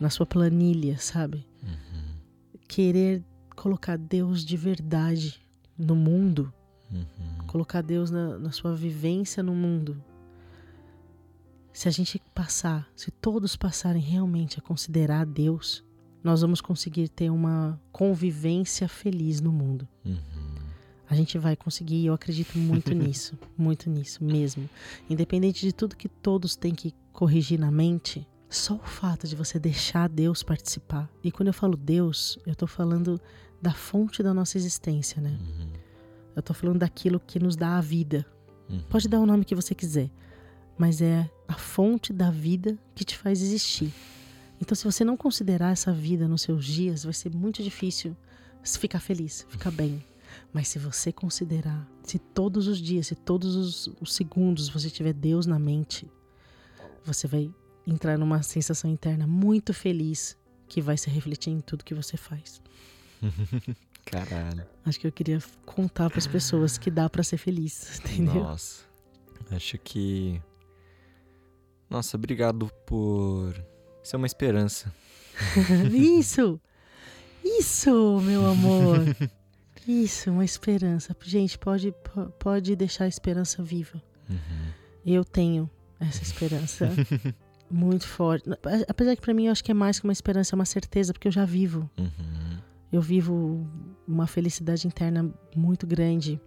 [0.00, 1.46] na sua planilha, sabe?
[1.62, 2.58] Uhum.
[2.68, 3.24] Querer
[3.54, 5.40] colocar Deus de verdade
[5.78, 6.52] no mundo,
[6.90, 7.46] uhum.
[7.46, 10.02] colocar Deus na, na sua vivência no mundo.
[11.72, 15.84] Se a gente passar, se todos passarem realmente a considerar Deus,
[16.26, 19.86] nós vamos conseguir ter uma convivência feliz no mundo.
[20.04, 20.16] Uhum.
[21.08, 24.68] A gente vai conseguir, eu acredito muito nisso, muito nisso mesmo.
[25.08, 29.56] Independente de tudo que todos têm que corrigir na mente, só o fato de você
[29.56, 31.08] deixar Deus participar.
[31.22, 33.20] E quando eu falo Deus, eu estou falando
[33.62, 35.38] da fonte da nossa existência, né?
[35.40, 35.68] Uhum.
[36.34, 38.26] Eu estou falando daquilo que nos dá a vida.
[38.68, 38.82] Uhum.
[38.90, 40.10] Pode dar o nome que você quiser,
[40.76, 43.94] mas é a fonte da vida que te faz existir
[44.60, 48.16] Então, se você não considerar essa vida nos seus dias, vai ser muito difícil
[48.62, 50.04] ficar feliz, ficar bem.
[50.52, 55.12] Mas se você considerar, se todos os dias, se todos os, os segundos você tiver
[55.12, 56.10] Deus na mente,
[57.04, 57.52] você vai
[57.86, 60.36] entrar numa sensação interna muito feliz
[60.68, 62.60] que vai se refletir em tudo que você faz.
[64.04, 64.66] Caralho.
[64.84, 68.42] Acho que eu queria contar para as pessoas que dá para ser feliz, entendeu?
[68.42, 68.84] Nossa.
[69.50, 70.40] Acho que
[71.88, 73.54] Nossa, obrigado por
[74.06, 74.92] ser uma esperança.
[75.92, 76.60] Isso.
[77.44, 78.98] Isso, meu amor.
[79.86, 81.16] Isso, uma esperança.
[81.22, 81.94] Gente, pode
[82.38, 84.02] pode deixar a esperança viva.
[84.28, 84.72] Uhum.
[85.04, 85.70] Eu tenho
[86.00, 86.90] essa esperança
[87.70, 88.48] muito forte.
[88.88, 91.12] Apesar que para mim eu acho que é mais que uma esperança, é uma certeza,
[91.12, 91.88] porque eu já vivo.
[91.98, 92.58] Uhum.
[92.92, 93.66] Eu vivo
[94.06, 96.40] uma felicidade interna muito grande.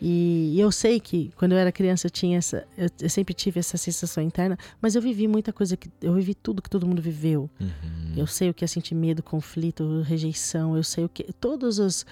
[0.00, 3.60] E eu sei que quando eu era criança eu tinha essa, eu, eu, sempre tive
[3.60, 7.00] essa sensação interna, mas eu vivi muita coisa que eu vivi tudo que todo mundo
[7.00, 7.48] viveu.
[7.58, 8.14] Uhum.
[8.16, 10.76] Eu sei o que é sentir medo, conflito, rejeição.
[10.76, 12.04] Eu sei o que todos os,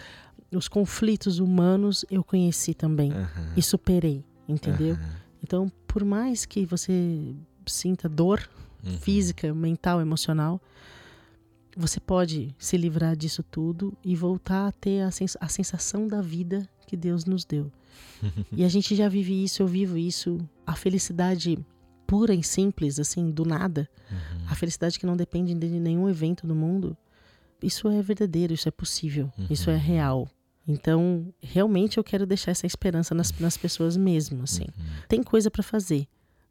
[0.51, 3.53] os conflitos humanos eu conheci também uhum.
[3.57, 4.95] e superei, entendeu?
[4.95, 5.25] Uhum.
[5.43, 7.35] Então, por mais que você
[7.67, 8.49] sinta dor
[8.85, 8.97] uhum.
[8.99, 10.61] física, mental, emocional,
[11.77, 16.21] você pode se livrar disso tudo e voltar a ter a, sens a sensação da
[16.21, 17.71] vida que Deus nos deu.
[18.53, 20.39] e a gente já vive isso, eu vivo isso.
[20.67, 21.59] A felicidade
[22.07, 23.89] pura e simples, assim, do nada.
[24.11, 24.47] Uhum.
[24.49, 26.97] A felicidade que não depende de nenhum evento do mundo.
[27.63, 29.47] Isso é verdadeiro, isso é possível, uhum.
[29.51, 30.29] isso é real.
[30.67, 34.65] Então, realmente eu quero deixar essa esperança nas, nas pessoas mesmo, assim.
[34.65, 34.85] Uhum.
[35.09, 36.07] Tem coisa para fazer,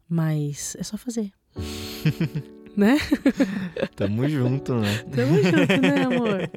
[0.08, 1.32] mas é só fazer.
[2.76, 2.98] né?
[3.96, 4.98] Tamo junto, né?
[5.14, 6.50] Tamo junto, né, amor?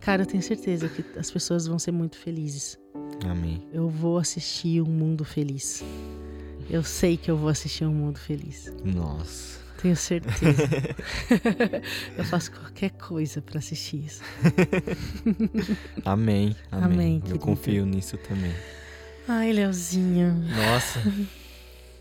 [0.00, 2.78] Cara, eu tenho certeza que as pessoas vão ser muito felizes.
[3.24, 3.66] Amém.
[3.72, 5.82] Eu vou assistir um mundo feliz.
[6.68, 8.72] Eu sei que eu vou assistir um mundo feliz.
[8.84, 9.60] Nossa.
[9.80, 10.62] Tenho certeza.
[12.16, 14.22] eu faço qualquer coisa para assistir isso.
[16.04, 16.56] Amém.
[16.70, 17.20] Amém.
[17.20, 18.52] Amém eu confio nisso também.
[19.28, 20.32] Ai, Leozinho.
[20.34, 21.00] Nossa.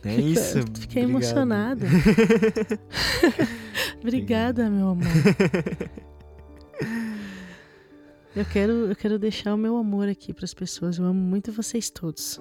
[0.06, 0.60] É isso.
[0.80, 1.10] Fiquei Obrigado.
[1.10, 1.88] emocionada.
[4.00, 5.08] Obrigada, meu amor.
[8.36, 10.98] Eu quero, eu quero deixar o meu amor aqui para as pessoas.
[10.98, 12.40] Eu amo muito vocês todos.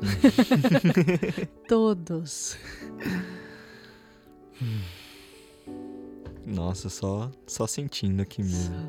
[1.67, 2.59] todos.
[6.45, 8.89] Nossa, só só sentindo aqui mesmo.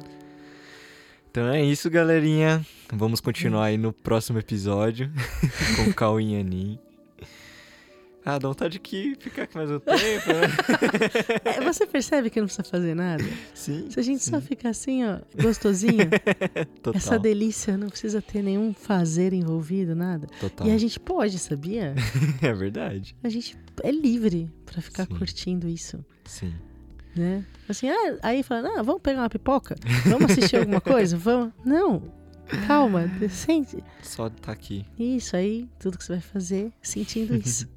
[1.30, 2.66] Então é isso, galerinha.
[2.92, 5.12] Vamos continuar aí no próximo episódio
[5.78, 6.80] com o Cauim e Anin.
[8.26, 10.48] Ah, dá vontade de ficar aqui mais um tempo, né?
[11.46, 13.24] é, você percebe que não precisa fazer nada?
[13.54, 13.88] Sim.
[13.92, 14.32] Se a gente sim.
[14.32, 16.10] só ficar assim, ó, gostosinho,
[16.82, 16.98] Total.
[16.98, 20.26] essa delícia não precisa ter nenhum fazer envolvido, nada.
[20.40, 20.66] Total.
[20.66, 21.94] E a gente pode, sabia?
[22.42, 23.16] é verdade.
[23.24, 25.16] A gente é livre para ficar sim.
[25.16, 26.04] curtindo isso.
[26.24, 26.52] Sim.
[27.16, 27.46] Né?
[27.70, 29.76] Assim, ah, aí fala, ah, vamos pegar uma pipoca?
[30.06, 31.16] Vamos assistir alguma coisa?
[31.16, 31.54] Vamos.
[31.64, 32.02] Não,
[32.68, 33.84] Calma, sente.
[34.02, 34.86] Só tá aqui.
[34.98, 37.68] Isso aí, tudo que você vai fazer sentindo isso.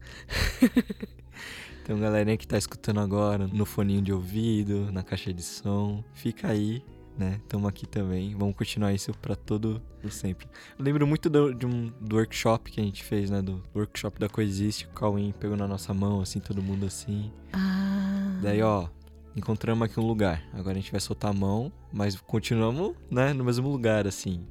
[1.82, 6.48] Então, galerinha que tá escutando agora, no foninho de ouvido, na caixa de som, fica
[6.48, 6.82] aí,
[7.16, 7.40] né?
[7.48, 8.34] Tamo aqui também.
[8.36, 10.46] Vamos continuar isso pra todo o sempre.
[10.78, 13.40] Eu lembro muito do, de um, do workshop que a gente fez, né?
[13.40, 14.84] Do workshop da Coexiste.
[14.84, 17.32] O Cauim pegou na nossa mão, assim, todo mundo assim.
[17.54, 18.38] Ah.
[18.42, 18.86] Daí, ó,
[19.34, 20.42] encontramos aqui um lugar.
[20.52, 24.46] Agora a gente vai soltar a mão, mas continuamos, né, no mesmo lugar, assim.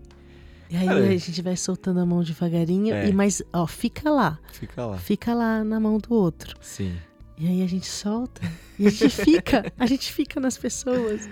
[0.69, 3.07] E aí a gente vai soltando a mão devagarinho, é.
[3.07, 4.37] e mas, ó, fica lá.
[4.51, 4.97] Fica lá.
[4.97, 6.57] Fica lá na mão do outro.
[6.61, 6.95] Sim.
[7.37, 8.41] E aí a gente solta
[8.79, 11.29] e a gente fica, a gente fica nas pessoas.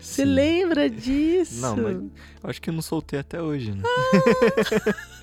[0.00, 1.60] Você lembra disso?
[1.60, 1.98] Não, mas
[2.42, 3.82] acho que eu não soltei até hoje, né?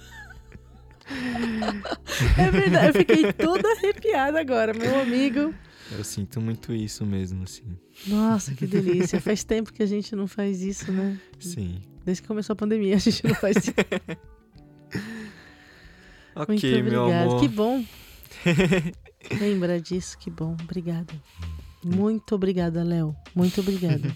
[2.38, 5.53] é verdade, eu fiquei toda arrepiada agora, meu amigo.
[5.97, 7.77] Eu sinto muito isso mesmo, assim.
[8.07, 9.19] Nossa, que delícia.
[9.22, 11.19] Faz tempo que a gente não faz isso, né?
[11.39, 11.81] Sim.
[12.05, 13.72] Desde que começou a pandemia, a gente não faz isso.
[16.35, 17.39] ok, Muito meu amor.
[17.39, 17.85] Que bom.
[19.39, 20.55] Lembra disso, que bom.
[20.63, 21.13] Obrigada.
[21.84, 23.15] Muito obrigada, Léo.
[23.35, 24.15] Muito obrigada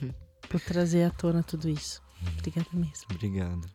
[0.49, 2.01] por trazer à tona tudo isso.
[2.39, 3.05] Obrigada mesmo.
[3.11, 3.69] Obrigado.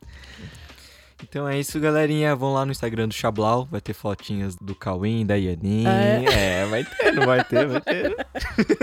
[1.23, 2.35] Então é isso, galerinha.
[2.35, 5.85] Vão lá no Instagram do Chablau, vai ter fotinhas do Cauim, da Yanin.
[5.85, 6.61] Ah, é?
[6.61, 6.65] é?
[6.65, 8.15] vai ter, não vai ter, vai ter.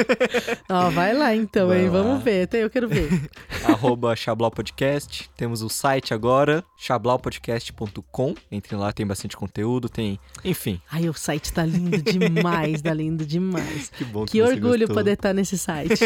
[0.71, 1.89] Ó, vai lá então, vai hein?
[1.89, 2.03] Lá.
[2.03, 3.09] Vamos ver, até eu quero ver.
[3.65, 4.15] Arroba
[4.51, 5.29] Podcast.
[5.37, 8.35] Temos o site agora, chablaupodcast.com.
[8.51, 10.19] Entre lá, tem bastante conteúdo, tem.
[10.45, 10.81] Enfim.
[10.91, 13.91] Ai, o site tá lindo demais, tá lindo demais.
[13.99, 14.95] Que bom que Que orgulho gostou.
[14.97, 16.05] poder estar nesse site.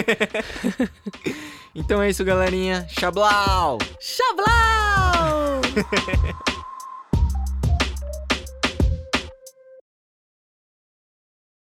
[1.75, 2.87] Então é isso, galerinha.
[2.89, 3.79] Chablau!
[4.01, 5.61] Chablau!